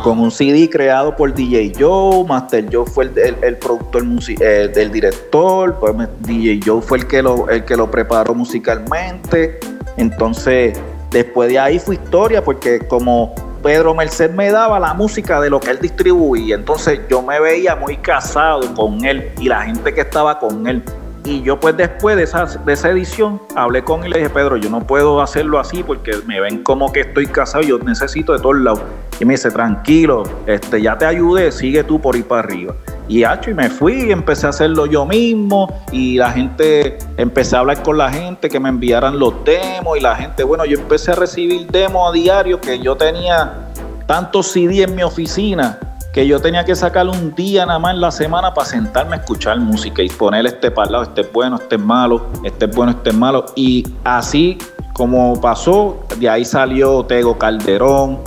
Con 0.03 0.19
un 0.21 0.31
CD 0.31 0.71
creado 0.71 1.15
por 1.15 1.35
DJ 1.35 1.75
Joe, 1.79 2.25
Master 2.27 2.67
Joe 2.73 2.87
fue 2.87 3.11
el, 3.43 3.57
productor 3.59 4.03
eh, 4.41 4.71
del 4.75 4.91
director, 4.91 5.77
pues 5.79 5.95
DJ 6.21 6.61
Joe 6.65 6.81
fue 6.81 6.99
el 6.99 7.07
que, 7.07 7.23
lo, 7.23 7.49
el 7.51 7.65
que 7.65 7.77
lo 7.77 7.91
preparó 7.91 8.35
musicalmente. 8.35 9.61
Entonces, 9.99 10.79
después 11.11 11.51
de 11.51 11.59
ahí 11.59 11.79
fue 11.79 11.97
historia, 11.97 12.43
porque 12.43 12.81
como 12.89 13.35
Pedro 13.63 13.95
Merced 13.95 14.31
me 14.33 14.51
daba 14.51 14.81
la 14.81 14.95
música 14.95 15.41
de 15.41 15.51
lo 15.51 15.61
que 15.61 15.71
él 15.71 15.79
distribuía. 15.81 16.57
Entonces 16.57 17.01
yo 17.09 17.23
me 17.23 17.39
veía 17.39 17.77
muy 17.77 17.97
casado 17.99 18.75
con 18.75 19.05
él 19.05 19.31
y 19.39 19.49
la 19.49 19.63
gente 19.63 19.95
que 19.95 20.01
estaba 20.01 20.39
con 20.39 20.67
él. 20.67 20.83
Y 21.25 21.43
yo 21.43 21.61
pues 21.61 21.77
después 21.77 22.17
de 22.17 22.25
esa, 22.25 22.47
de 22.47 22.73
esa 22.73 22.91
edición 22.91 23.41
hablé 23.55 23.85
con 23.85 24.03
él 24.03 24.09
y 24.09 24.11
le 24.11 24.19
dije, 24.19 24.31
Pedro, 24.31 24.57
yo 24.57 24.69
no 24.69 24.81
puedo 24.85 25.23
hacerlo 25.23 25.61
así 25.61 25.85
porque 25.85 26.17
me 26.27 26.41
ven 26.41 26.65
como 26.65 26.91
que 26.93 27.01
estoy 27.01 27.27
casado 27.29 27.63
yo 27.63 27.79
necesito 27.79 28.33
de 28.33 28.41
todos 28.41 28.57
lados. 28.57 28.83
Y 29.23 29.25
me 29.25 29.35
dice, 29.35 29.53
tranquilo, 29.53 30.25
este, 30.47 30.83
ya 30.83 30.99
te 30.99 31.07
ayudé, 31.07 31.53
sigue 31.53 31.85
tú 31.85 32.01
por 32.01 32.17
ir 32.17 32.27
para 32.27 32.41
arriba. 32.41 32.75
Y 33.07 33.23
hacho, 33.23 33.53
y 33.53 33.55
me 33.55 33.71
fui, 33.71 34.09
y 34.09 34.11
empecé 34.11 34.47
a 34.47 34.51
hacerlo 34.51 34.85
yo 34.85 35.07
mismo 35.07 35.73
y 35.93 36.17
la 36.17 36.33
gente, 36.33 36.99
empecé 37.17 37.55
a 37.55 37.61
hablar 37.61 37.85
con 37.85 37.99
la 37.99 38.11
gente 38.11 38.49
que 38.49 38.59
me 38.59 38.69
enviaran 38.69 39.21
los 39.21 39.45
demos 39.45 39.97
y 39.97 40.01
la 40.01 40.17
gente, 40.17 40.43
bueno, 40.43 40.65
yo 40.65 40.77
empecé 40.77 41.13
a 41.13 41.15
recibir 41.15 41.69
demos 41.69 42.11
a 42.11 42.13
diario 42.13 42.61
que 42.61 42.81
yo 42.81 42.97
tenía 42.97 43.69
tantos 44.07 44.49
CD 44.49 44.83
en 44.83 44.97
mi 44.97 45.05
oficina 45.05 45.79
que 46.13 46.27
yo 46.27 46.41
tenía 46.41 46.65
que 46.65 46.75
sacar 46.75 47.07
un 47.07 47.33
día 47.37 47.65
nada 47.65 47.79
más 47.79 47.95
en 47.95 48.01
la 48.01 48.11
semana 48.11 48.53
para 48.53 48.67
sentarme 48.67 49.15
a 49.15 49.19
escuchar 49.21 49.59
música 49.61 50.03
y 50.03 50.09
poner 50.09 50.45
este 50.47 50.73
para 50.73 50.91
lado, 50.91 51.05
este 51.05 51.21
es 51.21 51.33
bueno, 51.33 51.57
este 51.57 51.77
es 51.77 51.81
malo, 51.81 52.27
este 52.43 52.65
es 52.65 52.75
bueno, 52.75 52.91
este 52.91 53.11
es 53.11 53.17
malo. 53.17 53.47
Y 53.55 53.87
así 54.05 54.59
como 54.93 55.41
pasó, 55.41 56.05
de 56.19 56.29
ahí 56.29 56.45
salió 56.45 57.05
Tego 57.05 57.39
Calderón, 57.39 58.19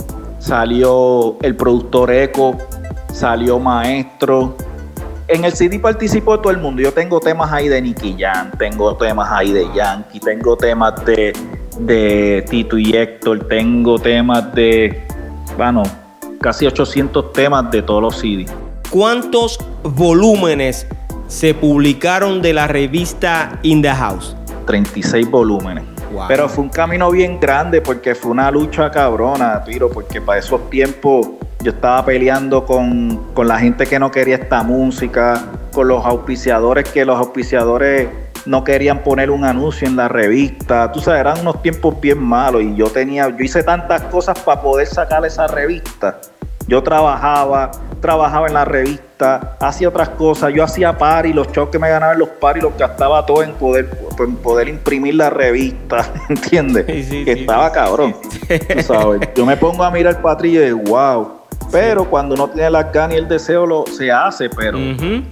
salió 0.46 1.36
el 1.42 1.56
productor 1.56 2.12
Eco, 2.12 2.56
salió 3.12 3.58
Maestro. 3.58 4.56
En 5.26 5.44
el 5.44 5.52
CD 5.52 5.80
participó 5.80 6.38
todo 6.38 6.52
el 6.52 6.58
mundo. 6.58 6.80
Yo 6.80 6.92
tengo 6.92 7.18
temas 7.18 7.52
ahí 7.52 7.68
de 7.68 7.82
Nicky 7.82 8.14
Jam, 8.16 8.52
tengo 8.56 8.96
temas 8.96 9.28
ahí 9.32 9.50
de 9.50 9.66
Yankee, 9.74 10.20
tengo 10.20 10.56
temas 10.56 11.04
de, 11.04 11.32
de 11.80 12.44
Tito 12.48 12.78
y 12.78 12.96
Héctor, 12.96 13.48
tengo 13.48 13.98
temas 13.98 14.54
de, 14.54 15.04
bueno, 15.56 15.82
casi 16.40 16.64
800 16.64 17.32
temas 17.32 17.68
de 17.72 17.82
todos 17.82 18.00
los 18.00 18.16
CDs. 18.16 18.54
¿Cuántos 18.88 19.58
volúmenes 19.82 20.86
se 21.26 21.54
publicaron 21.54 22.40
de 22.40 22.52
la 22.52 22.68
revista 22.68 23.58
In 23.64 23.82
the 23.82 23.90
House? 23.90 24.36
36 24.66 25.28
volúmenes. 25.28 25.95
Pero 26.28 26.48
fue 26.48 26.64
un 26.64 26.70
camino 26.70 27.10
bien 27.10 27.38
grande 27.40 27.80
porque 27.80 28.14
fue 28.14 28.30
una 28.30 28.50
lucha 28.50 28.90
cabrona, 28.90 29.62
tiro, 29.64 29.90
porque 29.90 30.20
para 30.20 30.38
esos 30.38 30.70
tiempos 30.70 31.28
yo 31.60 31.72
estaba 31.72 32.04
peleando 32.04 32.64
con, 32.64 33.32
con 33.34 33.48
la 33.48 33.58
gente 33.58 33.86
que 33.86 33.98
no 33.98 34.10
quería 34.10 34.36
esta 34.36 34.62
música, 34.62 35.42
con 35.72 35.88
los 35.88 36.04
auspiciadores, 36.04 36.88
que 36.88 37.04
los 37.04 37.18
auspiciadores 37.18 38.08
no 38.46 38.62
querían 38.64 39.02
poner 39.02 39.30
un 39.30 39.44
anuncio 39.44 39.86
en 39.88 39.96
la 39.96 40.08
revista. 40.08 40.90
Tú 40.92 41.00
sabes, 41.00 41.20
eran 41.20 41.40
unos 41.40 41.60
tiempos 41.62 42.00
bien 42.00 42.22
malos 42.22 42.62
y 42.62 42.74
yo 42.76 42.88
tenía, 42.88 43.28
yo 43.28 43.44
hice 43.44 43.62
tantas 43.62 44.02
cosas 44.02 44.38
para 44.38 44.62
poder 44.62 44.86
sacar 44.86 45.24
esa 45.26 45.46
revista. 45.46 46.20
Yo 46.68 46.82
trabajaba, 46.82 47.70
trabajaba 48.00 48.48
en 48.48 48.54
la 48.54 48.64
revista, 48.64 49.56
hacía 49.60 49.88
otras 49.88 50.08
cosas, 50.10 50.52
yo 50.52 50.64
hacía 50.64 50.98
par 50.98 51.24
y 51.24 51.32
los 51.32 51.46
shows 51.52 51.68
que 51.70 51.78
me 51.78 51.88
ganaban 51.88 52.18
los 52.18 52.28
par 52.28 52.56
y 52.56 52.60
los 52.60 52.76
gastaba 52.76 53.24
todo 53.24 53.44
en 53.44 53.52
poder, 53.52 53.88
en 54.18 54.36
poder 54.36 54.68
imprimir 54.68 55.14
la 55.14 55.30
revista, 55.30 56.12
¿entiendes? 56.28 56.86
que 56.86 57.32
estaba 57.32 57.70
cabrón. 57.70 58.16
Tú 58.48 58.82
sabes, 58.82 59.20
yo 59.36 59.46
me 59.46 59.56
pongo 59.56 59.84
a 59.84 59.92
mirar 59.92 60.20
el 60.20 60.46
y 60.46 60.56
de 60.56 60.72
wow, 60.72 61.36
pero 61.70 62.08
cuando 62.08 62.34
uno 62.34 62.48
tiene 62.48 62.70
las 62.70 62.92
ganas 62.92 63.14
y 63.14 63.18
el 63.18 63.28
deseo 63.28 63.64
lo 63.64 63.84
se 63.86 64.10
hace, 64.10 64.48
pero, 64.50 64.78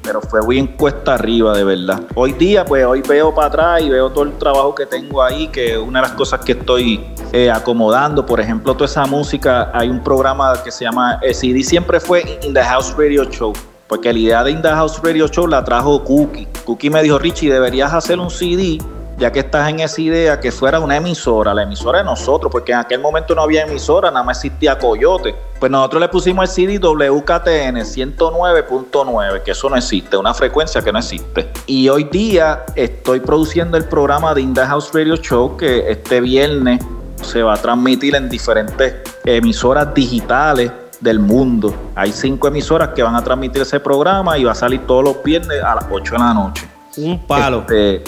pero 0.03 0.21
fue 0.21 0.41
bien 0.47 0.69
cuesta 0.69 1.15
arriba, 1.15 1.57
de 1.57 1.65
verdad. 1.65 2.03
Hoy 2.15 2.33
día, 2.33 2.65
pues 2.65 2.85
hoy 2.85 3.03
veo 3.03 3.35
para 3.35 3.49
atrás 3.49 3.83
y 3.83 3.91
veo 3.91 4.11
todo 4.11 4.25
el 4.25 4.33
trabajo 4.33 4.75
que 4.75 4.87
tengo 4.87 5.23
ahí, 5.23 5.49
que 5.49 5.77
una 5.79 6.01
de 6.01 6.09
las 6.09 6.17
cosas 6.17 6.41
que 6.41 6.53
estoy 6.53 7.05
eh, 7.35 7.51
acomodando, 7.51 8.25
por 8.25 8.39
ejemplo, 8.39 8.75
toda 8.75 8.87
esa 8.87 9.07
música, 9.07 9.69
hay 9.75 9.89
un 9.89 10.01
programa 10.05 10.53
que 10.63 10.71
se 10.71 10.85
llama, 10.85 11.19
el 11.21 11.35
CD 11.35 11.65
siempre 11.65 11.99
fue 11.99 12.39
In 12.45 12.55
the 12.55 12.63
House 12.63 12.95
Radio 12.97 13.25
Show. 13.25 13.53
Porque 13.89 14.13
la 14.13 14.19
idea 14.21 14.45
de 14.45 14.53
In 14.53 14.63
the 14.63 14.69
House 14.69 15.01
Radio 15.03 15.27
Show 15.27 15.49
la 15.49 15.65
trajo 15.65 16.05
Cookie. 16.05 16.47
Cookie 16.65 16.91
me 16.91 17.03
dijo, 17.03 17.19
Richie, 17.19 17.53
deberías 17.53 17.93
hacer 17.93 18.21
un 18.21 18.31
CD 18.31 18.79
ya 19.19 19.33
que 19.33 19.41
estás 19.41 19.69
en 19.69 19.81
esa 19.81 20.01
idea, 20.01 20.39
que 20.39 20.53
fuera 20.53 20.79
una 20.79 20.97
emisora, 20.97 21.53
la 21.55 21.65
emisora 21.65 21.99
de 21.99 22.05
nosotros, 22.05 22.53
porque 22.53 22.71
en 22.71 22.79
aquel 22.79 23.01
momento 23.01 23.35
no 23.35 23.43
había 23.43 23.63
emisora, 23.63 24.13
nada 24.13 24.25
más 24.25 24.39
existía 24.39 24.79
Coyote. 24.79 25.35
Pues 25.59 25.73
nosotros 25.73 26.03
le 26.03 26.09
pusimos 26.09 26.49
el 26.49 26.55
CD 26.55 26.79
WKTN 26.79 27.79
109.9, 27.79 29.43
que 29.43 29.51
eso 29.51 29.69
no 29.69 29.77
existe, 29.77 30.17
una 30.17 30.35
frecuencia 30.35 30.83
que 30.83 30.93
no 30.93 31.01
existe. 31.01 31.49
Y 31.67 31.89
hoy 31.89 32.05
día 32.05 32.65
estoy 32.77 33.19
produciendo 33.19 33.77
el 33.77 33.87
programa 33.87 34.35
de 34.35 34.43
In 34.43 34.55
House 34.55 34.91
Radio 34.93 35.17
Show, 35.17 35.57
que 35.57 35.91
este 35.91 36.21
viernes 36.21 36.81
se 37.25 37.43
va 37.43 37.55
a 37.55 37.57
transmitir 37.57 38.15
en 38.15 38.29
diferentes 38.29 38.95
emisoras 39.25 39.93
digitales 39.95 40.71
del 41.01 41.19
mundo. 41.19 41.75
Hay 41.95 42.13
cinco 42.13 42.49
emisoras 42.49 42.91
que 42.91 43.03
van 43.03 43.15
a 43.15 43.23
transmitir 43.23 43.63
ese 43.63 43.81
programa 43.81 44.39
y 44.39 44.45
va 44.45 44.53
a 44.53 44.55
salir 44.55 44.81
todos 44.87 45.05
los 45.05 45.23
viernes 45.23 45.63
a 45.63 45.75
las 45.75 45.87
8 45.91 46.13
de 46.13 46.19
la 46.19 46.35
noche. 46.35 46.69
Un 46.97 47.27
palo. 47.27 47.61
Este, 47.61 48.03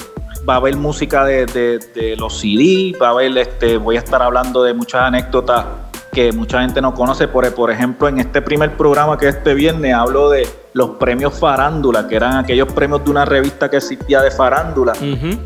va 0.48 0.54
a 0.54 0.56
haber 0.56 0.76
música 0.76 1.24
de, 1.24 2.16
los 2.18 2.40
CD, 2.40 2.96
va 3.00 3.08
a 3.08 3.10
haber, 3.10 3.36
este, 3.38 3.76
voy 3.76 3.96
a 3.96 3.98
estar 3.98 4.22
hablando 4.22 4.62
de 4.62 4.74
muchas 4.74 5.02
anécdotas 5.02 5.64
que 6.12 6.32
mucha 6.32 6.62
gente 6.62 6.80
no 6.80 6.94
conoce. 6.94 7.28
Por, 7.28 7.52
por 7.54 7.70
ejemplo, 7.70 8.08
en 8.08 8.18
este 8.18 8.40
primer 8.40 8.76
programa 8.76 9.18
que 9.18 9.28
este 9.28 9.54
viernes 9.54 9.92
hablo 9.92 10.30
de 10.30 10.48
los 10.76 10.90
premios 10.90 11.38
farándula, 11.38 12.06
que 12.06 12.16
eran 12.16 12.36
aquellos 12.36 12.70
premios 12.70 13.02
de 13.02 13.10
una 13.10 13.24
revista 13.24 13.70
que 13.70 13.78
existía 13.78 14.20
de 14.20 14.30
farándula, 14.30 14.92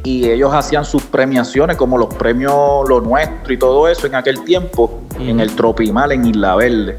y 0.03 0.29
ellos 0.29 0.53
hacían 0.53 0.85
sus 0.85 1.05
premiaciones, 1.05 1.77
como 1.77 1.97
los 1.97 2.13
premios 2.13 2.53
Lo 2.89 3.01
Nuestro 3.01 3.53
y 3.53 3.57
todo 3.57 3.87
eso 3.87 4.09
en 4.09 4.17
aquel 4.17 4.43
tiempo, 4.43 5.03
en 5.21 5.39
el 5.39 5.55
Tropimal, 5.55 6.11
en 6.11 6.27
Isla 6.27 6.57
Verde. 6.57 6.97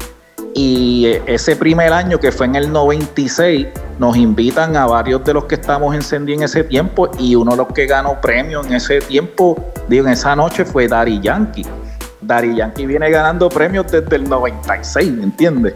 Y 0.54 1.08
ese 1.26 1.56
primer 1.56 1.92
año, 1.92 2.18
que 2.18 2.32
fue 2.32 2.46
en 2.46 2.54
el 2.56 2.72
96, 2.72 3.66
nos 3.98 4.16
invitan 4.16 4.76
a 4.76 4.86
varios 4.86 5.22
de 5.24 5.34
los 5.34 5.44
que 5.44 5.56
estamos 5.56 5.94
encendidos 5.94 6.40
en 6.40 6.44
ese 6.44 6.64
tiempo 6.64 7.10
y 7.18 7.34
uno 7.34 7.50
de 7.50 7.58
los 7.58 7.66
que 7.68 7.84
ganó 7.84 8.18
premio 8.18 8.64
en 8.64 8.72
ese 8.72 9.00
tiempo, 9.00 9.62
digo, 9.88 10.06
en 10.06 10.14
esa 10.14 10.34
noche 10.34 10.64
fue 10.64 10.88
Dari 10.88 11.20
Yankee. 11.20 11.66
Dari 12.22 12.56
Yankee 12.56 12.86
viene 12.86 13.10
ganando 13.10 13.50
premios 13.50 13.92
desde 13.92 14.16
el 14.16 14.26
96, 14.26 15.12
¿me 15.12 15.24
entiendes? 15.24 15.74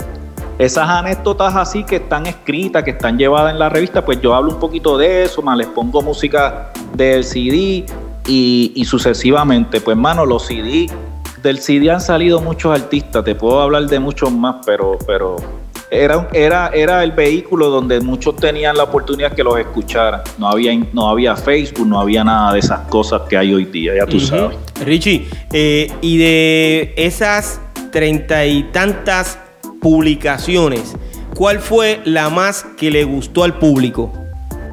Esas 0.59 0.89
anécdotas 0.89 1.55
así 1.55 1.85
que 1.85 1.97
están 1.97 2.27
escritas, 2.27 2.83
que 2.83 2.93
están 2.93 3.19
llevadas 3.19 3.53
en 3.53 3.59
la 3.59 3.69
revista, 3.69 4.05
pues 4.05 4.21
yo 4.21 4.35
hablo 4.35 4.53
un 4.53 4.61
poquito 4.61 4.97
de 4.97 5.25
eso, 5.25 5.43
más 5.43 5.59
les 5.59 5.67
pongo 5.67 6.01
música 6.03 6.73
del 6.95 7.25
CD 7.25 7.85
y, 8.27 8.85
sucesivamente. 8.87 9.81
Pues, 9.81 9.97
mano, 9.97 10.25
los 10.25 10.47
CD, 10.47 10.87
del 11.43 11.59
CD 11.59 11.91
han 11.91 12.01
salido 12.01 12.41
muchos 12.41 12.75
artistas, 12.75 13.25
te 13.25 13.35
puedo 13.35 13.61
hablar 13.61 13.87
de 13.87 14.01
muchos 14.01 14.33
más, 14.33 14.57
pero, 14.65 14.97
pero 15.07 15.37
era, 15.91 16.27
era, 16.33 16.69
era 16.69 17.05
el 17.05 17.13
vehículo 17.13 17.69
donde 17.69 18.01
muchos 18.01 18.37
tenían 18.37 18.77
la 18.77 18.85
oportunidad 18.85 19.33
que 19.33 19.45
los 19.45 19.59
escucharan. 19.59 20.23
No 20.39 20.49
había, 20.49 20.73
no 20.93 21.09
había 21.09 21.37
Facebook, 21.37 21.87
no 21.87 22.01
había 22.01 22.25
nada 22.25 22.55
de 22.55 22.61
esas 22.61 22.81
cosas 22.89 23.23
que 23.29 23.37
hay 23.37 23.53
hoy 23.53 23.67
día, 23.67 23.95
ya 23.95 24.07
tú 24.07 24.19
sabes. 24.19 24.57
Richie, 24.85 25.29
eh, 25.53 25.93
y 26.01 26.17
de 26.17 26.95
esas 26.97 27.61
treinta 27.93 28.45
y 28.45 28.65
tantas 28.65 29.39
publicaciones, 29.87 30.97
¿cuál 31.37 31.61
fue 31.61 32.01
la 32.05 32.29
más 32.29 32.67
que 32.77 32.91
le 32.91 33.05
gustó 33.05 33.45
al 33.45 33.57
público? 33.57 34.13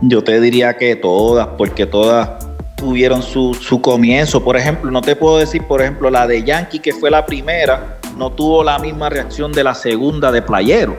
Yo 0.01 0.23
te 0.23 0.41
diría 0.41 0.75
que 0.75 0.95
todas, 0.95 1.49
porque 1.55 1.85
todas 1.85 2.31
tuvieron 2.75 3.21
su, 3.21 3.53
su 3.53 3.79
comienzo. 3.79 4.43
Por 4.43 4.57
ejemplo, 4.57 4.89
no 4.89 5.01
te 5.01 5.15
puedo 5.15 5.37
decir, 5.37 5.67
por 5.67 5.83
ejemplo, 5.83 6.09
la 6.09 6.25
de 6.25 6.41
Yankee, 6.41 6.79
que 6.79 6.93
fue 6.93 7.11
la 7.11 7.27
primera, 7.27 7.99
no 8.17 8.31
tuvo 8.31 8.63
la 8.63 8.79
misma 8.79 9.07
reacción 9.07 9.51
de 9.51 9.63
la 9.63 9.75
segunda 9.75 10.31
de 10.31 10.41
Playero. 10.41 10.97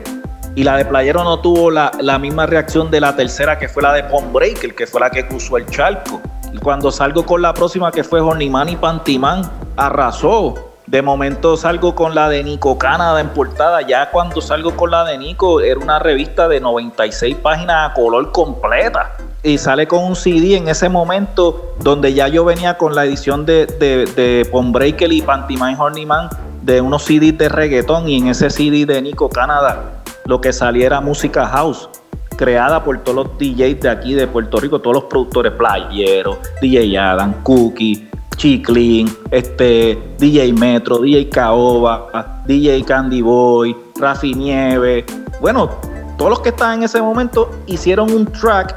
Y 0.55 0.63
la 0.63 0.77
de 0.77 0.85
Playero 0.85 1.25
no 1.25 1.41
tuvo 1.41 1.69
la, 1.69 2.17
misma 2.17 2.45
reacción 2.45 2.89
de 2.89 3.01
la 3.01 3.17
tercera, 3.17 3.59
que 3.59 3.67
fue 3.67 3.83
la 3.83 3.91
de 3.91 4.05
Pond 4.05 4.31
Breaker, 4.31 4.75
que 4.75 4.87
fue 4.87 5.01
la 5.01 5.09
que 5.09 5.27
cruzó 5.27 5.57
el 5.57 5.65
charco. 5.65 6.21
Y 6.53 6.57
cuando 6.59 6.89
salgo 6.89 7.25
con 7.25 7.41
la 7.41 7.53
próxima, 7.53 7.91
que 7.91 8.05
fue 8.05 8.21
Horniman 8.21 8.69
y 8.69 8.77
Pantimán, 8.77 9.41
arrasó. 9.75 10.74
De 10.87 11.01
momento 11.01 11.57
salgo 11.57 11.95
con 11.95 12.13
la 12.13 12.29
de 12.29 12.43
Nico 12.43 12.77
Canadá 12.77 13.19
en 13.19 13.29
portada. 13.29 13.81
Ya 13.81 14.11
cuando 14.11 14.39
salgo 14.39 14.75
con 14.75 14.91
la 14.91 15.03
de 15.03 15.17
Nico, 15.17 15.61
era 15.61 15.79
una 15.79 15.99
revista 15.99 16.47
de 16.47 16.59
96 16.59 17.37
páginas 17.37 17.89
a 17.89 17.93
color 17.93 18.31
completa. 18.31 19.17
Y 19.41 19.57
sale 19.57 19.87
con 19.87 20.03
un 20.03 20.15
CD 20.15 20.57
en 20.57 20.67
ese 20.67 20.89
momento 20.89 21.75
donde 21.79 22.13
ya 22.13 22.27
yo 22.27 22.45
venía 22.45 22.77
con 22.77 22.93
la 22.93 23.05
edición 23.05 23.45
de, 23.45 23.65
de, 23.65 24.05
de 24.15 24.49
Breaker 24.51 25.11
y 25.11 25.21
Pantimán 25.21 25.79
Horniman 25.79 26.29
de 26.61 26.81
unos 26.81 27.03
CDs 27.03 27.37
de 27.37 27.49
reggaetón 27.49 28.09
y 28.09 28.17
en 28.17 28.27
ese 28.27 28.49
CD 28.49 28.85
de 28.85 29.01
Nico 29.01 29.29
Canadá 29.29 30.01
lo 30.25 30.41
que 30.41 30.51
saliera 30.51 30.99
música 31.01 31.45
house 31.45 31.89
creada 32.35 32.83
por 32.83 32.97
todos 33.03 33.27
los 33.27 33.37
DJs 33.37 33.81
de 33.81 33.89
aquí 33.89 34.13
de 34.13 34.27
Puerto 34.27 34.57
Rico, 34.57 34.79
todos 34.79 34.95
los 34.95 35.03
productores 35.05 35.53
playeros, 35.53 36.37
DJ 36.61 36.97
Adam, 36.97 37.33
Cookie, 37.43 38.09
Chiclin, 38.35 39.09
este, 39.31 39.97
DJ 40.17 40.53
Metro, 40.53 40.99
DJ 40.99 41.29
Caoba, 41.29 42.41
DJ 42.45 42.83
Candy 42.83 43.21
Boy, 43.21 43.75
Rafi 43.99 44.33
Nieve. 44.33 45.05
Bueno, 45.41 45.69
todos 46.17 46.29
los 46.29 46.39
que 46.41 46.49
estaban 46.49 46.79
en 46.79 46.83
ese 46.83 47.01
momento 47.01 47.49
hicieron 47.65 48.11
un 48.11 48.25
track 48.25 48.75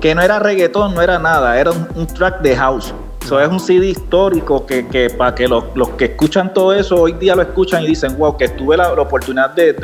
que 0.00 0.14
no 0.14 0.22
era 0.22 0.38
reggaetón, 0.38 0.94
no 0.94 1.02
era 1.02 1.18
nada, 1.18 1.58
era 1.58 1.70
un 1.70 2.06
track 2.06 2.40
de 2.42 2.56
house. 2.56 2.94
Eso 3.28 3.38
es 3.38 3.48
un 3.50 3.60
CD 3.60 3.88
histórico 3.88 4.64
que, 4.64 5.12
para 5.14 5.34
que 5.34 5.46
los, 5.46 5.64
que 5.98 6.06
escuchan 6.06 6.54
todo 6.54 6.72
eso 6.72 6.96
hoy 6.96 7.12
día 7.12 7.36
lo 7.36 7.42
escuchan 7.42 7.84
y 7.84 7.88
dicen, 7.88 8.16
wow, 8.16 8.38
que 8.38 8.48
tuve 8.48 8.74
la, 8.74 8.90
oportunidad 8.90 9.50
de, 9.50 9.74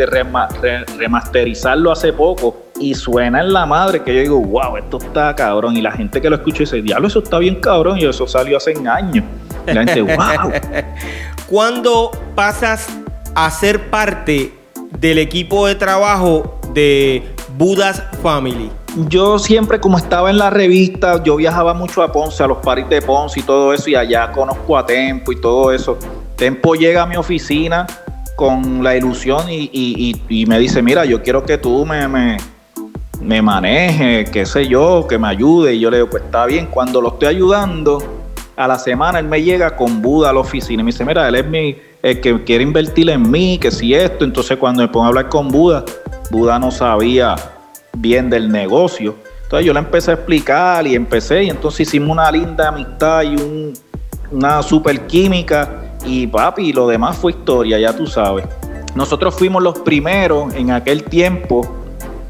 remasterizarlo 0.96 1.92
hace 1.92 2.14
poco 2.14 2.56
y 2.80 2.94
suena 2.94 3.42
en 3.42 3.52
la 3.52 3.66
madre 3.66 4.02
que 4.02 4.14
yo 4.14 4.20
digo, 4.22 4.40
wow, 4.40 4.78
esto 4.78 4.96
está 4.96 5.36
cabrón. 5.36 5.76
Y 5.76 5.82
la 5.82 5.92
gente 5.92 6.22
que 6.22 6.30
lo 6.30 6.36
escucha 6.36 6.60
dice, 6.60 6.80
diablo, 6.80 7.06
eso 7.06 7.18
está 7.18 7.38
bien 7.38 7.56
cabrón 7.56 7.98
y 7.98 8.06
eso 8.06 8.26
salió 8.26 8.56
hace 8.56 8.72
años. 8.88 9.26
Y 9.66 9.72
la 9.74 9.84
gente, 9.84 10.00
wow. 10.00 10.50
¿Cuándo 11.46 12.12
pasas 12.34 12.88
a 13.34 13.50
ser 13.50 13.90
parte 13.90 14.54
del 15.00 15.18
equipo 15.18 15.66
de 15.66 15.74
trabajo 15.74 16.58
de 16.72 17.22
Budas 17.58 18.02
Family? 18.22 18.70
Yo 18.96 19.38
siempre, 19.38 19.80
como 19.80 19.98
estaba 19.98 20.30
en 20.30 20.38
la 20.38 20.50
revista, 20.50 21.22
yo 21.22 21.36
viajaba 21.36 21.74
mucho 21.74 22.02
a 22.02 22.12
Ponce, 22.12 22.42
a 22.42 22.46
los 22.46 22.58
paris 22.58 22.88
de 22.88 23.02
Ponce 23.02 23.40
y 23.40 23.42
todo 23.42 23.72
eso, 23.72 23.90
y 23.90 23.94
allá 23.94 24.30
conozco 24.32 24.76
a 24.78 24.86
Tempo 24.86 25.32
y 25.32 25.40
todo 25.40 25.72
eso. 25.72 25.98
Tempo 26.36 26.74
llega 26.74 27.02
a 27.02 27.06
mi 27.06 27.16
oficina 27.16 27.86
con 28.36 28.82
la 28.82 28.96
ilusión 28.96 29.46
y, 29.48 30.46
me 30.48 30.58
dice, 30.58 30.82
mira, 30.82 31.04
yo 31.04 31.22
quiero 31.22 31.44
que 31.44 31.58
tú 31.58 31.84
me, 31.84 32.06
me, 32.08 32.36
me 33.20 33.42
manejes, 33.42 34.30
qué 34.30 34.46
sé 34.46 34.66
yo, 34.66 35.06
que 35.08 35.18
me 35.18 35.28
ayude. 35.28 35.74
Y 35.74 35.80
yo 35.80 35.90
le 35.90 35.98
digo, 35.98 36.10
pues 36.10 36.22
está 36.24 36.46
bien, 36.46 36.66
cuando 36.66 37.00
lo 37.00 37.08
estoy 37.08 37.28
ayudando, 37.28 38.02
a 38.56 38.68
la 38.68 38.78
semana 38.78 39.18
él 39.18 39.26
me 39.26 39.42
llega 39.42 39.76
con 39.76 40.00
Buda 40.00 40.30
a 40.30 40.32
la 40.32 40.40
oficina 40.40 40.82
y 40.82 40.84
me 40.84 40.92
dice, 40.92 41.04
mira, 41.04 41.28
él 41.28 41.34
es 41.34 41.46
mi, 41.46 41.76
el 42.02 42.20
que 42.20 42.44
quiere 42.44 42.62
invertir 42.62 43.10
en 43.10 43.28
mí, 43.28 43.58
que 43.58 43.70
si 43.70 43.94
esto. 43.94 44.24
Entonces 44.24 44.56
cuando 44.56 44.82
me 44.82 44.88
pongo 44.88 45.06
a 45.06 45.08
hablar 45.08 45.28
con 45.28 45.48
Buda, 45.48 45.84
Buda 46.30 46.58
no 46.58 46.70
sabía 46.70 47.36
bien 47.96 48.30
del 48.30 48.50
negocio. 48.50 49.14
Entonces 49.42 49.66
yo 49.66 49.72
le 49.72 49.78
empecé 49.80 50.10
a 50.10 50.14
explicar 50.14 50.86
y 50.86 50.94
empecé 50.94 51.44
y 51.44 51.50
entonces 51.50 51.80
hicimos 51.88 52.10
una 52.10 52.30
linda 52.30 52.68
amistad 52.68 53.22
y 53.22 53.36
una 54.30 54.62
super 54.62 55.06
química 55.06 55.82
y 56.04 56.26
papi, 56.26 56.72
lo 56.72 56.86
demás 56.86 57.16
fue 57.16 57.32
historia, 57.32 57.78
ya 57.78 57.94
tú 57.94 58.06
sabes. 58.06 58.46
Nosotros 58.94 59.34
fuimos 59.34 59.62
los 59.62 59.78
primeros 59.80 60.54
en 60.54 60.70
aquel 60.70 61.04
tiempo 61.04 61.74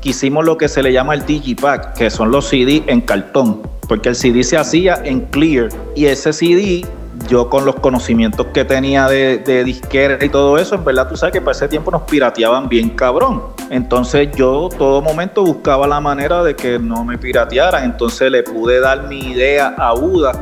que 0.00 0.10
hicimos 0.10 0.44
lo 0.44 0.56
que 0.56 0.68
se 0.68 0.82
le 0.82 0.92
llama 0.92 1.14
el 1.14 1.24
Digipack, 1.24 1.94
que 1.94 2.10
son 2.10 2.30
los 2.30 2.48
CD 2.48 2.82
en 2.86 3.00
cartón, 3.00 3.62
porque 3.88 4.10
el 4.10 4.14
CD 4.14 4.42
se 4.44 4.56
hacía 4.56 5.00
en 5.04 5.20
clear 5.20 5.68
y 5.94 6.06
ese 6.06 6.32
CD 6.32 6.84
yo 7.28 7.48
con 7.48 7.64
los 7.64 7.76
conocimientos 7.76 8.46
que 8.52 8.64
tenía 8.64 9.06
de, 9.06 9.64
disquera 9.64 10.24
y 10.24 10.28
todo 10.28 10.58
eso, 10.58 10.74
en 10.74 10.84
verdad 10.84 11.08
tú 11.08 11.16
sabes 11.16 11.32
que 11.32 11.40
para 11.40 11.52
ese 11.52 11.68
tiempo 11.68 11.90
nos 11.90 12.02
pirateaban 12.02 12.68
bien 12.68 12.90
cabrón. 12.90 13.42
Entonces 13.70 14.28
yo 14.36 14.68
todo 14.76 15.02
momento 15.02 15.42
buscaba 15.42 15.86
la 15.86 16.00
manera 16.00 16.42
de 16.42 16.54
que 16.54 16.78
no 16.78 17.04
me 17.04 17.18
piratearan. 17.18 17.84
Entonces 17.84 18.30
le 18.30 18.42
pude 18.42 18.80
dar 18.80 19.08
mi 19.08 19.18
idea 19.18 19.74
a 19.78 19.92
Buda, 19.92 20.32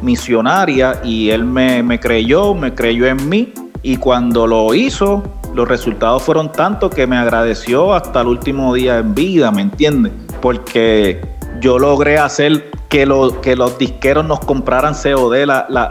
misionaria, 0.00 1.00
y 1.04 1.30
él 1.30 1.44
me, 1.44 1.82
me 1.82 1.98
creyó, 2.00 2.54
me 2.54 2.74
creyó 2.74 3.06
en 3.06 3.28
mí. 3.28 3.52
Y 3.82 3.96
cuando 3.96 4.46
lo 4.46 4.74
hizo, 4.74 5.22
los 5.54 5.68
resultados 5.68 6.22
fueron 6.22 6.50
tantos 6.50 6.92
que 6.92 7.06
me 7.06 7.16
agradeció 7.16 7.94
hasta 7.94 8.22
el 8.22 8.28
último 8.28 8.74
día 8.74 8.98
en 8.98 9.14
vida, 9.14 9.50
¿me 9.50 9.62
entiendes? 9.62 10.12
Porque 10.40 11.20
yo 11.60 11.78
logré 11.78 12.18
hacer 12.18 12.73
que, 12.94 13.08
que 13.42 13.56
los 13.56 13.76
disqueros 13.76 14.24
nos 14.24 14.38
compraran 14.38 14.94
COD, 14.94 15.34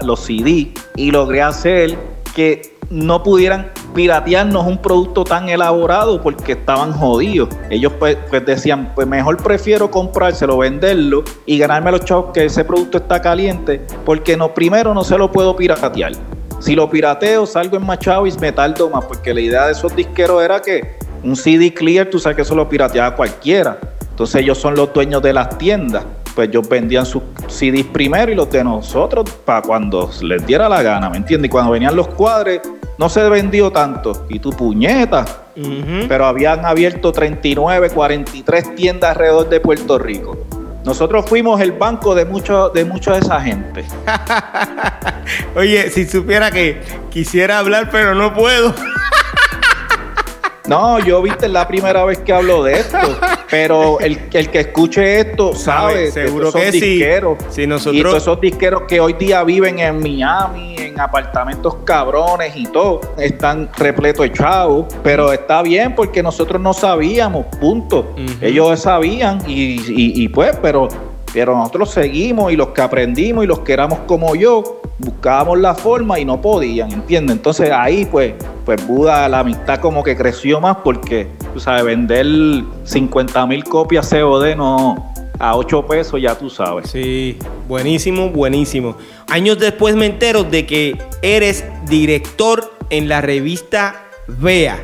los 0.03 0.19
CD, 0.21 0.71
y 0.95 1.11
logré 1.11 1.41
hacer 1.41 1.97
que 2.33 2.77
no 2.89 3.23
pudieran 3.23 3.73
piratearnos 3.93 4.65
un 4.65 4.77
producto 4.77 5.25
tan 5.25 5.49
elaborado 5.49 6.21
porque 6.21 6.53
estaban 6.53 6.93
jodidos. 6.93 7.49
Ellos 7.69 7.91
pues, 7.99 8.17
pues, 8.29 8.45
decían, 8.45 8.93
pues 8.95 9.05
mejor 9.05 9.35
prefiero 9.35 9.91
comprárselo, 9.91 10.59
venderlo 10.59 11.25
y 11.45 11.57
ganarme 11.57 11.91
los 11.91 12.05
chavos 12.05 12.31
que 12.33 12.45
ese 12.45 12.63
producto 12.63 12.99
está 12.99 13.21
caliente 13.21 13.85
porque 14.05 14.37
no, 14.37 14.53
primero 14.53 14.93
no 14.93 15.03
se 15.03 15.17
lo 15.17 15.29
puedo 15.29 15.57
piratear. 15.57 16.13
Si 16.59 16.73
lo 16.73 16.89
pirateo, 16.89 17.45
salgo 17.45 17.75
en 17.75 17.85
Machado 17.85 18.25
y 18.25 18.31
me 18.39 18.53
tardo 18.53 18.89
más 18.89 19.03
porque 19.03 19.33
la 19.33 19.41
idea 19.41 19.65
de 19.65 19.73
esos 19.73 19.93
disqueros 19.93 20.41
era 20.41 20.61
que 20.61 20.95
un 21.21 21.35
CD 21.35 21.73
clear, 21.73 22.09
tú 22.09 22.17
sabes 22.17 22.37
que 22.37 22.43
eso 22.43 22.55
lo 22.55 22.69
pirateaba 22.69 23.13
cualquiera. 23.13 23.77
Entonces 24.09 24.41
ellos 24.41 24.57
son 24.57 24.75
los 24.75 24.93
dueños 24.93 25.21
de 25.21 25.33
las 25.33 25.57
tiendas 25.57 26.05
pues 26.33 26.49
ellos 26.49 26.67
vendían 26.67 27.05
sus 27.05 27.23
CDs 27.47 27.85
primero 27.85 28.31
y 28.31 28.35
los 28.35 28.49
de 28.49 28.63
nosotros 28.63 29.29
para 29.45 29.61
cuando 29.61 30.09
les 30.21 30.45
diera 30.45 30.67
la 30.67 30.81
gana, 30.81 31.09
¿me 31.09 31.17
entiendes? 31.17 31.49
Y 31.49 31.51
cuando 31.51 31.71
venían 31.71 31.95
los 31.95 32.07
cuadres, 32.09 32.61
no 32.97 33.09
se 33.09 33.27
vendió 33.29 33.71
tanto. 33.71 34.25
Y 34.29 34.39
tu 34.39 34.51
puñeta. 34.51 35.25
Pero 36.07 36.25
habían 36.25 36.65
abierto 36.65 37.11
39, 37.11 37.89
43 37.91 38.75
tiendas 38.75 39.11
alrededor 39.11 39.49
de 39.49 39.59
Puerto 39.59 39.99
Rico. 39.99 40.37
Nosotros 40.83 41.25
fuimos 41.27 41.61
el 41.61 41.71
banco 41.71 42.13
de 42.13 42.25
mucho, 42.25 42.69
de 42.69 42.83
mucha 42.83 43.13
de 43.13 43.19
esa 43.19 43.39
gente. 43.39 43.85
Oye, 45.55 45.89
si 45.89 46.05
supiera 46.05 46.51
que 46.51 46.81
quisiera 47.09 47.59
hablar, 47.59 47.89
pero 47.91 48.15
no 48.15 48.33
puedo. 48.33 48.73
No, 50.73 50.97
yo 50.97 51.21
viste 51.21 51.47
la 51.47 51.67
primera 51.67 52.03
vez 52.03 52.17
que 52.17 52.33
hablo 52.33 52.63
de 52.63 52.73
esto, 52.73 52.97
pero 53.51 53.99
el, 53.99 54.19
el 54.33 54.49
que 54.49 54.61
escuche 54.61 55.19
esto 55.19 55.53
sabe, 55.53 56.09
seguro 56.09 56.51
que 56.51 56.71
disqueros, 56.71 57.37
sí. 57.49 57.67
nosotros... 57.67 57.95
Y 57.95 58.01
todos 58.01 58.17
esos 58.17 58.41
disqueros 58.41 58.81
que 58.87 58.99
hoy 58.99 59.13
día 59.13 59.43
viven 59.43 59.77
en 59.77 60.01
Miami, 60.01 60.75
en 60.79 60.99
apartamentos 60.99 61.75
cabrones 61.83 62.55
y 62.55 62.65
todo, 62.65 63.01
están 63.19 63.69
repletos 63.77 64.23
de 64.23 64.31
chavos, 64.33 64.87
pero 65.03 65.31
está 65.31 65.61
bien 65.61 65.93
porque 65.93 66.23
nosotros 66.23 66.59
no 66.59 66.73
sabíamos, 66.73 67.45
punto. 67.61 68.15
Ellos 68.41 68.79
sabían 68.79 69.43
y, 69.45 69.79
y, 69.79 70.23
y 70.23 70.27
pues, 70.27 70.57
pero 70.59 70.87
pero 71.33 71.57
nosotros 71.57 71.89
seguimos 71.89 72.53
y 72.53 72.55
los 72.55 72.69
que 72.69 72.81
aprendimos 72.81 73.43
y 73.43 73.47
los 73.47 73.59
que 73.59 73.73
éramos 73.73 73.99
como 74.05 74.35
yo, 74.35 74.81
buscábamos 74.99 75.59
la 75.59 75.73
forma 75.73 76.19
y 76.19 76.25
no 76.25 76.39
podían, 76.39 76.91
¿entiendes? 76.91 77.37
Entonces 77.37 77.71
ahí 77.71 78.05
pues, 78.05 78.33
pues 78.65 78.85
Buda, 78.87 79.27
la 79.29 79.39
amistad 79.39 79.79
como 79.79 80.03
que 80.03 80.15
creció 80.15 80.59
más 80.61 80.77
porque, 80.83 81.27
tú 81.53 81.59
sabes, 81.59 81.83
vender 81.83 82.25
50 82.83 83.45
mil 83.47 83.63
copias 83.63 84.09
COD 84.09 84.55
no, 84.55 85.13
a 85.39 85.55
8 85.55 85.85
pesos, 85.85 86.21
ya 86.21 86.37
tú 86.37 86.49
sabes. 86.49 86.89
Sí, 86.89 87.37
buenísimo, 87.67 88.29
buenísimo. 88.29 88.95
Años 89.29 89.59
después 89.59 89.95
me 89.95 90.05
entero 90.05 90.43
de 90.43 90.65
que 90.65 90.97
eres 91.21 91.65
director 91.87 92.73
en 92.89 93.09
la 93.09 93.21
revista 93.21 94.03
Vea. 94.27 94.83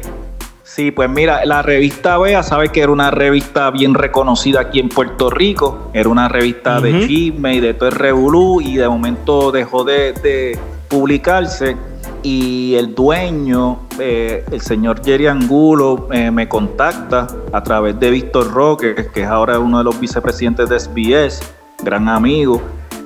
Sí, 0.63 0.91
pues 0.91 1.09
mira, 1.09 1.45
la 1.45 1.61
revista 1.61 2.17
Bea, 2.17 2.43
sabes 2.43 2.71
que 2.71 2.81
era 2.81 2.91
una 2.91 3.11
revista 3.11 3.71
bien 3.71 3.93
reconocida 3.95 4.61
aquí 4.61 4.79
en 4.79 4.89
Puerto 4.89 5.29
Rico. 5.29 5.89
Era 5.93 6.09
una 6.09 6.29
revista 6.29 6.79
de 6.79 7.07
chisme 7.07 7.55
y 7.55 7.59
de 7.59 7.73
todo 7.73 7.89
el 7.89 7.95
revolú 7.95 8.61
y 8.61 8.77
de 8.77 8.87
momento 8.87 9.51
dejó 9.51 9.83
de, 9.83 10.57
publicarse. 10.87 11.75
Y 12.23 12.75
el 12.75 12.95
dueño, 12.95 13.79
eh, 13.99 14.45
el 14.51 14.61
señor 14.61 15.03
Jerry 15.03 15.27
Angulo, 15.27 16.07
eh, 16.11 16.31
me 16.31 16.47
contacta 16.47 17.27
a 17.51 17.63
través 17.63 17.99
de 17.99 18.09
Víctor 18.09 18.51
Roque, 18.51 19.09
que 19.13 19.23
es 19.23 19.27
ahora 19.27 19.59
uno 19.59 19.77
de 19.79 19.83
los 19.83 19.99
vicepresidentes 19.99 20.69
de 20.69 20.79
SBS, 20.79 21.41
gran 21.83 22.09
amigo 22.09 22.61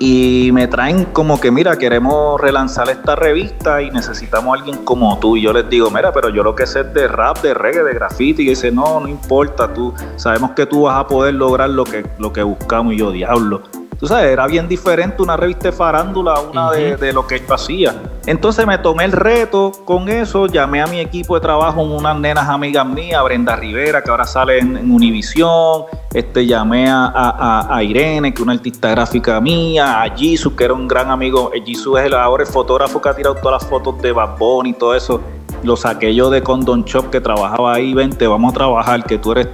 y 0.06 0.52
me 0.52 0.68
traen 0.68 1.06
como 1.06 1.40
que, 1.40 1.50
mira, 1.50 1.78
queremos 1.78 2.40
relanzar 2.42 2.90
esta 2.90 3.16
revista 3.16 3.82
y 3.82 3.90
necesitamos 3.90 4.54
a 4.54 4.60
alguien 4.60 4.84
como 4.84 5.18
tú. 5.20 5.38
Y 5.38 5.44
yo 5.44 5.54
les 5.54 5.70
digo, 5.70 5.90
mira, 5.90 6.12
pero 6.12 6.28
yo 6.28 6.44
lo 6.44 6.56
que 6.56 6.68
sé 6.68 6.82
es 6.82 6.94
de 6.94 7.08
rap, 7.08 7.42
de 7.42 7.54
reggae, 7.54 7.84
de 7.84 7.94
graffiti. 7.94 8.44
Y 8.44 8.50
dice, 8.50 8.70
no, 8.70 9.00
no 9.00 9.08
importa, 9.08 9.74
tú 9.74 9.94
sabemos 10.18 10.52
que 10.52 10.66
tú 10.66 10.84
vas 10.84 11.00
a 11.00 11.08
poder 11.08 11.36
lograr 11.36 11.70
lo 11.70 11.86
que, 11.86 12.06
lo 12.20 12.34
que 12.34 12.44
buscamos. 12.44 12.94
Y 12.94 12.98
yo, 12.98 13.12
diablo, 13.12 13.62
tú 14.00 14.08
sabes, 14.08 14.32
era 14.32 14.48
bien 14.48 14.68
diferente 14.68 15.22
una 15.22 15.38
revista 15.38 15.70
de 15.70 15.72
farándula 15.72 16.34
a 16.34 16.42
una 16.42 16.72
de, 16.72 17.14
lo 17.14 17.26
que 17.28 17.40
yo 17.40 17.54
hacía. 17.54 17.96
Entonces 18.26 18.66
me 18.66 18.78
tomé 18.78 19.06
el 19.06 19.12
reto 19.12 19.72
con 19.86 20.10
eso, 20.10 20.48
llamé 20.48 20.82
a 20.82 20.88
mi 20.88 21.00
equipo 21.00 21.36
de 21.36 21.42
trabajo, 21.42 21.82
unas 21.82 22.18
nenas 22.20 22.48
amigas 22.48 22.86
mías, 22.86 23.24
Brenda 23.24 23.56
Rivera, 23.56 24.02
que 24.02 24.10
ahora 24.10 24.26
sale 24.26 24.60
en, 24.60 24.92
Univisión, 24.92 25.84
este, 26.14 26.46
llamé 26.46 26.86
a, 26.90 27.80
Irene, 27.84 28.34
que 28.34 28.42
es 28.42 28.44
una 28.44 28.54
artista 28.54 28.92
gráfica 28.92 29.40
mía, 29.42 30.02
a 30.02 30.16
Jisoo, 30.16 30.56
que 30.56 30.66
era 30.66 30.74
un 30.74 30.88
gran 30.88 31.10
amigo, 31.10 31.52
eh, 31.54 31.62
Jisoo 31.66 31.98
es 31.98 32.06
el, 32.06 32.14
ahora 32.14 32.44
el 32.44 32.50
fotógrafo 32.50 33.02
que 33.02 33.10
ha 33.10 33.16
tirado 33.16 33.36
todas 33.36 33.64
las 33.64 33.70
fotos 33.70 34.02
de 34.02 34.12
Bad 34.12 34.38
Bunny 34.38 34.70
y 34.70 34.74
todo 34.74 34.96
eso, 34.96 35.22
lo 35.64 35.76
saqué 35.76 36.14
yo 36.14 36.30
de 36.30 36.44
Condon 36.44 36.84
Shop 36.84 37.10
que 37.10 37.22
trabajaba 37.22 37.74
ahí, 37.74 37.94
vente, 37.94 38.28
vamos 38.28 38.52
a 38.52 38.56
trabajar, 38.56 39.04
que 39.04 39.18
tú 39.18 39.32
eres, 39.32 39.48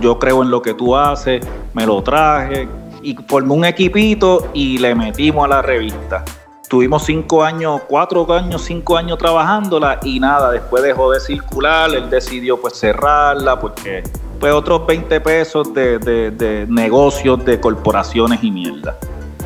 yo 0.00 0.18
creo 0.18 0.42
en 0.42 0.50
lo 0.50 0.62
que 0.62 0.74
tú 0.74 0.96
haces, 0.96 1.46
me 1.74 1.86
lo 1.86 2.02
traje, 2.02 2.68
y 3.06 3.14
formé 3.14 3.52
un 3.52 3.64
equipito 3.64 4.48
y 4.52 4.78
le 4.78 4.92
metimos 4.92 5.44
a 5.44 5.48
la 5.48 5.62
revista. 5.62 6.24
Tuvimos 6.68 7.04
cinco 7.04 7.44
años, 7.44 7.82
cuatro 7.86 8.26
años, 8.34 8.62
cinco 8.62 8.96
años 8.96 9.16
trabajándola 9.16 10.00
y 10.02 10.18
nada, 10.18 10.50
después 10.50 10.82
dejó 10.82 11.12
de 11.12 11.20
circular, 11.20 11.94
él 11.94 12.10
decidió 12.10 12.60
pues 12.60 12.74
cerrarla 12.74 13.60
porque 13.60 14.02
fue 14.40 14.50
otros 14.50 14.84
20 14.84 15.20
pesos 15.20 15.72
de, 15.72 16.66
negocios, 16.68 17.44
de 17.44 17.60
corporaciones 17.60 18.42
y 18.42 18.50
mierda. 18.50 18.96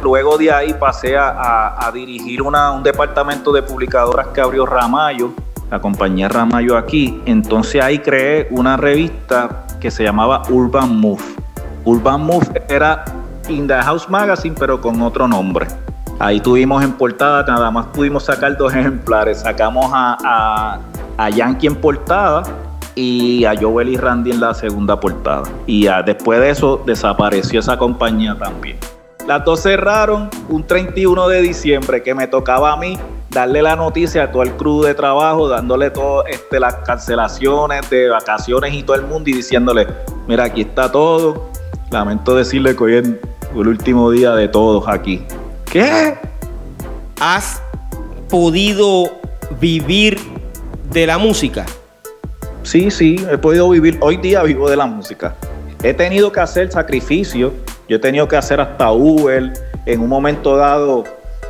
Luego 0.02 0.38
de 0.38 0.50
ahí 0.50 0.72
pasé 0.72 1.18
a, 1.18 1.90
dirigir 1.92 2.40
una, 2.40 2.70
un 2.70 2.82
departamento 2.82 3.52
de 3.52 3.62
publicadoras 3.62 4.28
que 4.28 4.40
abrió 4.40 4.64
Ramayo, 4.64 5.32
la 5.70 5.78
compañía 5.82 6.30
Ramayo 6.30 6.78
aquí. 6.78 7.20
Entonces 7.26 7.82
ahí 7.82 7.98
creé 7.98 8.48
una 8.50 8.78
revista 8.78 9.66
que 9.78 9.90
se 9.90 10.02
llamaba 10.02 10.44
Urban 10.48 10.96
Move. 10.96 11.22
Urban 11.84 12.22
Move 12.22 12.62
era 12.70 13.04
In 13.50 13.66
the 13.66 13.74
House 13.74 14.08
Magazine, 14.08 14.54
pero 14.58 14.80
con 14.80 15.00
otro 15.02 15.26
nombre. 15.26 15.66
Ahí 16.18 16.38
tuvimos 16.38 16.84
en 16.84 16.92
portada, 16.92 17.42
nada 17.44 17.70
más 17.70 17.86
pudimos 17.86 18.24
sacar 18.24 18.56
dos 18.56 18.74
ejemplares. 18.74 19.40
Sacamos 19.40 19.90
a, 19.92 20.78
a, 21.16 21.30
Yankee 21.30 21.66
en 21.66 21.76
portada 21.76 22.42
y 22.94 23.44
a 23.44 23.54
Joel 23.58 23.88
y 23.88 23.96
Randy 23.96 24.30
en 24.30 24.40
la 24.40 24.54
segunda 24.54 24.98
portada. 24.98 25.42
Y 25.66 25.86
después 26.04 26.40
de 26.40 26.50
eso 26.50 26.82
desapareció 26.86 27.60
esa 27.60 27.76
compañía 27.76 28.36
también. 28.38 28.78
Las 29.26 29.44
dos 29.44 29.62
cerraron 29.62 30.28
un 30.48 30.66
31 30.66 31.28
de 31.28 31.42
diciembre 31.42 32.02
que 32.02 32.14
me 32.14 32.26
tocaba 32.26 32.72
a 32.72 32.76
mí 32.76 32.98
darle 33.30 33.62
la 33.62 33.76
noticia 33.76 34.24
a 34.24 34.32
todo 34.32 34.42
el 34.42 34.52
crew 34.52 34.82
de 34.82 34.94
trabajo, 34.94 35.48
dándole 35.48 35.90
todas 35.90 36.26
este, 36.28 36.58
las 36.58 36.74
cancelaciones 36.76 37.88
de 37.88 38.08
vacaciones 38.08 38.74
y 38.74 38.82
todo 38.82 38.96
el 38.96 39.06
mundo 39.06 39.30
y 39.30 39.34
diciéndole, 39.34 39.86
mira, 40.26 40.44
aquí 40.44 40.62
está 40.62 40.90
todo. 40.90 41.50
Lamento 41.90 42.34
decirle 42.34 42.76
que 42.76 42.84
hoy 42.84 42.94
es 42.94 43.08
el 43.54 43.68
último 43.68 44.10
día 44.10 44.34
de 44.34 44.48
todos 44.48 44.86
aquí. 44.86 45.22
¿Qué? 45.70 46.14
¿Has 47.20 47.62
podido 48.28 49.10
vivir 49.60 50.18
de 50.90 51.06
la 51.06 51.18
música? 51.18 51.66
Sí, 52.62 52.90
sí, 52.90 53.16
he 53.30 53.38
podido 53.38 53.68
vivir. 53.68 53.98
Hoy 54.00 54.16
día 54.16 54.42
vivo 54.42 54.68
de 54.68 54.76
la 54.76 54.86
música. 54.86 55.34
He 55.82 55.94
tenido 55.94 56.30
que 56.30 56.40
hacer 56.40 56.70
sacrificios. 56.70 57.52
Yo 57.88 57.96
he 57.96 57.98
tenido 58.00 58.28
que 58.28 58.36
hacer 58.36 58.60
hasta 58.60 58.92
Uber. 58.92 59.52
En 59.86 60.00
un 60.00 60.08
momento 60.08 60.56
dado 60.56 61.04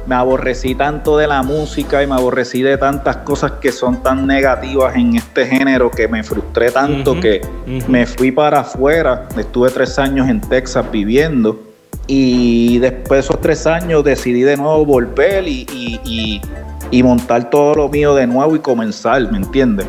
me 0.07 0.15
aborrecí 0.15 0.75
tanto 0.75 1.19
de 1.19 1.27
la 1.27 1.43
música 1.43 2.03
y 2.03 2.07
me 2.07 2.15
aborrecí 2.15 2.63
de 2.63 2.79
tantas 2.79 3.19
cosas 3.19 3.53
que 3.61 3.71
son 3.71 4.03
tan 4.03 4.27
negativas 4.27 4.97
en 4.97 5.17
este 5.17 5.47
género 5.47 5.91
que 5.91 6.09
me 6.09 6.23
frustré 6.23 6.71
tanto 6.71 7.21
que 7.21 7.43
me 7.87 8.07
fui 8.07 8.33
para 8.33 8.61
afuera. 8.61 9.29
Estuve 9.37 9.71
tres 9.71 9.99
años 9.99 10.29
en 10.29 10.41
Texas 10.41 10.91
viviendo 10.91 11.70
y 12.13 12.81
después 12.81 13.09
de 13.09 13.19
esos 13.21 13.41
tres 13.41 13.69
años 13.69 14.03
decidí 14.03 14.43
de 14.43 14.57
nuevo 14.57 14.85
volver 14.85 15.47
y, 15.47 16.41
montar 17.05 17.51
todo 17.51 17.77
lo 17.77 17.89
mío 17.89 18.17
de 18.17 18.27
nuevo 18.27 18.57
y 18.57 18.59
comenzar, 18.59 19.31
¿me 19.31 19.39
entiendes? 19.39 19.87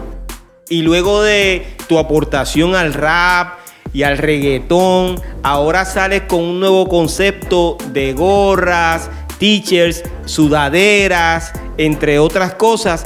Y 0.70 0.84
luego 0.84 1.24
de 1.24 1.66
tu 1.90 1.98
aportación 1.98 2.76
al 2.76 2.94
rap 2.94 3.58
y 3.92 4.04
al 4.04 4.20
reggaetón, 4.20 5.20
ahora 5.42 5.84
sales 5.84 6.22
con 6.28 6.42
un 6.42 6.60
nuevo 6.60 6.88
concepto 6.88 7.78
de 7.92 8.14
gorras, 8.14 9.10
teachers, 9.40 10.04
sudaderas, 10.26 11.52
entre 11.78 12.20
otras 12.20 12.54
cosas. 12.54 13.04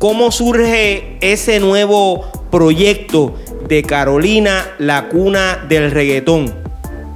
¿Cómo 0.00 0.32
surge 0.32 1.18
ese 1.20 1.60
nuevo 1.60 2.26
proyecto 2.50 3.36
de 3.68 3.84
Carolina, 3.84 4.66
la 4.80 5.08
cuna 5.08 5.64
del 5.68 5.92
reggaetón? 5.92 6.59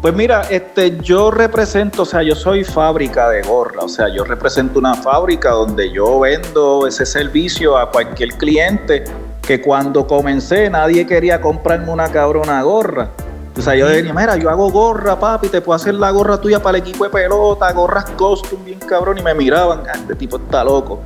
Pues 0.05 0.15
mira, 0.15 0.43
este, 0.51 0.99
yo 1.01 1.31
represento, 1.31 2.03
o 2.03 2.05
sea, 2.05 2.23
yo 2.23 2.35
soy 2.35 2.63
fábrica 2.63 3.31
de 3.31 3.41
gorra, 3.41 3.81
o 3.85 3.89
sea, 3.89 4.07
yo 4.15 4.23
represento 4.23 4.79
una 4.79 4.95
fábrica 4.97 5.53
donde 5.53 5.91
yo 5.91 6.21
vendo 6.21 6.87
ese 6.87 7.07
servicio 7.07 7.79
a 7.79 7.91
cualquier 7.91 8.29
cliente 8.35 9.05
que 9.41 9.63
cuando 9.63 10.07
comencé 10.07 10.69
nadie 10.69 11.07
quería 11.07 11.41
comprarme 11.41 11.91
una 11.91 12.13
cabrona 12.13 12.61
gorra. 12.61 13.13
O 13.57 13.63
sea, 13.63 13.77
yo 13.77 13.89
decía, 13.89 14.13
mira, 14.13 14.37
yo 14.37 14.51
hago 14.51 14.71
gorra, 14.71 15.19
papi, 15.19 15.49
te 15.49 15.63
puedo 15.63 15.75
hacer 15.75 15.95
la 15.95 16.11
gorra 16.11 16.39
tuya 16.39 16.61
para 16.61 16.77
el 16.77 16.83
equipo 16.83 17.05
de 17.05 17.09
pelota, 17.09 17.73
gorras 17.73 18.05
costume, 18.11 18.63
bien 18.63 18.81
cabrón, 18.81 19.17
y 19.17 19.23
me 19.23 19.33
miraban, 19.33 19.85
ah, 19.89 19.93
este 19.95 20.17
tipo 20.17 20.37
está 20.37 20.65
loco. 20.65 21.01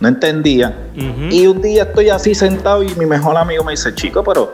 No 0.00 0.08
entendía. 0.08 0.74
Y 0.94 1.46
un 1.46 1.60
día 1.60 1.82
estoy 1.82 2.08
así 2.08 2.34
sentado 2.34 2.82
y 2.82 2.94
mi 2.94 3.04
mejor 3.04 3.36
amigo 3.36 3.62
me 3.62 3.72
dice, 3.72 3.94
chico, 3.94 4.24
pero 4.24 4.50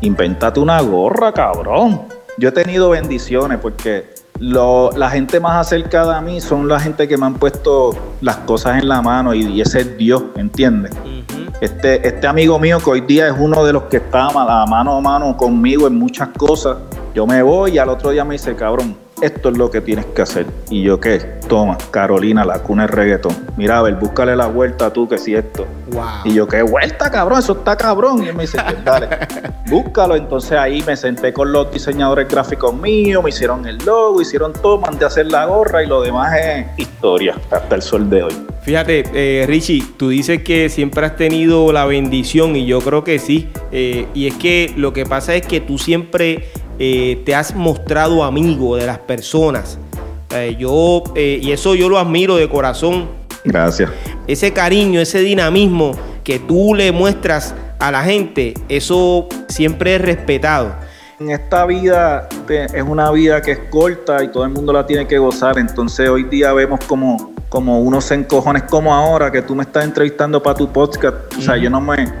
invéntate 0.00 0.60
una 0.60 0.80
gorra, 0.80 1.32
cabrón 1.32 2.21
yo 2.38 2.48
he 2.48 2.52
tenido 2.52 2.90
bendiciones 2.90 3.58
porque 3.58 4.06
la 4.40 5.10
gente 5.10 5.38
más 5.38 5.66
acercada 5.66 6.18
a 6.18 6.20
mí 6.20 6.40
son 6.40 6.66
la 6.66 6.80
gente 6.80 7.06
que 7.06 7.16
me 7.16 7.26
han 7.26 7.34
puesto 7.34 7.96
las 8.20 8.36
cosas 8.38 8.82
en 8.82 8.88
la 8.88 9.00
mano 9.02 9.34
y, 9.34 9.60
ese 9.60 9.80
es 9.80 9.98
Dios, 9.98 10.24
¿entiendes? 10.36 10.92
este, 11.60 12.06
este 12.06 12.26
amigo 12.26 12.58
mío 12.58 12.78
que 12.82 12.90
hoy 12.90 13.00
día 13.02 13.28
es 13.28 13.34
uno 13.38 13.64
de 13.64 13.72
los 13.72 13.84
que 13.84 13.98
está 13.98 14.26
a 14.26 14.66
mano 14.66 14.96
a 14.96 15.00
mano 15.00 15.36
conmigo 15.36 15.86
en 15.86 15.94
muchas 15.94 16.28
cosas, 16.30 16.78
yo 17.14 17.26
me 17.26 17.42
voy 17.42 17.72
y 17.72 17.78
al 17.78 17.88
otro 17.88 18.10
día 18.10 18.24
me 18.24 18.34
dice, 18.34 18.56
cabrón, 18.56 18.96
esto 19.22 19.50
es 19.50 19.56
lo 19.56 19.70
que 19.70 19.80
tienes 19.80 20.04
que 20.06 20.22
hacer. 20.22 20.46
Y 20.68 20.82
yo, 20.82 20.98
¿qué? 20.98 21.18
Toma, 21.48 21.78
Carolina, 21.90 22.44
la 22.44 22.58
cuna 22.58 22.82
de 22.82 22.88
reggaetón. 22.88 23.34
Mira, 23.56 23.78
a 23.78 23.82
ver, 23.82 23.94
búscale 23.94 24.34
la 24.34 24.46
vuelta 24.46 24.92
tú, 24.92 25.08
que 25.08 25.16
si 25.16 25.34
esto. 25.34 25.64
Y 26.24 26.34
yo, 26.34 26.48
¿qué 26.48 26.62
vuelta, 26.62 27.10
cabrón? 27.10 27.38
Eso 27.38 27.52
está 27.52 27.76
cabrón. 27.76 28.24
Y 28.24 28.28
él 28.28 28.34
me 28.34 28.42
dice, 28.42 28.58
pues 28.62 28.84
dale, 28.84 29.08
búscalo. 29.66 30.16
Entonces 30.16 30.52
ahí 30.52 30.82
me 30.86 30.96
senté 30.96 31.32
con 31.32 31.52
los 31.52 31.72
diseñadores 31.72 32.28
gráficos 32.28 32.74
míos, 32.74 33.22
me 33.22 33.30
hicieron 33.30 33.66
el 33.66 33.78
logo, 33.78 34.20
hicieron 34.20 34.52
todo, 34.52 34.78
mandé 34.78 35.04
a 35.04 35.08
hacer 35.08 35.26
la 35.26 35.46
gorra 35.46 35.84
y 35.84 35.86
lo 35.86 36.02
demás 36.02 36.36
es 36.36 36.66
historia 36.76 37.36
hasta 37.50 37.76
el 37.76 37.82
sol 37.82 38.10
de 38.10 38.24
hoy. 38.24 38.34
Fíjate, 38.62 39.04
eh, 39.12 39.44
Richie, 39.46 39.82
tú 39.96 40.08
dices 40.08 40.42
que 40.42 40.68
siempre 40.68 41.04
has 41.06 41.16
tenido 41.16 41.72
la 41.72 41.84
bendición 41.84 42.54
y 42.56 42.66
yo 42.66 42.80
creo 42.80 43.02
que 43.04 43.18
sí. 43.18 43.48
Eh, 43.72 44.06
y 44.14 44.26
es 44.26 44.34
que 44.34 44.72
lo 44.76 44.92
que 44.92 45.04
pasa 45.04 45.34
es 45.34 45.46
que 45.46 45.60
tú 45.60 45.78
siempre 45.78 46.48
eh, 46.84 47.22
te 47.24 47.32
has 47.32 47.54
mostrado 47.54 48.24
amigo 48.24 48.74
de 48.74 48.86
las 48.86 48.98
personas. 48.98 49.78
Eh, 50.30 50.56
yo, 50.58 51.04
eh, 51.14 51.38
y 51.40 51.52
eso 51.52 51.76
yo 51.76 51.88
lo 51.88 51.96
admiro 51.96 52.34
de 52.34 52.48
corazón. 52.48 53.08
Gracias. 53.44 53.88
Ese 54.26 54.52
cariño, 54.52 55.00
ese 55.00 55.20
dinamismo 55.20 55.92
que 56.24 56.40
tú 56.40 56.74
le 56.74 56.90
muestras 56.90 57.54
a 57.78 57.92
la 57.92 58.02
gente, 58.02 58.54
eso 58.68 59.28
siempre 59.46 59.94
es 59.94 60.02
respetado. 60.02 60.74
En 61.20 61.30
esta 61.30 61.66
vida 61.66 62.28
es 62.48 62.82
una 62.82 63.12
vida 63.12 63.40
que 63.42 63.52
es 63.52 63.60
corta 63.70 64.24
y 64.24 64.32
todo 64.32 64.42
el 64.42 64.50
mundo 64.50 64.72
la 64.72 64.84
tiene 64.84 65.06
que 65.06 65.18
gozar. 65.18 65.58
Entonces 65.60 66.08
hoy 66.08 66.24
día 66.24 66.52
vemos 66.52 66.80
como, 66.88 67.32
como 67.48 67.80
unos 67.80 68.10
encojones 68.10 68.64
como 68.64 68.92
ahora 68.92 69.30
que 69.30 69.42
tú 69.42 69.54
me 69.54 69.62
estás 69.62 69.84
entrevistando 69.84 70.42
para 70.42 70.56
tu 70.56 70.72
podcast. 70.72 71.32
O 71.38 71.40
sea, 71.40 71.56
yo 71.56 71.70
no 71.70 71.80
me. 71.80 72.12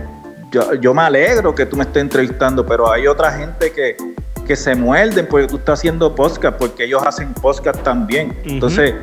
Yo, 0.52 0.74
yo 0.74 0.94
me 0.94 1.02
alegro 1.02 1.52
que 1.52 1.66
tú 1.66 1.76
me 1.76 1.82
estés 1.82 2.02
entrevistando, 2.02 2.64
pero 2.64 2.92
hay 2.92 3.08
otra 3.08 3.32
gente 3.32 3.72
que, 3.72 3.96
que 4.42 4.56
se 4.56 4.74
muerden 4.74 5.26
porque 5.28 5.46
tú 5.46 5.56
estás 5.56 5.78
haciendo 5.78 6.14
podcast, 6.14 6.56
porque 6.58 6.84
ellos 6.84 7.02
hacen 7.04 7.32
podcast 7.34 7.82
también. 7.82 8.36
Entonces, 8.44 8.94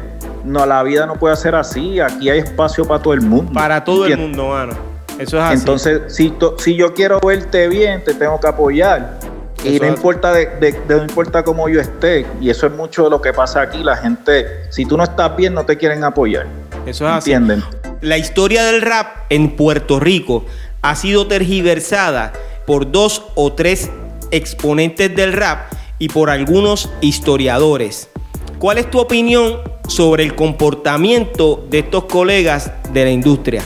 no, 0.43 0.65
la 0.65 0.83
vida 0.83 1.05
no 1.05 1.15
puede 1.15 1.35
ser 1.35 1.55
así. 1.55 1.99
Aquí 1.99 2.29
hay 2.29 2.39
espacio 2.39 2.85
para 2.85 3.01
todo 3.01 3.13
el 3.13 3.21
mundo. 3.21 3.51
Para 3.53 3.83
todo 3.83 4.05
el 4.05 4.17
mundo, 4.17 4.49
mano. 4.49 4.73
Eso 5.17 5.37
es 5.37 5.43
así. 5.43 5.53
Entonces, 5.55 6.01
si, 6.07 6.33
si 6.57 6.75
yo 6.75 6.93
quiero 6.93 7.19
verte 7.19 7.67
bien, 7.67 8.03
te 8.03 8.13
tengo 8.13 8.39
que 8.39 8.47
apoyar. 8.47 9.19
y 9.63 9.79
no 9.79 9.87
importa 9.87 10.31
de, 10.31 10.79
no 10.87 11.03
importa 11.03 11.43
cómo 11.43 11.67
yo 11.67 11.81
esté, 11.81 12.25
y 12.39 12.49
eso 12.49 12.67
es 12.67 12.73
mucho 12.73 13.03
de 13.03 13.09
lo 13.09 13.21
que 13.21 13.33
pasa 13.33 13.61
aquí, 13.61 13.83
la 13.83 13.97
gente, 13.97 14.45
si 14.69 14.85
tú 14.85 14.95
no 14.95 15.03
estás 15.03 15.35
bien, 15.35 15.53
no 15.53 15.65
te 15.65 15.77
quieren 15.77 16.03
apoyar. 16.05 16.47
Eso 16.85 17.05
es 17.05 17.13
así. 17.13 17.33
¿Entienden? 17.33 17.63
La 18.01 18.17
historia 18.17 18.63
del 18.63 18.81
rap 18.81 19.25
en 19.29 19.57
Puerto 19.57 19.99
Rico 19.99 20.45
ha 20.81 20.95
sido 20.95 21.27
tergiversada 21.27 22.31
por 22.65 22.89
dos 22.89 23.25
o 23.35 23.51
tres 23.51 23.89
exponentes 24.31 25.15
del 25.15 25.33
rap 25.33 25.71
y 25.97 26.09
por 26.09 26.29
algunos 26.29 26.89
historiadores. 27.01 28.09
¿Cuál 28.57 28.77
es 28.77 28.89
tu 28.89 28.99
opinión 28.99 29.59
sobre 29.87 30.23
el 30.23 30.35
comportamiento 30.35 31.65
de 31.69 31.79
estos 31.79 32.05
colegas 32.05 32.71
de 32.91 33.05
la 33.05 33.11
industria? 33.11 33.63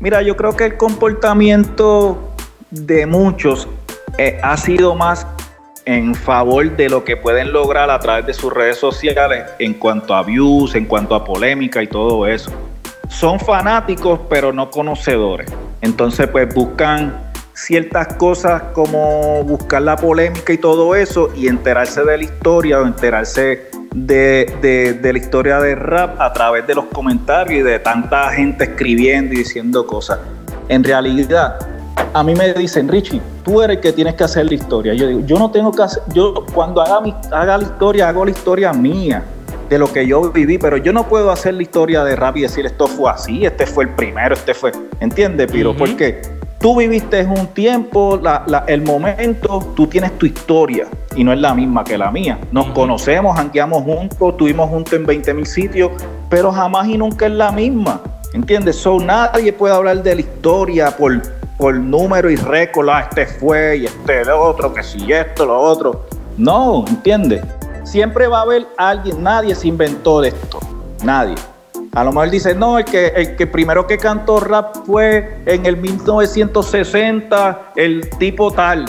Mira, 0.00 0.22
yo 0.22 0.36
creo 0.36 0.56
que 0.56 0.64
el 0.64 0.76
comportamiento 0.76 2.32
de 2.70 3.06
muchos 3.06 3.66
eh, 4.16 4.38
ha 4.42 4.56
sido 4.56 4.94
más 4.94 5.26
en 5.84 6.14
favor 6.14 6.76
de 6.76 6.88
lo 6.88 7.02
que 7.02 7.16
pueden 7.16 7.52
lograr 7.52 7.90
a 7.90 7.98
través 7.98 8.26
de 8.26 8.34
sus 8.34 8.52
redes 8.52 8.76
sociales 8.76 9.44
en 9.58 9.74
cuanto 9.74 10.14
a 10.14 10.22
views, 10.22 10.74
en 10.74 10.84
cuanto 10.84 11.14
a 11.14 11.24
polémica 11.24 11.82
y 11.82 11.86
todo 11.86 12.26
eso. 12.26 12.50
Son 13.08 13.40
fanáticos 13.40 14.20
pero 14.28 14.52
no 14.52 14.70
conocedores. 14.70 15.50
Entonces 15.80 16.28
pues 16.28 16.54
buscan 16.54 17.27
ciertas 17.58 18.14
cosas 18.14 18.62
como 18.72 19.42
buscar 19.42 19.82
la 19.82 19.96
polémica 19.96 20.52
y 20.52 20.58
todo 20.58 20.94
eso 20.94 21.30
y 21.34 21.48
enterarse 21.48 22.04
de 22.04 22.16
la 22.16 22.22
historia 22.22 22.80
o 22.80 22.86
enterarse 22.86 23.68
de, 23.92 25.00
la 25.02 25.18
historia 25.18 25.58
del 25.58 25.76
rap 25.76 26.20
a 26.20 26.32
través 26.32 26.66
de 26.68 26.76
los 26.76 26.84
comentarios 26.86 27.60
y 27.60 27.62
de 27.62 27.80
tanta 27.80 28.30
gente 28.30 28.64
escribiendo 28.64 29.34
y 29.34 29.38
diciendo 29.38 29.84
cosas. 29.86 30.20
En 30.68 30.84
realidad, 30.84 31.58
a 32.14 32.22
mí 32.22 32.34
me 32.36 32.54
dicen, 32.54 32.86
Richie, 32.86 33.20
tú 33.44 33.60
eres 33.60 33.78
el 33.78 33.82
que 33.82 33.92
tienes 33.92 34.14
que 34.14 34.22
hacer 34.22 34.46
la 34.46 34.54
historia. 34.54 34.94
Yo 34.94 35.08
digo, 35.08 35.20
yo 35.26 35.38
no 35.38 35.50
tengo 35.50 35.72
que 35.72 35.82
hacer, 35.82 36.02
yo 36.14 36.46
cuando 36.54 36.80
haga, 36.80 37.00
haga 37.32 37.58
la 37.58 37.64
historia, 37.64 38.08
hago 38.08 38.24
la 38.24 38.30
historia 38.30 38.72
mía 38.72 39.24
de 39.68 39.78
lo 39.78 39.92
que 39.92 40.06
yo 40.06 40.32
viví, 40.32 40.58
pero 40.58 40.76
yo 40.76 40.92
no 40.92 41.08
puedo 41.08 41.30
hacer 41.30 41.54
la 41.54 41.62
historia 41.62 42.04
de 42.04 42.16
rap 42.16 42.36
y 42.36 42.42
decir 42.42 42.66
esto 42.66 42.86
fue 42.86 43.10
así, 43.10 43.44
este 43.44 43.66
fue 43.66 43.84
el 43.84 43.90
primero, 43.90 44.34
este 44.34 44.54
fue, 44.54 44.72
¿entiendes, 45.00 45.50
Piro? 45.50 45.76
Porque 45.76 46.22
tú 46.58 46.76
viviste 46.76 47.24
un 47.24 47.46
tiempo, 47.48 48.20
el 48.66 48.82
momento, 48.82 49.72
tú 49.76 49.86
tienes 49.86 50.16
tu 50.18 50.26
historia 50.26 50.86
y 51.14 51.22
no 51.22 51.32
es 51.32 51.40
la 51.40 51.54
misma 51.54 51.84
que 51.84 51.98
la 51.98 52.10
mía. 52.10 52.38
Nos 52.50 52.66
conocemos, 52.68 53.38
hanqueamos 53.38 53.82
juntos, 53.82 54.30
estuvimos 54.30 54.68
juntos 54.70 54.94
en 54.94 55.06
20 55.06 55.34
mil 55.34 55.46
sitios, 55.46 55.90
pero 56.28 56.50
jamás 56.50 56.88
y 56.88 56.96
nunca 56.96 57.26
es 57.26 57.32
la 57.32 57.52
misma, 57.52 58.00
¿entiendes? 58.32 58.76
So, 58.76 58.98
nadie 58.98 59.52
puede 59.52 59.74
hablar 59.74 60.02
de 60.02 60.14
la 60.14 60.20
historia 60.22 60.90
por, 60.96 61.20
por 61.56 61.74
número 61.74 62.30
y 62.30 62.36
récord, 62.36 62.88
ah, 62.88 63.06
este 63.08 63.26
fue 63.26 63.78
y 63.78 63.86
este 63.86 64.22
el 64.22 64.30
otro, 64.30 64.72
que 64.72 64.82
si 64.82 65.12
esto, 65.12 65.44
lo 65.46 65.60
otro. 65.60 66.06
No, 66.36 66.84
¿entiendes? 66.86 67.42
Siempre 67.88 68.28
va 68.28 68.40
a 68.40 68.42
haber 68.42 68.66
alguien, 68.76 69.22
nadie 69.22 69.54
se 69.54 69.66
inventó 69.66 70.20
de 70.20 70.28
esto, 70.28 70.60
nadie. 71.04 71.36
A 71.94 72.04
lo 72.04 72.12
mejor 72.12 72.28
dice, 72.28 72.54
no, 72.54 72.78
el 72.78 72.84
que, 72.84 73.06
el 73.06 73.34
que 73.34 73.46
primero 73.46 73.86
que 73.86 73.96
cantó 73.96 74.40
rap 74.40 74.76
fue 74.84 75.38
en 75.46 75.64
el 75.64 75.78
1960, 75.78 77.72
el 77.76 78.10
tipo 78.18 78.52
tal. 78.52 78.84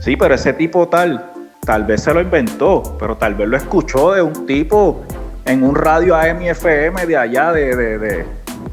Sí, 0.00 0.16
pero 0.16 0.34
ese 0.34 0.54
tipo 0.54 0.88
tal, 0.88 1.30
tal 1.60 1.84
vez 1.84 2.02
se 2.02 2.14
lo 2.14 2.22
inventó, 2.22 2.96
pero 2.98 3.18
tal 3.18 3.34
vez 3.34 3.48
lo 3.48 3.58
escuchó 3.58 4.12
de 4.12 4.22
un 4.22 4.46
tipo 4.46 5.02
en 5.44 5.62
un 5.62 5.74
radio 5.74 6.16
AM 6.16 6.40
y 6.40 6.48
FM 6.48 7.04
de 7.04 7.16
allá, 7.18 7.52
de, 7.52 7.76
de, 7.76 8.24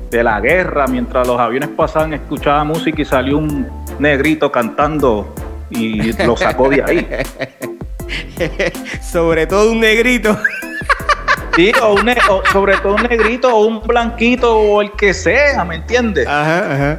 de 0.09 0.23
la 0.23 0.39
guerra, 0.39 0.87
mientras 0.87 1.27
los 1.27 1.37
aviones 1.37 1.67
pasaban, 1.67 2.13
escuchaba 2.13 2.63
música 2.63 3.01
y 3.01 3.05
salió 3.05 3.39
un 3.39 3.67
negrito 3.99 4.49
cantando 4.49 5.35
y 5.69 6.13
lo 6.23 6.37
sacó 6.37 6.69
de 6.69 6.81
ahí. 6.81 7.07
Sobre 9.01 9.47
todo 9.47 9.71
un 9.71 9.79
negrito. 9.79 10.37
Sí, 11.55 11.71
o, 11.81 11.95
sobre 12.51 12.75
todo 12.77 12.95
un 12.95 13.03
negrito 13.03 13.55
o 13.55 13.65
un 13.65 13.81
blanquito 13.81 14.57
o 14.57 14.81
el 14.81 14.91
que 14.91 15.13
sea, 15.13 15.63
¿me 15.63 15.75
entiendes? 15.75 16.27
Ajá, 16.27 16.73
ajá. 16.73 16.97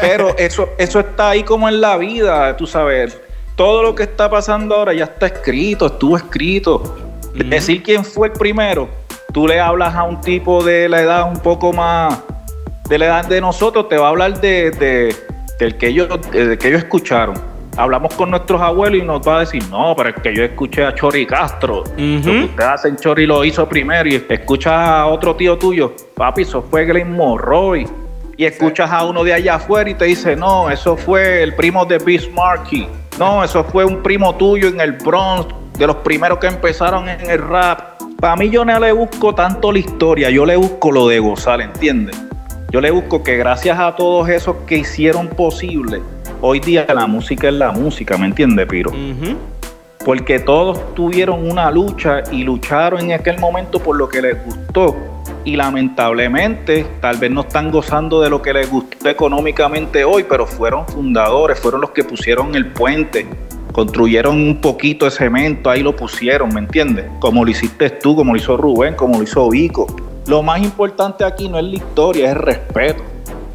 Pero 0.00 0.36
eso, 0.38 0.68
eso 0.78 1.00
está 1.00 1.30
ahí 1.30 1.42
como 1.42 1.68
en 1.68 1.80
la 1.80 1.96
vida, 1.96 2.56
tú 2.56 2.68
sabes. 2.68 3.18
Todo 3.56 3.82
lo 3.82 3.96
que 3.96 4.04
está 4.04 4.30
pasando 4.30 4.76
ahora 4.76 4.94
ya 4.94 5.04
está 5.04 5.26
escrito, 5.26 5.86
estuvo 5.86 6.16
escrito. 6.16 7.16
Decir 7.34 7.82
quién 7.82 8.04
fue 8.04 8.28
el 8.28 8.32
primero, 8.32 8.88
tú 9.32 9.48
le 9.48 9.60
hablas 9.60 9.94
a 9.94 10.04
un 10.04 10.20
tipo 10.20 10.62
de 10.62 10.88
la 10.88 11.00
edad 11.00 11.28
un 11.28 11.40
poco 11.40 11.72
más, 11.72 12.16
de 12.88 12.98
la 12.98 13.06
edad 13.06 13.24
de 13.24 13.40
nosotros, 13.40 13.88
te 13.88 13.96
va 13.96 14.06
a 14.06 14.10
hablar 14.10 14.40
de, 14.40 14.70
de 14.70 15.16
del 15.58 15.76
que 15.76 15.88
ellos, 15.88 16.08
de 16.30 16.56
que 16.58 16.68
ellos 16.68 16.82
escucharon 16.82 17.49
hablamos 17.80 18.14
con 18.14 18.30
nuestros 18.30 18.60
abuelos 18.60 19.02
y 19.02 19.04
nos 19.04 19.26
va 19.26 19.38
a 19.38 19.40
decir, 19.40 19.62
no, 19.70 19.94
pero 19.96 20.10
es 20.10 20.16
que 20.16 20.34
yo 20.34 20.44
escuché 20.44 20.84
a 20.84 20.94
Chori 20.94 21.26
Castro. 21.26 21.84
Lo 21.84 22.22
que 22.22 22.44
ustedes 22.44 22.68
hacen, 22.68 22.96
Chori 22.96 23.26
lo 23.26 23.42
hizo 23.44 23.66
primero 23.66 24.08
y 24.08 24.22
escuchas 24.28 24.72
a 24.72 25.06
otro 25.06 25.34
tío 25.34 25.56
tuyo, 25.56 25.94
papi, 26.14 26.42
eso 26.42 26.62
fue 26.62 26.84
Glenn 26.84 27.16
Morroy. 27.16 27.86
Y 28.36 28.44
escuchas 28.44 28.90
a 28.90 29.04
uno 29.04 29.24
de 29.24 29.34
allá 29.34 29.56
afuera 29.56 29.88
y 29.90 29.94
te 29.94 30.06
dice, 30.06 30.36
no, 30.36 30.70
eso 30.70 30.96
fue 30.96 31.42
el 31.42 31.54
primo 31.54 31.84
de 31.84 31.98
Bismarcky. 31.98 32.86
No, 33.18 33.44
eso 33.44 33.64
fue 33.64 33.84
un 33.84 34.02
primo 34.02 34.34
tuyo 34.36 34.68
en 34.68 34.80
el 34.80 34.92
Bronx, 34.92 35.46
de 35.78 35.86
los 35.86 35.96
primeros 35.96 36.38
que 36.38 36.46
empezaron 36.46 37.08
en 37.08 37.28
el 37.28 37.38
rap. 37.38 38.00
Para 38.18 38.36
mí 38.36 38.48
yo 38.50 38.64
no 38.64 38.78
le 38.78 38.92
busco 38.92 39.34
tanto 39.34 39.72
la 39.72 39.78
historia, 39.78 40.30
yo 40.30 40.46
le 40.46 40.56
busco 40.56 40.90
lo 40.90 41.08
de 41.08 41.18
gozar, 41.18 41.60
¿entiendes? 41.60 42.18
Yo 42.70 42.80
le 42.80 42.90
busco 42.90 43.22
que 43.22 43.36
gracias 43.36 43.78
a 43.78 43.96
todos 43.96 44.28
esos 44.28 44.56
que 44.66 44.78
hicieron 44.78 45.28
posible 45.28 46.00
hoy 46.40 46.60
día 46.60 46.86
la 46.92 47.06
música 47.06 47.48
es 47.48 47.54
la 47.54 47.72
música, 47.72 48.16
¿me 48.16 48.26
entiendes, 48.26 48.66
Piro? 48.66 48.92
Porque 50.04 50.38
todos 50.38 50.94
tuvieron 50.94 51.50
una 51.50 51.70
lucha 51.70 52.22
y 52.32 52.42
lucharon 52.42 53.00
en 53.02 53.12
aquel 53.12 53.38
momento 53.38 53.78
por 53.80 53.96
lo 53.96 54.08
que 54.08 54.22
les 54.22 54.44
gustó. 54.44 54.96
Y 55.44 55.56
lamentablemente, 55.56 56.86
tal 57.00 57.18
vez 57.18 57.30
no 57.30 57.42
están 57.42 57.70
gozando 57.70 58.20
de 58.20 58.30
lo 58.30 58.42
que 58.42 58.52
les 58.52 58.70
gustó 58.70 59.08
económicamente 59.08 60.04
hoy, 60.04 60.24
pero 60.24 60.46
fueron 60.46 60.86
fundadores, 60.86 61.58
fueron 61.58 61.82
los 61.82 61.90
que 61.90 62.04
pusieron 62.04 62.54
el 62.54 62.66
puente, 62.66 63.26
construyeron 63.72 64.36
un 64.36 64.60
poquito 64.60 65.04
de 65.04 65.10
cemento, 65.10 65.70
ahí 65.70 65.82
lo 65.82 65.94
pusieron, 65.94 66.52
¿me 66.52 66.60
entiendes? 66.60 67.06
Como 67.20 67.44
lo 67.44 67.50
hiciste 67.50 67.90
tú, 67.90 68.16
como 68.16 68.32
lo 68.32 68.38
hizo 68.38 68.56
Rubén, 68.56 68.94
como 68.94 69.18
lo 69.18 69.22
hizo 69.22 69.48
Vico. 69.48 69.86
Lo 70.26 70.42
más 70.42 70.62
importante 70.62 71.24
aquí 71.24 71.48
no 71.48 71.58
es 71.58 71.64
la 71.64 71.76
historia, 71.76 72.26
es 72.26 72.36
el 72.36 72.42
respeto 72.42 73.09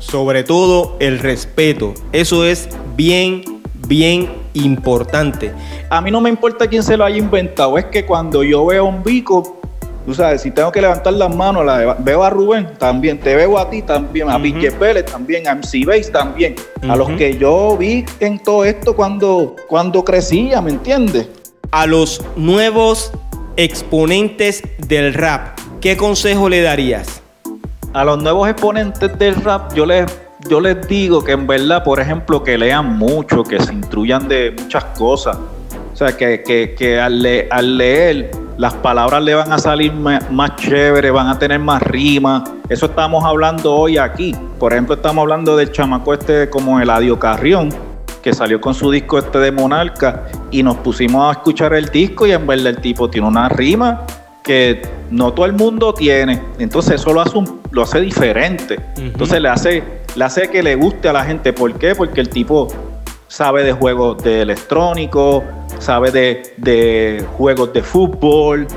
sobre 0.08 0.44
todo 0.44 0.96
el 1.00 1.20
respeto. 1.20 1.94
Eso 2.12 2.46
es 2.46 2.70
bien, 2.96 3.62
bien 3.88 4.30
importante. 4.54 5.52
A 5.90 6.02
mí 6.02 6.12
no 6.12 6.22
me 6.22 6.30
importa 6.30 6.68
quién 6.68 6.84
se 6.84 6.96
lo 6.96 7.06
haya 7.06 7.18
inventado, 7.18 7.78
es 7.78 7.86
que 7.86 8.06
cuando 8.06 8.44
yo 8.44 8.66
veo 8.66 8.86
un 8.86 9.04
bico, 9.04 9.60
tú 10.06 10.14
sabes, 10.14 10.42
si 10.42 10.52
tengo 10.52 10.72
que 10.72 10.82
levantar 10.82 11.14
las 11.14 11.36
manos, 11.36 11.66
la 11.66 11.96
veo 12.00 12.24
a 12.24 12.30
Rubén 12.30 12.70
también, 12.78 13.20
te 13.20 13.36
veo 13.36 13.58
a 13.58 13.70
ti 13.70 13.82
también, 13.82 14.30
a 14.30 14.42
Pique 14.42 14.72
Pérez 14.72 15.06
también, 15.06 15.48
a 15.48 15.56
MC 15.56 15.86
Base 15.86 16.12
también, 16.12 16.56
a 16.88 16.96
los 16.96 17.10
que 17.12 17.38
yo 17.38 17.76
vi 17.78 18.06
en 18.20 18.40
todo 18.40 18.64
esto 18.64 18.96
cuando, 18.96 19.56
cuando 19.68 20.04
crecía, 20.04 20.62
¿me 20.62 20.72
entiendes? 20.72 21.28
A 21.72 21.88
los 21.88 22.22
nuevos 22.36 23.12
exponentes 23.58 24.64
del 24.88 25.14
rap, 25.14 25.60
¿qué 25.82 25.98
consejo 25.98 26.48
le 26.48 26.62
darías? 26.62 27.25
A 27.96 28.04
los 28.04 28.22
nuevos 28.22 28.50
exponentes 28.50 29.18
del 29.18 29.36
rap, 29.36 29.74
yo 29.74 29.86
les, 29.86 30.06
yo 30.50 30.60
les 30.60 30.86
digo 30.86 31.24
que 31.24 31.32
en 31.32 31.48
verdad, 31.48 31.82
por 31.82 32.02
ejemplo, 32.02 32.44
que 32.44 32.58
lean 32.58 32.98
mucho, 32.98 33.42
que 33.42 33.58
se 33.58 33.74
instruyan 33.74 34.28
de 34.28 34.54
muchas 34.62 34.84
cosas. 34.98 35.38
O 35.94 35.96
sea, 35.96 36.12
que, 36.18 36.44
que, 36.78 37.00
al, 37.00 37.22
leer 37.22 38.32
las 38.58 38.74
palabras 38.74 39.24
le 39.24 39.34
van 39.34 39.54
a 39.54 39.58
salir 39.58 39.94
más, 39.94 40.56
chévere, 40.58 41.10
van 41.10 41.30
a 41.30 41.40
tener 41.40 41.60
más 41.60 41.82
rima. 41.84 42.44
Eso 42.68 42.88
estamos 42.88 43.24
hablando 43.24 43.74
hoy 43.74 43.98
aquí. 43.98 44.36
Por 44.60 44.74
ejemplo, 44.74 44.96
estamos 44.96 45.22
hablando 45.22 45.56
del 45.56 45.72
chamaco 45.72 46.14
este 46.14 46.50
como 46.50 46.82
Eladio 46.82 47.18
Carrión, 47.18 47.70
que 48.22 48.34
salió 48.34 48.60
con 48.60 48.74
su 48.74 48.92
disco 48.92 49.20
este 49.20 49.40
de 49.40 49.54
Monarca 49.54 50.26
y 50.52 50.64
nos 50.64 50.76
pusimos 50.78 51.30
a 51.30 51.32
escuchar 51.40 51.74
el 51.74 51.86
disco 51.88 52.28
y 52.28 52.34
en 52.34 52.46
verdad 52.46 52.68
el 52.68 52.82
tipo 52.82 53.10
tiene 53.10 53.26
una 53.26 53.48
rima 53.48 54.06
que 54.46 54.82
no 55.10 55.34
todo 55.34 55.46
el 55.46 55.54
mundo 55.54 55.94
tiene. 55.94 56.42
Entonces 56.60 57.02
eso 57.02 57.12
lo 57.12 57.22
hace, 57.22 57.38
lo 57.72 57.82
hace 57.82 58.00
diferente. 58.00 58.80
Entonces 58.96 59.42
le 59.42 59.50
hace, 59.50 59.84
le 60.16 60.24
hace 60.24 60.50
que 60.50 60.64
le 60.64 60.76
guste 60.76 61.10
a 61.10 61.14
la 61.14 61.26
gente. 61.26 61.52
¿Por 61.52 61.74
qué? 61.74 61.96
Porque 61.96 62.22
el 62.22 62.30
tipo 62.30 62.70
sabe 63.28 63.64
de 63.64 63.74
juegos 63.74 64.24
de 64.24 64.44
electrónico, 64.44 65.44
sabe 65.80 66.12
de, 66.12 67.26
juegos 67.38 67.74
de 67.74 67.82
fútbol. 67.82 68.68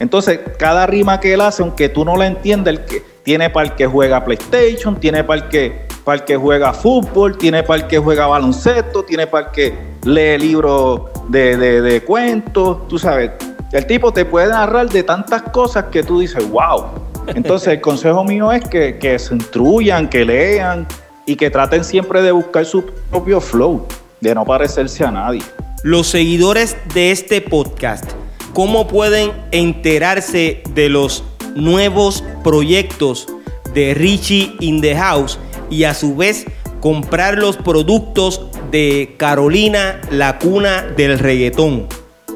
Entonces, 0.00 0.40
cada 0.58 0.86
rima 0.86 1.20
que 1.20 1.34
él 1.34 1.40
hace, 1.40 1.62
aunque 1.62 1.88
tú 1.88 2.04
no 2.04 2.16
la 2.16 2.26
entiendas, 2.26 2.74
el 2.74 2.84
que, 2.84 3.02
tiene 3.22 3.50
para 3.50 3.68
el 3.68 3.74
que 3.74 3.86
juega 3.86 4.24
PlayStation, 4.24 4.98
tiene 4.98 5.22
para 5.22 5.42
el 5.42 5.48
que, 5.48 5.86
para 6.04 6.20
el 6.20 6.24
que 6.24 6.36
juega 6.36 6.72
fútbol, 6.72 7.36
tiene 7.36 7.62
para 7.62 7.82
el 7.82 7.86
que 7.86 7.98
juega 7.98 8.26
baloncesto, 8.26 9.02
tiene 9.02 9.26
para 9.26 9.48
el 9.48 9.52
que 9.52 9.74
lee 10.04 10.38
libros 10.38 11.02
de, 11.28 11.56
de, 11.56 11.82
de 11.82 12.00
cuentos, 12.02 12.88
tú 12.88 12.98
sabes 12.98 13.32
el 13.72 13.86
tipo 13.86 14.12
te 14.12 14.24
puede 14.24 14.48
narrar 14.48 14.88
de 14.88 15.02
tantas 15.02 15.42
cosas 15.42 15.86
que 15.86 16.02
tú 16.02 16.20
dices, 16.20 16.48
wow. 16.50 16.86
Entonces 17.26 17.68
el 17.68 17.80
consejo 17.82 18.24
mío 18.24 18.50
es 18.50 18.64
que, 18.64 19.18
se 19.18 19.34
instruyan, 19.34 20.08
que 20.08 20.24
lean 20.24 20.86
y 21.26 21.36
que 21.36 21.50
traten 21.50 21.84
siempre 21.84 22.22
de 22.22 22.32
buscar 22.32 22.64
su 22.64 22.84
propio 23.10 23.40
flow, 23.40 23.86
de 24.20 24.34
no 24.34 24.44
parecerse 24.44 25.04
a 25.04 25.10
nadie. 25.10 25.42
Los 25.82 26.08
seguidores 26.08 26.76
de 26.94 27.10
este 27.10 27.40
podcast, 27.42 28.10
¿cómo 28.54 28.88
pueden 28.88 29.32
enterarse 29.50 30.62
de 30.74 30.88
los 30.88 31.22
nuevos 31.54 32.24
proyectos 32.42 33.28
de 33.74 33.92
Richie 33.92 34.56
in 34.60 34.80
the 34.80 34.96
House 34.96 35.38
y 35.68 35.84
a 35.84 35.92
su 35.92 36.16
vez 36.16 36.46
comprar 36.80 37.36
los 37.36 37.58
productos 37.58 38.46
de 38.70 39.14
Carolina, 39.18 40.00
la 40.10 40.38
cuna 40.38 40.82
del 40.96 41.18
reggaetón? 41.18 41.86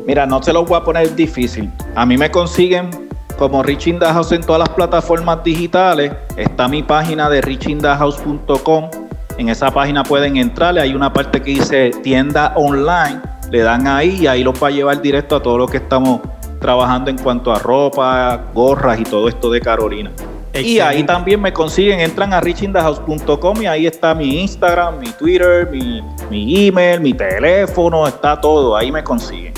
Mira, 0.07 0.27
no 0.27 0.43
se 0.43 0.53
los 0.53 0.67
voy 0.67 0.79
a 0.79 0.85
poner 0.85 1.15
difícil. 1.15 1.71
A 1.95 2.05
mí 2.05 2.17
me 2.17 2.31
consiguen 2.31 2.91
como 3.39 3.63
in 3.65 3.99
the 3.99 4.07
House 4.07 4.33
en 4.33 4.43
todas 4.43 4.61
las 4.61 4.69
plataformas 4.69 5.43
digitales. 5.43 6.13
Está 6.37 6.69
mi 6.69 6.83
página 6.83 7.29
de 7.29 7.41
richindahouse.com. 7.41 8.91
En 9.39 9.49
esa 9.49 9.71
página 9.71 10.03
pueden 10.03 10.37
entrar, 10.37 10.79
hay 10.79 10.95
una 10.95 11.13
parte 11.13 11.41
que 11.41 11.53
dice 11.53 11.91
tienda 12.03 12.53
online. 12.57 13.21
Le 13.51 13.63
dan 13.63 13.87
ahí 13.87 14.21
y 14.23 14.27
ahí 14.27 14.45
los 14.45 14.63
va 14.63 14.69
a 14.69 14.71
llevar 14.71 15.03
directo 15.03 15.37
a 15.37 15.43
todo 15.43 15.59
lo 15.59 15.67
que 15.67 15.79
estamos 15.79 16.21
trabajando 16.61 17.11
en 17.11 17.19
cuanto 17.19 17.53
a 17.53 17.59
ropa, 17.59 18.41
gorras 18.55 19.01
y 19.01 19.05
todo 19.05 19.29
esto 19.29 19.51
de 19.51 19.61
Carolina. 19.61 20.11
Y 20.55 20.81
ahí 20.81 21.03
también 21.03 21.41
me 21.41 21.53
consiguen, 21.53 22.01
entran 22.01 22.33
a 22.35 22.41
richindahouse.com 22.41 23.63
y 23.63 23.67
ahí 23.67 23.87
está 23.87 24.15
mi 24.15 24.41
Instagram, 24.43 24.99
mi 24.99 25.09
Twitter, 25.09 25.69
mi, 25.71 26.03
mi 26.31 26.69
email, 26.69 27.01
mi 27.01 27.15
teléfono, 27.15 28.07
está 28.07 28.39
todo, 28.39 28.77
ahí 28.77 28.93
me 28.93 29.03
consiguen. 29.03 29.55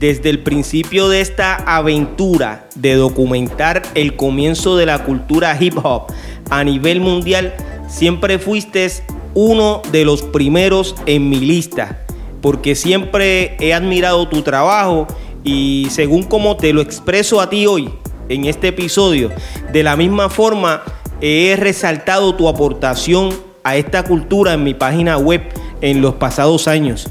Desde 0.00 0.30
el 0.30 0.38
principio 0.38 1.10
de 1.10 1.20
esta 1.20 1.56
aventura 1.56 2.66
de 2.74 2.94
documentar 2.94 3.82
el 3.94 4.16
comienzo 4.16 4.78
de 4.78 4.86
la 4.86 5.04
cultura 5.04 5.54
hip 5.60 5.76
hop 5.76 6.04
a 6.48 6.64
nivel 6.64 7.00
mundial, 7.02 7.52
siempre 7.86 8.38
fuiste 8.38 8.90
uno 9.34 9.82
de 9.92 10.06
los 10.06 10.22
primeros 10.22 10.94
en 11.04 11.28
mi 11.28 11.38
lista, 11.38 12.06
porque 12.40 12.76
siempre 12.76 13.58
he 13.60 13.74
admirado 13.74 14.26
tu 14.26 14.40
trabajo 14.40 15.06
y 15.44 15.88
según 15.90 16.22
como 16.22 16.56
te 16.56 16.72
lo 16.72 16.80
expreso 16.80 17.38
a 17.38 17.50
ti 17.50 17.66
hoy, 17.66 17.90
en 18.30 18.46
este 18.46 18.68
episodio. 18.68 19.30
De 19.70 19.82
la 19.82 19.96
misma 19.96 20.30
forma, 20.30 20.82
he 21.20 21.54
resaltado 21.60 22.34
tu 22.34 22.48
aportación 22.48 23.34
a 23.64 23.76
esta 23.76 24.02
cultura 24.04 24.54
en 24.54 24.64
mi 24.64 24.72
página 24.72 25.18
web 25.18 25.42
en 25.82 26.00
los 26.00 26.14
pasados 26.14 26.68
años. 26.68 27.10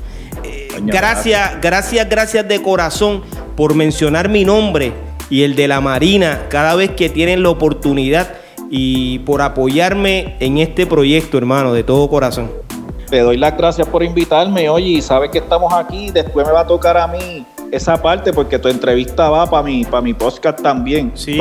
Gracias, 0.82 1.61
gracias, 1.61 2.09
gracias 2.09 2.47
de 2.47 2.61
corazón 2.61 3.23
por 3.55 3.75
mencionar 3.75 4.30
mi 4.30 4.45
nombre 4.45 4.93
y 5.30 5.43
el 5.43 5.55
de 5.55 5.67
la 5.67 5.82
Marina 5.82 6.45
cada 6.49 6.75
vez 6.75 6.91
que 6.91 7.09
tienen 7.09 7.43
la 7.43 7.49
oportunidad 7.49 8.34
y 8.69 9.19
por 9.19 9.41
apoyarme 9.41 10.36
en 10.39 10.57
este 10.57 10.86
proyecto, 10.86 11.38
hermano, 11.38 11.73
de 11.73 11.84
todo 11.84 12.09
corazón. 12.09 12.51
Te 13.09 13.19
doy 13.19 13.38
las 13.38 13.57
gracias 13.57 13.88
por 13.88 14.03
invitarme, 14.03 14.69
oye, 14.69 14.89
y 14.89 15.01
sabes 15.01 15.32
que 15.32 15.39
estamos 15.39 15.73
aquí, 15.73 16.11
después 16.11 16.45
me 16.45 16.53
va 16.53 16.61
a 16.61 16.67
tocar 16.67 16.97
a 16.97 17.07
mí 17.07 17.45
esa 17.72 18.01
parte 18.01 18.34
porque 18.34 18.59
tu 18.59 18.67
entrevista 18.67 19.30
va 19.30 19.49
para 19.49 19.63
mi, 19.63 19.84
para 19.84 20.01
mi 20.01 20.13
podcast 20.13 20.61
también. 20.61 21.11
Sí, 21.15 21.38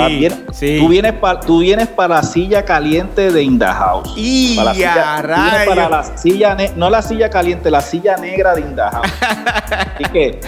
Tú 0.78 0.88
vienes 0.88 1.12
para 1.14 1.40
tú 1.40 1.60
vienes 1.60 1.88
para 1.88 2.16
la 2.16 2.22
silla 2.22 2.64
caliente 2.64 3.30
de 3.30 3.42
In 3.42 3.58
House. 3.58 4.12
Y 4.16 4.56
para 4.56 4.70
la 4.70 4.74
silla, 4.74 5.64
para 5.66 5.88
la 5.88 6.16
silla 6.16 6.56
no 6.76 6.90
la 6.90 7.02
silla 7.02 7.30
caliente, 7.30 7.70
la 7.70 7.80
silla 7.80 8.16
negra 8.16 8.54
de 8.54 8.60
In 8.60 8.76
House. 8.76 9.08
Así 9.94 10.04
que 10.12 10.40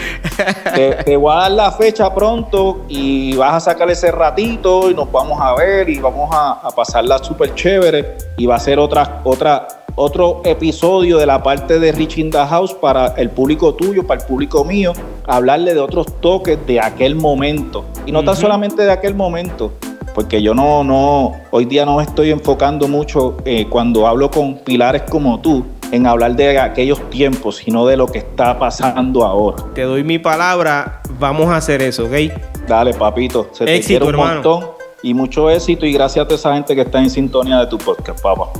te, 1.04 1.16
voy 1.16 1.34
a 1.34 1.40
dar 1.40 1.50
la 1.50 1.72
fecha 1.72 2.14
pronto 2.14 2.84
y 2.88 3.36
vas 3.36 3.54
a 3.54 3.60
sacar 3.72 3.90
ese 3.90 4.10
ratito 4.10 4.90
y 4.90 4.94
nos 4.94 5.10
vamos 5.10 5.40
a 5.40 5.54
ver 5.54 5.88
y 5.88 5.98
vamos 5.98 6.30
a, 6.32 6.52
a 6.52 6.70
pasarla 6.70 7.18
súper 7.18 7.54
chévere 7.54 8.16
y 8.36 8.46
va 8.46 8.56
a 8.56 8.60
ser 8.60 8.78
otra 8.78 9.20
otra 9.24 9.66
otro 9.94 10.42
episodio 10.44 11.18
de 11.18 11.26
la 11.26 11.42
parte 11.42 11.78
de 11.78 11.92
Rich 11.92 12.18
in 12.18 12.30
the 12.30 12.38
House 12.38 12.74
para 12.74 13.08
el 13.16 13.30
público 13.30 13.74
tuyo, 13.74 14.06
para 14.06 14.20
el 14.20 14.26
público 14.26 14.64
mío, 14.64 14.92
hablarle 15.26 15.74
de 15.74 15.80
otros 15.80 16.06
toques 16.20 16.58
de 16.66 16.80
aquel 16.80 17.14
momento. 17.14 17.84
Y 18.06 18.12
no 18.12 18.24
tan 18.24 18.36
solamente 18.36 18.82
de 18.82 18.92
aquel 18.92 19.14
momento, 19.14 19.72
porque 20.14 20.42
yo 20.42 20.54
no, 20.54 20.84
no, 20.84 21.34
hoy 21.50 21.64
día 21.64 21.84
no 21.84 21.96
me 21.96 22.02
estoy 22.02 22.30
enfocando 22.30 22.88
mucho 22.88 23.36
eh, 23.44 23.66
cuando 23.68 24.06
hablo 24.06 24.30
con 24.30 24.58
pilares 24.58 25.02
como 25.02 25.40
tú 25.40 25.64
en 25.92 26.06
hablar 26.06 26.36
de 26.36 26.58
aquellos 26.58 27.10
tiempos, 27.10 27.56
sino 27.56 27.86
de 27.86 27.96
lo 27.96 28.06
que 28.06 28.18
está 28.18 28.58
pasando 28.58 29.24
ahora. 29.24 29.64
Te 29.74 29.82
doy 29.82 30.04
mi 30.04 30.18
palabra, 30.18 31.00
vamos 31.18 31.48
a 31.48 31.56
hacer 31.56 31.82
eso, 31.82 32.04
¿ok? 32.04 32.66
Dale, 32.68 32.94
papito, 32.94 33.48
se 33.52 33.64
te 33.64 33.80
quiere 33.80 34.04
un 34.04 34.16
montón 34.16 34.79
y 35.02 35.14
mucho 35.14 35.50
éxito 35.50 35.86
y 35.86 35.92
gracias 35.92 36.26
a 36.28 36.34
esa 36.34 36.54
gente 36.54 36.74
que 36.74 36.82
está 36.82 36.98
en 36.98 37.10
sintonía 37.10 37.58
de 37.58 37.66
tu 37.66 37.78
podcast, 37.78 38.20
papá. 38.20 38.50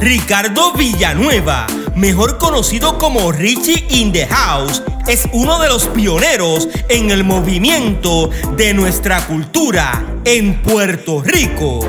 Ricardo 0.00 0.72
Villanueva, 0.72 1.66
mejor 1.94 2.38
conocido 2.38 2.98
como 2.98 3.32
Richie 3.32 3.86
in 3.90 4.12
the 4.12 4.26
House, 4.26 4.82
es 5.06 5.28
uno 5.32 5.58
de 5.58 5.68
los 5.68 5.86
pioneros 5.88 6.68
en 6.88 7.10
el 7.10 7.24
movimiento 7.24 8.30
de 8.56 8.74
nuestra 8.74 9.26
cultura 9.26 10.04
en 10.24 10.62
Puerto 10.62 11.22
Rico. 11.22 11.80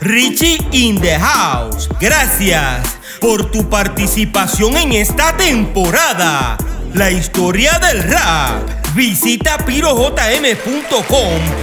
Richie 0.00 0.58
in 0.72 1.00
the 1.00 1.18
House, 1.18 1.88
gracias 2.00 2.98
por 3.20 3.50
tu 3.50 3.68
participación 3.70 4.76
en 4.76 4.92
esta 4.92 5.36
temporada. 5.36 6.56
La 6.92 7.10
historia 7.10 7.78
del 7.78 8.02
rap 8.02 8.83
Visita 8.94 9.58
pirojm.com 9.58 10.12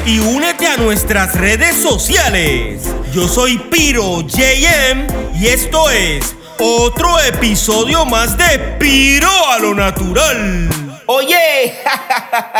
y 0.05 0.19
únete 0.19 0.67
a 0.67 0.75
nuestras 0.75 1.33
redes 1.35 1.81
sociales. 1.81 2.83
Yo 3.13 3.25
soy 3.25 3.57
Piro 3.57 4.19
JM 4.19 5.07
y 5.39 5.47
esto 5.47 5.89
es 5.89 6.35
otro 6.59 7.17
episodio 7.21 8.05
más 8.05 8.37
de 8.37 8.59
Piro 8.77 9.29
a 9.49 9.59
lo 9.59 9.73
natural. 9.73 10.67
Oye, 11.05 11.73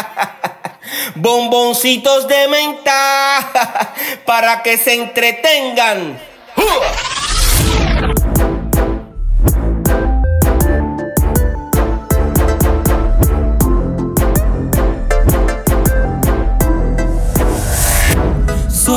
bomboncitos 1.15 2.30
de 2.30 2.47
menta 2.47 3.93
para 4.26 4.63
que 4.63 4.78
se 4.78 4.93
entretengan. 4.93 6.17